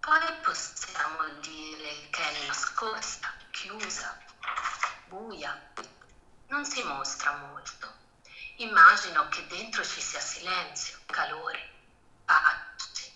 Poi 0.01 0.33
possiamo 0.43 1.23
dire 1.39 2.09
che 2.09 2.21
è 2.21 2.47
nascosta, 2.47 3.33
chiusa, 3.51 4.21
buia, 5.07 5.71
non 6.51 6.63
si 6.63 6.83
mostra 6.83 7.35
molto. 7.37 7.91
Immagino 8.57 9.27
che 9.29 9.45
dentro 9.47 9.83
ci 9.83 9.99
sia 9.99 10.19
silenzio, 10.19 10.99
calore, 11.07 11.69
pace. 12.23 13.11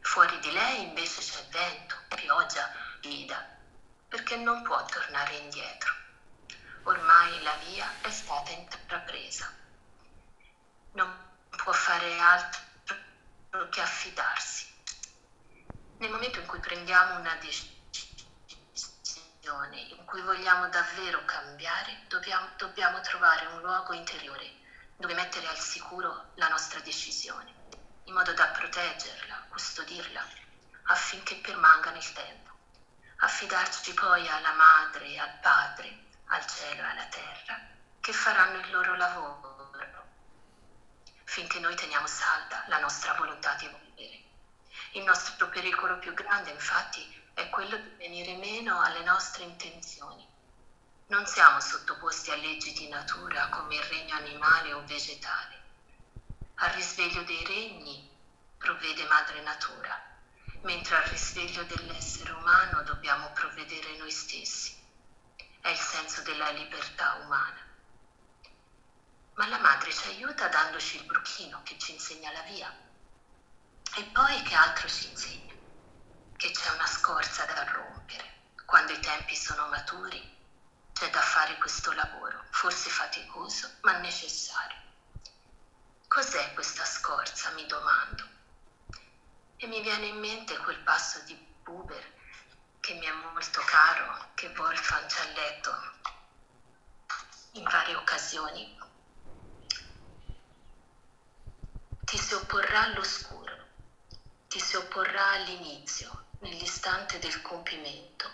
Fuori 0.00 0.38
di 0.40 0.50
lei 0.50 0.84
invece 0.84 1.20
c'è 1.20 1.46
vento, 1.48 1.96
pioggia, 2.08 2.72
vita, 3.02 3.46
perché 4.08 4.36
non 4.36 4.62
può 4.62 4.82
tornare 4.86 5.36
indietro 5.36 5.98
ormai 6.88 7.42
la 7.42 7.54
via 7.66 7.86
è 8.00 8.10
stata 8.10 8.50
intrapresa. 8.50 9.52
Non 10.92 11.14
può 11.50 11.72
fare 11.72 12.18
altro 12.18 13.68
che 13.70 13.80
affidarsi. 13.80 14.66
Nel 15.98 16.10
momento 16.10 16.40
in 16.40 16.46
cui 16.46 16.60
prendiamo 16.60 17.18
una 17.18 17.34
decisione, 17.36 17.77
in 19.48 20.04
cui 20.04 20.20
vogliamo 20.20 20.68
davvero 20.68 21.24
cambiare, 21.24 22.02
dobbiamo, 22.06 22.50
dobbiamo 22.58 23.00
trovare 23.00 23.46
un 23.46 23.62
luogo 23.62 23.94
interiore 23.94 24.56
dove 24.94 25.14
mettere 25.14 25.46
al 25.46 25.58
sicuro 25.58 26.32
la 26.34 26.48
nostra 26.48 26.80
decisione, 26.80 27.54
in 28.04 28.12
modo 28.12 28.34
da 28.34 28.48
proteggerla, 28.48 29.46
custodirla, 29.48 30.22
affinché 30.88 31.36
permanga 31.36 31.90
nel 31.90 32.12
tempo. 32.12 32.50
Affidarci 33.20 33.94
poi 33.94 34.28
alla 34.28 34.52
madre, 34.52 35.18
al 35.18 35.38
padre, 35.40 36.04
al 36.26 36.46
cielo 36.46 36.82
e 36.82 36.86
alla 36.86 37.06
terra, 37.06 37.58
che 38.00 38.12
faranno 38.12 38.58
il 38.58 38.70
loro 38.70 38.96
lavoro, 38.96 40.06
finché 41.24 41.58
noi 41.58 41.74
teniamo 41.74 42.06
salda 42.06 42.64
la 42.66 42.80
nostra 42.80 43.14
volontà 43.14 43.54
di 43.54 43.66
vivere. 43.66 44.24
Il 44.92 45.04
nostro 45.04 45.48
pericolo 45.48 45.98
più 45.98 46.12
grande, 46.12 46.50
infatti, 46.50 47.17
è 47.38 47.48
quello 47.50 47.76
di 47.76 47.94
venire 47.96 48.36
meno 48.36 48.80
alle 48.80 49.02
nostre 49.04 49.44
intenzioni. 49.44 50.26
Non 51.06 51.24
siamo 51.26 51.60
sottoposti 51.60 52.30
a 52.30 52.36
leggi 52.36 52.72
di 52.72 52.88
natura 52.88 53.48
come 53.48 53.76
il 53.76 53.82
regno 53.82 54.14
animale 54.16 54.72
o 54.72 54.84
vegetale. 54.84 55.62
Al 56.56 56.70
risveglio 56.70 57.22
dei 57.22 57.44
regni 57.44 58.10
provvede 58.58 59.06
madre 59.06 59.40
natura, 59.42 59.96
mentre 60.62 60.96
al 60.96 61.04
risveglio 61.04 61.62
dell'essere 61.62 62.32
umano 62.32 62.82
dobbiamo 62.82 63.30
provvedere 63.32 63.96
noi 63.96 64.10
stessi 64.10 64.76
è 65.60 65.70
il 65.70 65.76
senso 65.76 66.22
della 66.22 66.50
libertà 66.50 67.20
umana. 67.24 67.66
Ma 69.34 69.46
la 69.48 69.58
madre 69.58 69.92
ci 69.92 70.08
aiuta 70.08 70.48
dandoci 70.48 70.96
il 70.96 71.04
bruchino 71.04 71.60
che 71.62 71.78
ci 71.78 71.92
insegna 71.92 72.32
la 72.32 72.42
via. 72.42 72.74
E 73.96 74.02
poi 74.04 74.42
che 74.42 74.54
altro 74.54 74.88
ci 74.88 75.08
insegna? 75.10 75.47
Che 76.38 76.52
c'è 76.52 76.70
una 76.70 76.86
scorza 76.86 77.44
da 77.46 77.64
rompere. 77.64 78.52
Quando 78.64 78.92
i 78.92 79.00
tempi 79.00 79.34
sono 79.34 79.66
maturi 79.66 80.36
c'è 80.92 81.10
da 81.10 81.20
fare 81.20 81.58
questo 81.58 81.90
lavoro, 81.90 82.44
forse 82.50 82.90
faticoso, 82.90 83.68
ma 83.80 83.98
necessario. 83.98 84.78
Cos'è 86.06 86.54
questa 86.54 86.84
scorza, 86.84 87.50
mi 87.50 87.66
domando? 87.66 88.24
E 89.56 89.66
mi 89.66 89.80
viene 89.80 90.06
in 90.06 90.20
mente 90.20 90.56
quel 90.58 90.78
passo 90.78 91.18
di 91.22 91.34
Buber 91.64 92.14
che 92.78 92.94
mi 92.94 93.06
è 93.06 93.12
molto 93.32 93.60
caro, 93.62 94.30
che 94.34 94.46
Wolfgang 94.56 95.08
ci 95.08 95.18
ha 95.18 95.24
letto 95.32 95.92
in 97.54 97.64
varie 97.64 97.96
occasioni. 97.96 98.78
Ti 102.04 102.16
si 102.16 102.34
opporrà 102.34 102.82
all'oscuro, 102.82 103.66
ti 104.46 104.60
si 104.60 104.76
opporrà 104.76 105.30
all'inizio, 105.30 106.26
nell'istante 106.40 107.18
del 107.18 107.40
compimento, 107.42 108.30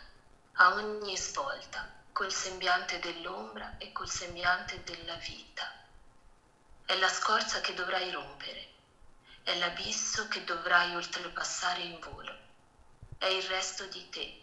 a 0.54 0.74
ogni 0.74 1.16
svolta, 1.16 1.90
col 2.12 2.32
sembiante 2.32 2.98
dell'ombra 2.98 3.76
e 3.78 3.92
col 3.92 4.08
sembiante 4.08 4.82
della 4.84 5.16
vita. 5.16 5.72
È 6.84 6.96
la 6.96 7.08
scorza 7.08 7.60
che 7.60 7.74
dovrai 7.74 8.10
rompere, 8.10 8.68
è 9.42 9.56
l'abisso 9.58 10.28
che 10.28 10.44
dovrai 10.44 10.94
oltrepassare 10.94 11.82
in 11.82 11.98
volo, 11.98 12.38
è 13.18 13.26
il 13.26 13.42
resto 13.42 13.86
di 13.86 14.08
te 14.10 14.42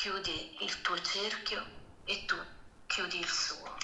chiudi 0.00 0.56
il 0.60 0.80
tuo 0.80 0.98
cerchio 1.02 1.62
e 2.04 2.24
tu 2.24 2.34
chiudi 2.86 3.18
il 3.18 3.28
suo. 3.28 3.79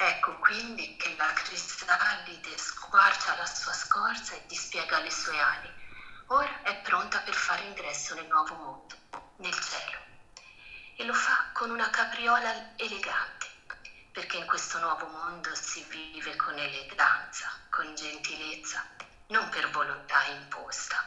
Ecco 0.00 0.38
quindi 0.38 0.96
che 0.96 1.12
la 1.16 1.32
cristalide 1.32 2.56
squarcia 2.56 3.34
la 3.34 3.46
sua 3.46 3.72
scorza 3.72 4.36
e 4.36 4.46
dispiega 4.46 5.00
le 5.00 5.10
sue 5.10 5.36
ali. 5.40 5.74
Ora 6.26 6.62
è 6.62 6.80
pronta 6.82 7.18
per 7.20 7.34
fare 7.34 7.64
ingresso 7.64 8.14
nel 8.14 8.28
nuovo 8.28 8.54
mondo, 8.54 8.96
nel 9.38 9.58
cielo. 9.58 9.98
E 10.94 11.04
lo 11.04 11.12
fa 11.12 11.50
con 11.52 11.70
una 11.70 11.90
capriola 11.90 12.76
elegante, 12.76 13.46
perché 14.12 14.36
in 14.36 14.46
questo 14.46 14.78
nuovo 14.78 15.06
mondo 15.06 15.52
si 15.56 15.82
vive 15.88 16.36
con 16.36 16.56
eleganza, 16.56 17.50
con 17.68 17.92
gentilezza, 17.96 18.86
non 19.28 19.48
per 19.48 19.68
volontà 19.70 20.22
imposta 20.26 21.04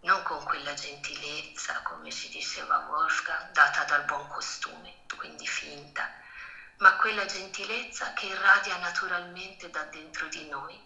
non 0.00 0.22
con 0.22 0.42
quella 0.44 0.74
gentilezza, 0.74 1.82
come 1.82 2.10
ci 2.12 2.28
diceva 2.28 2.86
Wolfgang, 2.88 3.50
data 3.50 3.84
dal 3.84 4.04
buon 4.04 4.28
costume, 4.28 4.94
quindi 5.16 5.46
finta, 5.46 6.08
ma 6.78 6.96
quella 6.96 7.24
gentilezza 7.26 8.12
che 8.14 8.26
irradia 8.26 8.76
naturalmente 8.78 9.70
da 9.70 9.82
dentro 9.84 10.26
di 10.28 10.48
noi. 10.48 10.80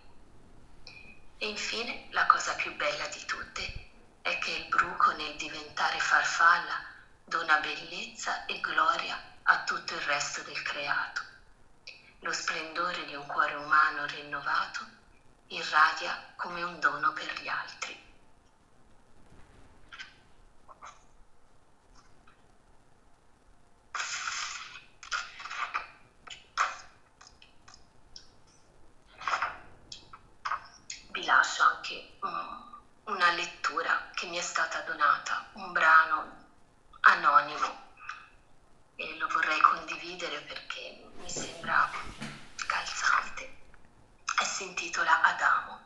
E 1.39 1.49
infine, 1.49 2.09
la 2.11 2.27
cosa 2.27 2.55
più 2.55 2.75
bella 2.77 3.07
di 3.09 3.25
tutte 3.25 3.91
è 4.23 4.39
che 4.39 4.51
il 4.53 4.67
bruco 4.69 5.13
nel 5.13 5.37
diventare 5.37 5.99
farfalla 5.99 6.85
dona 7.25 7.59
bellezza 7.59 8.45
e 8.47 8.61
gloria 8.61 9.21
a 9.45 9.65
tutto 9.65 9.95
il 9.95 10.01
resto 10.03 10.43
del 10.43 10.63
creato. 10.63 11.23
Lo 12.21 12.33
splendore 12.33 13.05
di 13.07 13.15
un 13.15 13.27
cuore 13.27 13.55
umano 13.55 14.07
rinnovato 14.07 15.01
irradia 15.49 16.33
come 16.37 16.63
un 16.63 16.79
dono 16.79 17.13
per 17.13 17.41
gli 17.41 17.49
altri. 17.49 18.01
Vi 31.11 31.25
lascio 31.25 31.63
anche 31.63 32.17
um, 32.21 32.81
una 33.05 33.31
lettura 33.33 34.11
che 34.15 34.27
mi 34.27 34.39
è 34.39 34.41
stata 34.41 34.81
donata, 34.81 35.51
un 35.55 35.73
brano 35.73 36.41
anonimo 37.23 37.91
e 38.97 39.17
lo 39.17 39.29
vorrei 39.29 39.61
condividere 39.61 40.41
perché 40.41 41.09
mi 41.15 41.31
sembra 41.31 41.89
calzante 42.67 43.59
e 44.41 44.45
si 44.45 44.65
intitola 44.65 45.23
Adamo. 45.23 45.81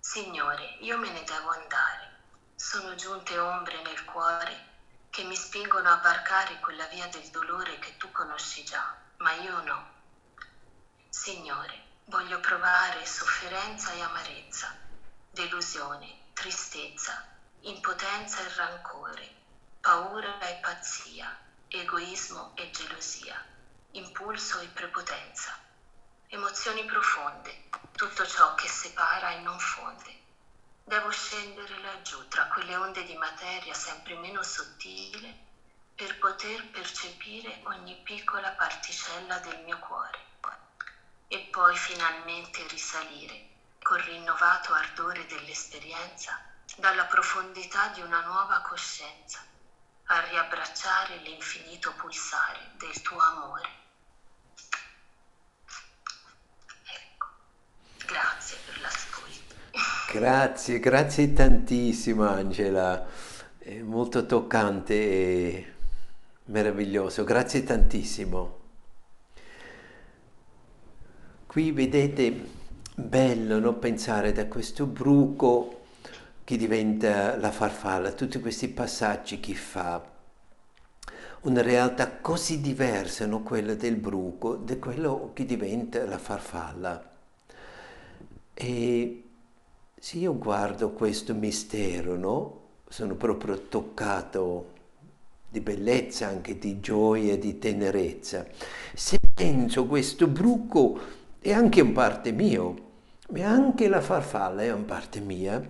Signore, 0.00 0.78
io 0.80 0.98
me 0.98 1.10
ne 1.10 1.22
devo 1.22 1.50
andare. 1.50 2.18
Sono 2.56 2.96
giunte 2.96 3.38
ombre 3.38 3.80
nel 3.82 4.04
cuore 4.04 4.68
che 5.10 5.22
mi 5.22 5.36
spingono 5.36 5.88
a 5.88 6.00
varcare 6.00 6.58
quella 6.58 6.86
via 6.86 7.06
del 7.06 7.28
dolore 7.28 7.78
che 7.78 7.96
tu 7.96 8.10
conosci 8.10 8.64
già, 8.64 8.92
ma 9.18 9.32
io 9.34 9.62
no. 9.62 9.98
Signore, 11.08 11.84
voglio 12.06 12.40
provare 12.40 13.06
sofferenza 13.06 13.92
e 13.92 14.02
amarezza, 14.02 14.76
delusione, 15.30 16.32
tristezza, 16.32 17.24
impotenza 17.60 18.40
e 18.40 18.54
rancore, 18.56 19.39
paura 19.80 20.38
e 20.40 20.56
pazzia, 20.56 21.40
egoismo 21.68 22.52
e 22.54 22.70
gelosia, 22.70 23.42
impulso 23.92 24.60
e 24.60 24.68
prepotenza, 24.68 25.58
emozioni 26.28 26.84
profonde, 26.84 27.62
tutto 27.92 28.26
ciò 28.26 28.54
che 28.56 28.68
separa 28.68 29.30
e 29.30 29.38
non 29.40 29.58
fonde. 29.58 30.18
Devo 30.84 31.08
scendere 31.08 31.80
laggiù 31.80 32.28
tra 32.28 32.46
quelle 32.48 32.76
onde 32.76 33.04
di 33.04 33.14
materia 33.16 33.72
sempre 33.72 34.16
meno 34.16 34.42
sottile 34.42 35.34
per 35.94 36.18
poter 36.18 36.68
percepire 36.68 37.60
ogni 37.64 37.98
piccola 38.02 38.52
particella 38.52 39.38
del 39.38 39.60
mio 39.62 39.78
cuore 39.78 40.26
e 41.28 41.48
poi 41.50 41.74
finalmente 41.74 42.66
risalire 42.66 43.46
col 43.80 44.00
rinnovato 44.00 44.74
ardore 44.74 45.24
dell'esperienza 45.24 46.38
dalla 46.76 47.06
profondità 47.06 47.88
di 47.88 48.02
una 48.02 48.20
nuova 48.20 48.60
coscienza 48.60 49.42
a 50.12 50.26
riabbracciare 50.28 51.18
l'infinito 51.24 51.92
pulsare 51.96 52.58
del 52.78 53.00
tuo 53.00 53.16
amore. 53.18 53.68
Ecco, 56.82 57.26
grazie 58.06 58.56
per 58.66 58.80
l'ascolto. 58.80 59.54
Grazie, 60.12 60.80
grazie 60.80 61.32
tantissimo 61.32 62.28
Angela, 62.28 63.06
è 63.58 63.78
molto 63.82 64.26
toccante 64.26 64.94
e 64.94 65.74
meraviglioso, 66.46 67.22
grazie 67.22 67.62
tantissimo. 67.62 68.58
Qui 71.46 71.70
vedete, 71.70 72.50
bello 72.96 73.60
no? 73.60 73.74
pensare 73.74 74.32
da 74.32 74.48
questo 74.48 74.86
bruco 74.86 75.79
che 76.50 76.56
diventa 76.56 77.36
la 77.36 77.52
farfalla, 77.52 78.10
tutti 78.10 78.40
questi 78.40 78.66
passaggi 78.66 79.38
che 79.38 79.54
fa, 79.54 80.04
una 81.42 81.62
realtà 81.62 82.16
così 82.16 82.60
diversa, 82.60 83.24
no? 83.24 83.44
quella 83.44 83.74
del 83.74 83.94
bruco, 83.94 84.56
da 84.56 84.76
quello 84.78 85.30
che 85.32 85.44
diventa 85.44 86.04
la 86.04 86.18
farfalla. 86.18 87.08
E 88.52 89.24
se 89.96 90.18
io 90.18 90.36
guardo 90.36 90.90
questo 90.90 91.36
mistero, 91.36 92.16
no? 92.16 92.60
sono 92.88 93.14
proprio 93.14 93.68
toccato 93.68 94.72
di 95.48 95.60
bellezza, 95.60 96.26
anche 96.26 96.58
di 96.58 96.80
gioia, 96.80 97.38
di 97.38 97.60
tenerezza. 97.60 98.44
Se 98.92 99.18
penso 99.32 99.86
questo 99.86 100.26
bruco 100.26 100.98
è 101.38 101.52
anche 101.52 101.80
un 101.80 101.92
parte 101.92 102.32
mio, 102.32 102.88
ma 103.28 103.46
anche 103.46 103.86
la 103.86 104.00
farfalla 104.00 104.62
è 104.62 104.72
un 104.72 104.84
parte 104.84 105.20
mia, 105.20 105.64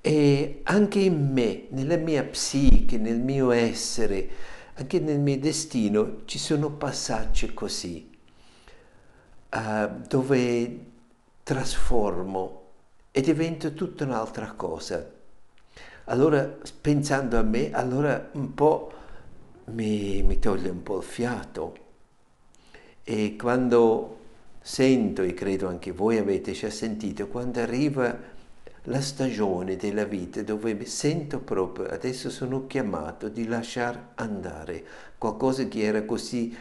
e 0.00 0.60
anche 0.64 1.00
in 1.00 1.32
me, 1.32 1.66
nella 1.70 1.96
mia 1.96 2.24
psiche, 2.24 2.98
nel 2.98 3.18
mio 3.18 3.50
essere, 3.50 4.28
anche 4.74 5.00
nel 5.00 5.18
mio 5.18 5.38
destino, 5.38 6.22
ci 6.24 6.38
sono 6.38 6.70
passaggi 6.70 7.52
così, 7.52 8.10
uh, 9.50 9.90
dove 10.06 10.78
trasformo 11.42 12.62
e 13.10 13.20
divento 13.20 13.74
tutta 13.74 14.04
un'altra 14.04 14.52
cosa. 14.52 15.16
Allora, 16.04 16.56
pensando 16.80 17.36
a 17.36 17.42
me, 17.42 17.72
allora 17.72 18.30
un 18.32 18.54
po' 18.54 18.92
mi, 19.66 20.22
mi 20.22 20.38
toglie 20.38 20.68
un 20.68 20.82
po' 20.82 20.98
il 20.98 21.04
fiato. 21.04 21.76
E 23.02 23.36
quando 23.36 24.18
sento, 24.60 25.22
e 25.22 25.34
credo 25.34 25.68
anche 25.68 25.92
voi 25.92 26.18
avete 26.18 26.52
già 26.52 26.70
sentito, 26.70 27.26
quando 27.28 27.60
arriva 27.60 28.36
la 28.84 29.00
stagione 29.00 29.76
della 29.76 30.04
vita 30.04 30.42
dove 30.42 30.84
sento 30.86 31.40
proprio, 31.40 31.86
adesso 31.86 32.30
sono 32.30 32.66
chiamato 32.66 33.28
di 33.28 33.46
lasciare 33.46 34.08
andare. 34.14 34.84
Qualcosa 35.18 35.66
che 35.66 35.82
era 35.82 36.04
così 36.04 36.56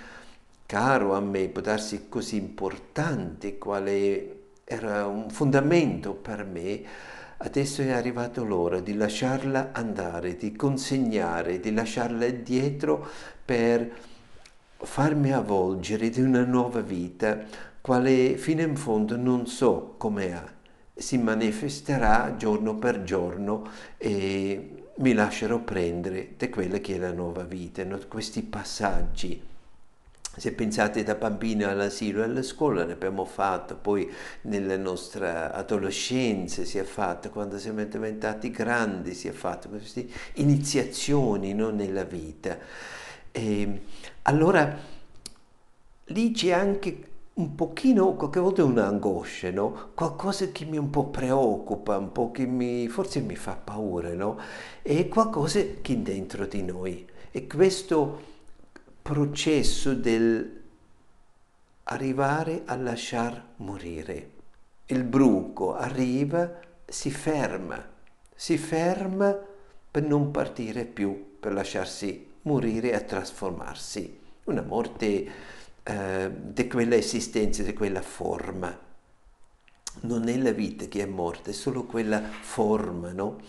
caro 0.65 1.15
a 1.15 1.21
me, 1.21 1.47
può 1.47 1.61
darsi 1.61 2.07
così 2.09 2.35
importante, 2.35 3.57
quale 3.57 4.35
era 4.65 5.05
un 5.07 5.29
fondamento 5.29 6.13
per 6.13 6.43
me, 6.43 6.81
adesso 7.37 7.81
è 7.81 7.91
arrivato 7.91 8.43
l'ora 8.43 8.79
di 8.81 8.93
lasciarla 8.93 9.69
andare, 9.71 10.35
di 10.35 10.55
consegnare, 10.55 11.59
di 11.59 11.73
lasciarla 11.73 12.27
dietro 12.29 13.07
per 13.45 13.89
farmi 14.79 15.31
avvolgere 15.31 16.09
di 16.09 16.21
una 16.21 16.43
nuova 16.43 16.81
vita, 16.81 17.39
quale 17.79 18.35
fino 18.35 18.61
in 18.61 18.75
fondo 18.75 19.15
non 19.15 19.47
so 19.47 19.95
come 19.97 20.35
ha 20.35 20.56
si 20.97 21.17
manifesterà 21.17 22.35
giorno 22.37 22.75
per 22.77 23.03
giorno 23.03 23.69
e 23.97 24.85
mi 24.97 25.13
lascerò 25.13 25.59
prendere 25.59 26.33
da 26.37 26.49
quella 26.49 26.79
che 26.79 26.95
è 26.95 26.97
la 26.97 27.11
nuova 27.11 27.43
vita, 27.43 27.83
no? 27.83 27.99
questi 28.07 28.41
passaggi. 28.41 29.43
Se 30.37 30.53
pensate 30.53 31.03
da 31.03 31.15
bambino 31.15 31.67
all'asilo 31.67 32.21
e 32.21 32.25
alla 32.25 32.43
scuola 32.43 32.83
ne 32.83 32.93
abbiamo 32.93 33.25
fatto, 33.25 33.75
poi 33.75 34.11
nella 34.41 34.77
nostra 34.77 35.51
adolescenza 35.51 36.63
si 36.63 36.77
è 36.77 36.83
fatto, 36.83 37.31
quando 37.31 37.57
siamo 37.57 37.83
diventati 37.83 38.51
grandi 38.51 39.15
si 39.15 39.27
è 39.27 39.31
fatto, 39.31 39.67
queste 39.69 40.07
iniziazioni 40.35 41.53
no? 41.53 41.71
nella 41.71 42.03
vita. 42.03 42.57
E 43.31 43.81
allora 44.23 44.77
lì 46.05 46.31
c'è 46.31 46.51
anche 46.51 47.16
un 47.37 47.53
pochino, 47.55 48.13
qualche 48.15 48.39
volta 48.39 48.63
un'angoscia, 48.63 49.51
no? 49.51 49.91
Qualcosa 49.93 50.51
che 50.51 50.65
mi 50.65 50.77
un 50.77 50.89
po' 50.89 51.07
preoccupa, 51.07 51.97
un 51.97 52.11
po' 52.11 52.31
che 52.31 52.45
mi, 52.45 52.87
forse 52.87 53.19
mi 53.19 53.35
fa 53.35 53.55
paura, 53.55 54.13
no? 54.13 54.39
È 54.81 55.07
qualcosa 55.07 55.59
che 55.81 55.93
è 55.93 55.97
dentro 55.97 56.45
di 56.47 56.63
noi. 56.63 57.07
E 57.31 57.45
questo 57.45 58.21
processo 59.01 59.93
del 59.93 60.61
arrivare 61.83 62.63
a 62.65 62.75
lasciar 62.75 63.43
morire. 63.57 64.31
Il 64.87 65.03
bruco 65.03 65.75
arriva, 65.75 66.59
si 66.85 67.11
ferma, 67.11 67.85
si 68.33 68.57
ferma 68.57 69.37
per 69.91 70.03
non 70.03 70.31
partire 70.31 70.85
più, 70.85 71.37
per 71.39 71.53
lasciarsi 71.53 72.33
morire 72.43 72.93
e 72.93 73.05
trasformarsi. 73.05 74.19
Una 74.45 74.61
morte 74.63 75.27
eh, 75.87 76.29
di 76.33 76.67
quella 76.67 76.95
esistenza, 76.95 77.63
di 77.63 77.73
quella 77.73 78.01
forma. 78.01 78.77
Non 80.01 80.27
è 80.27 80.37
la 80.37 80.51
vita 80.51 80.85
che 80.85 81.01
è 81.01 81.05
morta, 81.05 81.49
è 81.49 81.53
solo 81.53 81.85
quella 81.85 82.21
forma, 82.21 83.13
no? 83.13 83.39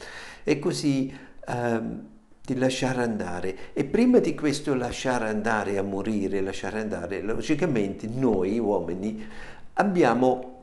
E 0.45 0.61
così 0.61 1.13
eh, 1.47 1.81
di 2.41 2.55
lasciare 2.55 3.03
andare. 3.03 3.75
E 3.75 3.85
prima 3.85 4.21
di 4.21 4.37
questo 4.37 4.75
lasciare 4.75 5.29
andare 5.29 5.79
a 5.79 5.83
morire, 5.83 6.41
lasciare 6.41 6.81
andare, 6.81 7.23
logicamente 7.23 8.07
noi 8.07 8.59
uomini 8.61 9.27
abbiamo 9.75 10.57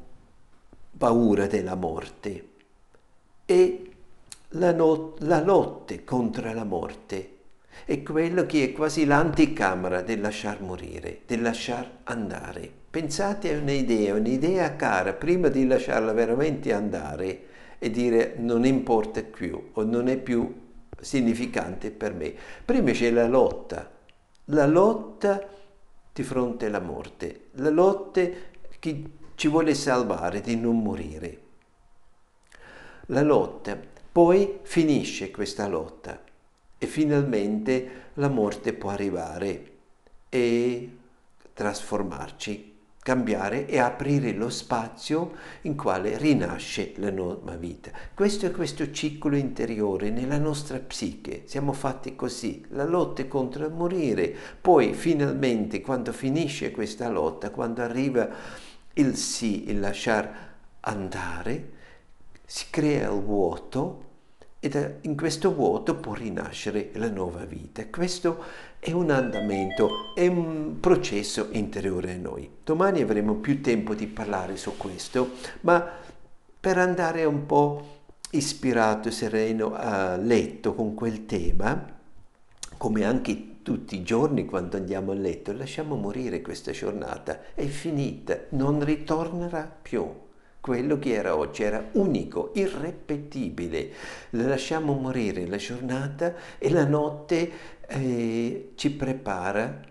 paura 0.97 1.45
della 1.45 1.75
morte 1.75 2.49
e 3.45 3.91
la, 4.49 4.71
not- 4.71 5.21
la 5.23 5.41
lotta 5.41 5.93
contro 6.05 6.53
la 6.53 6.63
morte 6.63 7.34
è 7.85 8.01
quello 8.01 8.47
che 8.47 8.63
è 8.63 8.71
quasi 8.71 9.05
l'anticamera 9.05 10.01
del 10.01 10.19
lasciar 10.19 10.59
morire, 10.61 11.21
del 11.27 11.43
lasciar 11.43 11.99
andare. 12.05 12.67
Pensate 12.89 13.53
a 13.53 13.59
un'idea, 13.59 14.15
un'idea 14.15 14.75
cara, 14.75 15.13
prima 15.13 15.49
di 15.49 15.67
lasciarla 15.67 16.11
veramente 16.11 16.73
andare 16.73 17.43
e 17.77 17.91
dire 17.91 18.35
non 18.39 18.65
importa 18.65 19.21
più 19.21 19.69
o 19.73 19.83
non 19.83 20.07
è 20.07 20.17
più 20.17 20.63
significante 20.99 21.91
per 21.91 22.15
me. 22.15 22.33
Prima 22.65 22.89
c'è 22.89 23.11
la 23.11 23.27
lotta, 23.27 23.91
la 24.45 24.65
lotta 24.65 25.47
di 26.11 26.23
fronte 26.23 26.65
alla 26.65 26.79
morte, 26.79 27.49
la 27.51 27.69
lotta 27.69 28.21
che 28.79 29.03
ci 29.35 29.47
vuole 29.47 29.75
salvare 29.75 30.41
di 30.41 30.55
non 30.55 30.81
morire. 30.81 31.39
La 33.07 33.21
lotta, 33.21 33.77
poi 34.11 34.61
finisce 34.63 35.29
questa 35.29 35.67
lotta 35.67 36.24
e 36.77 36.85
finalmente 36.85 38.03
la 38.15 38.29
morte 38.29 38.73
può 38.73 38.89
arrivare 38.89 39.71
e 40.29 40.89
trasformarci 41.53 42.73
cambiare 43.05 43.67
e 43.67 43.77
aprire 43.77 44.31
lo 44.31 44.49
spazio 44.49 45.33
in 45.61 45.75
quale 45.75 46.17
rinasce 46.17 46.93
la 46.95 47.11
nuova 47.11 47.55
vita. 47.55 47.91
Questo 48.15 48.47
è 48.47 48.51
questo 48.51 48.89
ciclo 48.89 49.35
interiore 49.35 50.09
nella 50.09 50.39
nostra 50.39 50.79
psiche. 50.79 51.43
Siamo 51.45 51.71
fatti 51.71 52.15
così. 52.15 52.65
La 52.69 52.83
lotta 52.83 53.21
è 53.21 53.27
contro 53.27 53.63
il 53.67 53.71
morire. 53.71 54.35
Poi 54.59 54.95
finalmente 54.95 55.81
quando 55.81 56.11
finisce 56.11 56.71
questa 56.71 57.07
lotta, 57.07 57.51
quando 57.51 57.83
arriva 57.83 58.27
il 58.93 59.15
sì, 59.15 59.69
il 59.69 59.79
lasciar 59.79 60.53
andare, 60.79 61.69
si 62.43 62.65
crea 62.71 63.11
il 63.11 63.21
vuoto 63.21 64.03
e 64.65 64.97
in 65.01 65.15
questo 65.15 65.53
vuoto 65.53 65.95
può 65.95 66.13
rinascere 66.13 66.89
la 66.93 67.09
nuova 67.09 67.45
vita. 67.45 67.85
Questo 67.87 68.43
è 68.79 68.91
un 68.91 69.11
andamento, 69.11 70.13
è 70.15 70.25
un 70.25 70.77
processo 70.79 71.49
interiore 71.51 72.13
a 72.13 72.17
noi. 72.17 72.49
Domani 72.63 73.01
avremo 73.01 73.35
più 73.35 73.61
tempo 73.61 73.93
di 73.93 74.07
parlare 74.07 74.57
su 74.57 74.75
questo, 74.75 75.33
ma 75.61 75.87
per 76.59 76.79
andare 76.79 77.25
un 77.25 77.45
po' 77.45 77.93
ispirato 78.31 79.09
e 79.09 79.11
sereno 79.11 79.75
a 79.75 80.15
letto 80.15 80.73
con 80.73 80.95
quel 80.95 81.27
tema, 81.27 81.93
come 82.77 83.05
anche 83.05 83.61
tutti 83.61 83.95
i 83.95 84.03
giorni 84.03 84.45
quando 84.45 84.77
andiamo 84.77 85.11
a 85.11 85.15
letto, 85.15 85.53
lasciamo 85.53 85.95
morire 85.95 86.41
questa 86.41 86.71
giornata, 86.71 87.53
è 87.53 87.65
finita, 87.65 88.37
non 88.49 88.83
ritornerà 88.83 89.71
più 89.81 90.23
quello 90.65 90.97
che 90.97 91.13
era 91.13 91.35
oggi 91.35 91.61
era 91.61 91.89
unico, 91.91 92.49
irrepetibile. 92.55 93.91
La 94.31 94.47
lasciamo 94.47 94.93
morire 94.93 95.45
la 95.45 95.57
giornata 95.57 96.33
e 96.57 96.71
la 96.71 96.87
notte 96.87 97.51
eh, 97.87 98.71
ci 98.73 98.91
prepara 98.93 99.81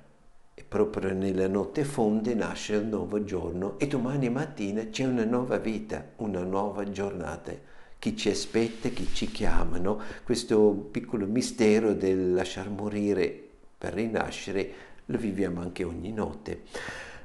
e 0.52 0.64
proprio 0.66 1.14
nella 1.14 1.46
notte 1.46 1.84
fonde 1.84 2.34
nasce 2.34 2.74
il 2.74 2.86
nuovo 2.86 3.22
giorno 3.22 3.78
e 3.78 3.86
domani 3.86 4.28
mattina 4.30 4.88
c'è 4.88 5.04
una 5.04 5.22
nuova 5.22 5.58
vita, 5.58 6.04
una 6.16 6.42
nuova 6.42 6.82
giornata. 6.90 7.52
Chi 7.96 8.16
ci 8.16 8.30
aspetta, 8.30 8.88
chi 8.88 9.06
ci 9.12 9.30
chiamano, 9.30 10.00
questo 10.24 10.88
piccolo 10.90 11.26
mistero 11.26 11.94
del 11.94 12.34
lasciar 12.34 12.68
morire 12.68 13.32
per 13.78 13.92
rinascere 13.92 14.72
lo 15.04 15.18
viviamo 15.18 15.60
anche 15.60 15.84
ogni 15.84 16.10
notte. 16.10 16.62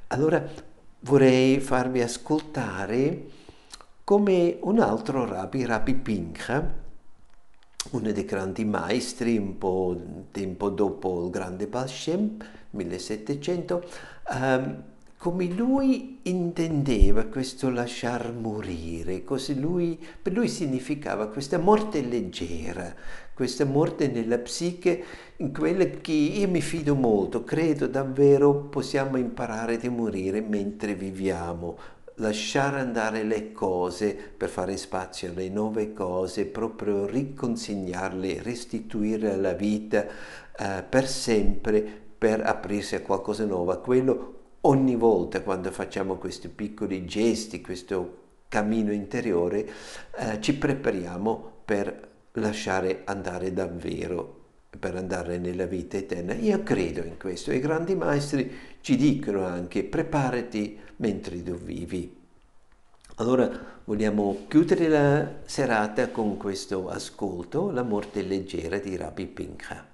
Allora 0.09 0.47
vorrei 0.99 1.59
farvi 1.59 2.03
ascoltare 2.03 3.37
come 4.09 4.57
un 4.61 4.79
altro 4.79 5.23
rabbi, 5.23 5.65
Rabbi 5.65 5.93
Pincha, 5.93 6.73
uno 7.91 8.11
dei 8.11 8.25
grandi 8.25 8.65
maestri, 8.65 9.37
un 9.37 9.59
po' 9.59 10.01
tempo 10.31 10.69
dopo 10.69 11.25
il 11.25 11.29
grande 11.29 11.67
Baal 11.67 11.87
Shem, 11.87 12.37
1700, 12.71 13.85
um, 14.31 14.83
come 15.15 15.45
lui 15.45 16.21
intendeva 16.23 17.25
questo 17.25 17.69
lasciar 17.69 18.33
morire, 18.33 19.23
lui, 19.55 20.03
per 20.19 20.33
lui 20.33 20.47
significava 20.47 21.27
questa 21.27 21.59
morte 21.59 22.01
leggera, 22.01 22.91
questa 23.35 23.65
morte 23.65 24.07
nella 24.07 24.39
psiche, 24.39 25.03
in 25.37 25.53
quella 25.53 25.85
che 25.85 26.11
io 26.11 26.47
mi 26.47 26.61
fido 26.61 26.95
molto, 26.95 27.43
credo 27.43 27.85
davvero 27.85 28.55
possiamo 28.55 29.17
imparare 29.17 29.77
di 29.77 29.89
morire 29.89 30.41
mentre 30.41 30.95
viviamo, 30.95 31.77
lasciare 32.19 32.79
andare 32.79 33.23
le 33.23 33.51
cose 33.51 34.13
per 34.13 34.49
fare 34.49 34.77
spazio 34.77 35.29
alle 35.29 35.49
nuove 35.49 35.93
cose, 35.93 36.45
proprio 36.45 37.05
riconsegnarle, 37.05 38.41
restituire 38.41 39.33
alla 39.33 39.53
vita 39.53 40.05
eh, 40.05 40.83
per 40.87 41.07
sempre, 41.07 41.81
per 42.17 42.41
aprirsi 42.45 42.95
a 42.95 43.01
qualcosa 43.01 43.43
di 43.43 43.49
nuovo. 43.49 43.79
Quello 43.81 44.33
ogni 44.61 44.95
volta 44.95 45.41
quando 45.41 45.71
facciamo 45.71 46.15
questi 46.15 46.49
piccoli 46.49 47.05
gesti, 47.05 47.61
questo 47.61 48.17
cammino 48.49 48.91
interiore, 48.91 49.67
eh, 50.17 50.41
ci 50.41 50.55
prepariamo 50.55 51.51
per 51.65 52.07
lasciare 52.33 53.01
andare 53.05 53.53
davvero 53.53 54.37
per 54.77 54.95
andare 54.95 55.39
nella 55.39 55.65
vita 55.65 55.97
eterna. 55.97 56.33
Io 56.35 56.61
credo 56.61 57.01
in 57.03 57.17
questo. 57.17 57.51
I 57.51 57.59
grandi 57.59 57.95
maestri 57.95 58.51
ci 58.81 58.95
dicono 58.95 59.43
anche 59.43 59.83
preparati 59.83 60.79
mentre 60.99 61.43
tu 61.43 61.55
vivi. 61.55 62.17
Allora 63.15 63.49
vogliamo 63.83 64.45
chiudere 64.47 64.87
la 64.87 65.27
serata 65.45 66.09
con 66.09 66.37
questo 66.37 66.89
ascolto, 66.89 67.71
La 67.71 67.83
morte 67.83 68.21
leggera 68.21 68.77
di 68.77 68.95
Rabbi 68.95 69.25
Pincha. 69.27 69.85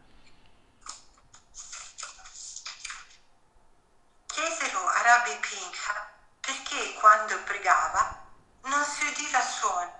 Chiesero 4.27 4.79
a 4.79 5.01
Rabbi 5.01 5.37
Pincha 5.41 6.11
perché 6.39 6.93
quando 6.99 7.35
pregava 7.45 8.23
non 8.65 8.83
si 8.83 9.05
udiva 9.05 9.41
suono 9.41 9.91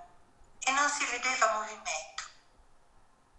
e 0.60 0.72
non 0.72 0.89
si 0.89 1.06
vedeva 1.06 1.53
movimento, 1.53 2.24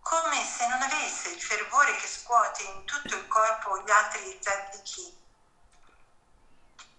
come 0.01 0.43
se 0.43 0.67
non 0.69 0.83
avesse 0.83 1.31
il 1.31 1.41
fervore 1.41 1.95
che 1.97 2.07
scuote 2.07 2.63
in 2.63 2.85
tutto 2.85 3.17
il 3.17 3.27
corpo 3.27 3.83
gli 3.83 3.91
altri 3.91 4.39
zaddichini. 4.41 5.26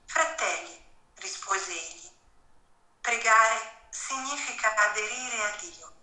Fratelli, 0.07 0.83
rispose 1.15 1.69
egli, 1.69 2.09
Pregare 3.01 3.87
significa 3.89 4.73
aderire 4.75 5.43
a 5.43 5.55
Dio 5.57 5.93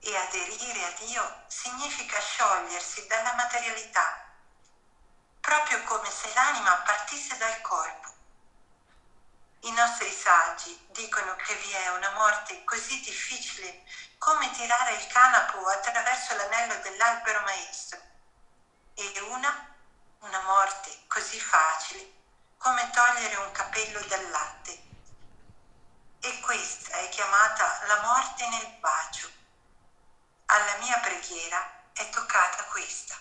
e 0.00 0.16
aderire 0.16 0.84
a 0.84 0.90
Dio 0.98 1.44
significa 1.48 2.20
sciogliersi 2.20 3.06
dalla 3.06 3.34
materialità, 3.34 4.22
proprio 5.40 5.82
come 5.84 6.10
se 6.10 6.32
l'anima 6.34 6.76
partisse 6.82 7.36
dal 7.38 7.60
corpo. 7.62 8.14
I 9.60 9.72
nostri 9.72 10.12
saggi 10.12 10.78
dicono 10.88 11.34
che 11.36 11.54
vi 11.56 11.70
è 11.72 11.88
una 11.88 12.10
morte 12.10 12.62
così 12.64 13.00
difficile 13.00 13.82
come 14.18 14.50
tirare 14.50 14.94
il 14.94 15.06
canapo 15.06 15.66
attraverso 15.68 16.36
l'anello 16.36 16.76
dell'albero 16.76 17.40
maestro 17.40 17.98
e 18.94 19.20
una, 19.20 19.74
una 20.20 20.40
morte 20.42 21.04
così 21.08 21.40
facile 21.40 22.16
come 22.58 22.90
togliere 22.92 23.36
un 23.36 23.52
capello 23.52 24.00
dal 24.08 24.30
latte 24.30 24.72
e 26.20 26.28
questa 26.44 26.98
è 26.98 27.08
chiamata 27.08 27.64
la 27.86 28.02
morte 28.02 28.44
nel 28.50 28.74
bacio. 28.80 29.28
Alla 30.46 30.76
mia 30.82 30.98
preghiera 30.98 31.58
è 31.92 32.08
toccata 32.10 32.66
questa. 32.72 33.14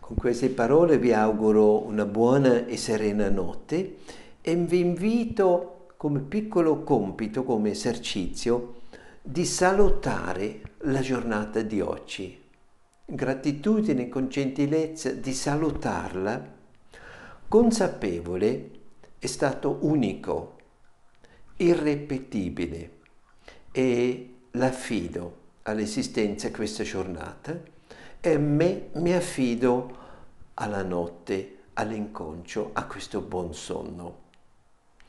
Con 0.00 0.16
queste 0.16 0.50
parole 0.50 0.98
vi 0.98 1.12
auguro 1.12 1.84
una 1.84 2.04
buona 2.04 2.66
e 2.66 2.76
serena 2.76 3.28
notte 3.30 3.98
e 4.40 4.54
vi 4.56 4.80
invito 4.80 5.88
come 5.96 6.20
piccolo 6.20 6.82
compito, 6.82 7.44
come 7.44 7.70
esercizio, 7.70 8.82
di 9.22 9.44
salutare 9.44 10.76
la 10.82 11.00
giornata 11.00 11.60
di 11.62 11.80
oggi. 11.80 12.47
Gratitudine 13.10 14.10
con 14.10 14.28
gentilezza 14.28 15.10
di 15.12 15.32
salutarla 15.32 16.56
consapevole 17.48 18.70
è 19.18 19.24
stato 19.24 19.78
unico, 19.80 20.56
irrepetibile 21.56 22.98
e 23.72 24.34
l'affido 24.50 25.36
all'esistenza 25.62 26.50
questa 26.50 26.82
giornata 26.82 27.58
e 28.20 28.36
me 28.36 28.90
mi 28.96 29.14
affido 29.14 29.96
alla 30.52 30.82
notte, 30.82 31.60
all'inconscio, 31.72 32.72
a 32.74 32.84
questo 32.84 33.22
buon 33.22 33.54
sonno, 33.54 34.18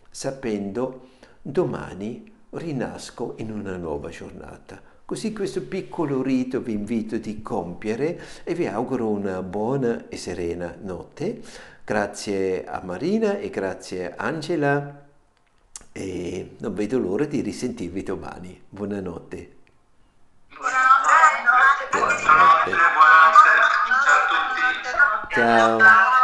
sapendo 0.09 1.09
domani 1.41 2.33
rinasco 2.51 3.33
in 3.39 3.51
una 3.51 3.75
nuova 3.75 4.07
giornata. 4.07 4.88
Così 5.09 5.33
questo 5.33 5.63
piccolo 5.63 6.21
rito 6.21 6.61
vi 6.61 6.73
invito 6.73 7.17
di 7.17 7.41
compiere 7.41 8.21
e 8.43 8.53
vi 8.53 8.67
auguro 8.67 9.09
una 9.09 9.41
buona 9.41 10.07
e 10.07 10.17
serena 10.17 10.71
notte 10.81 11.41
Grazie 11.83 12.63
a 12.63 12.79
Marina 12.83 13.39
e 13.39 13.49
grazie 13.49 14.15
a 14.15 14.23
Angela 14.23 15.07
e 15.91 16.57
non 16.59 16.75
vedo 16.75 16.99
l'ora 16.99 17.25
di 17.25 17.41
risentirvi 17.41 18.03
domani. 18.03 18.61
Buonanotte. 18.69 19.55
Buonanotte. 20.55 21.87
Buonanotte. 21.89 22.69
Buonanotte. 22.69 23.49
Ciao 24.05 24.13
a 24.13 24.27
tutti. 24.29 25.33
Ciao. 25.33 26.18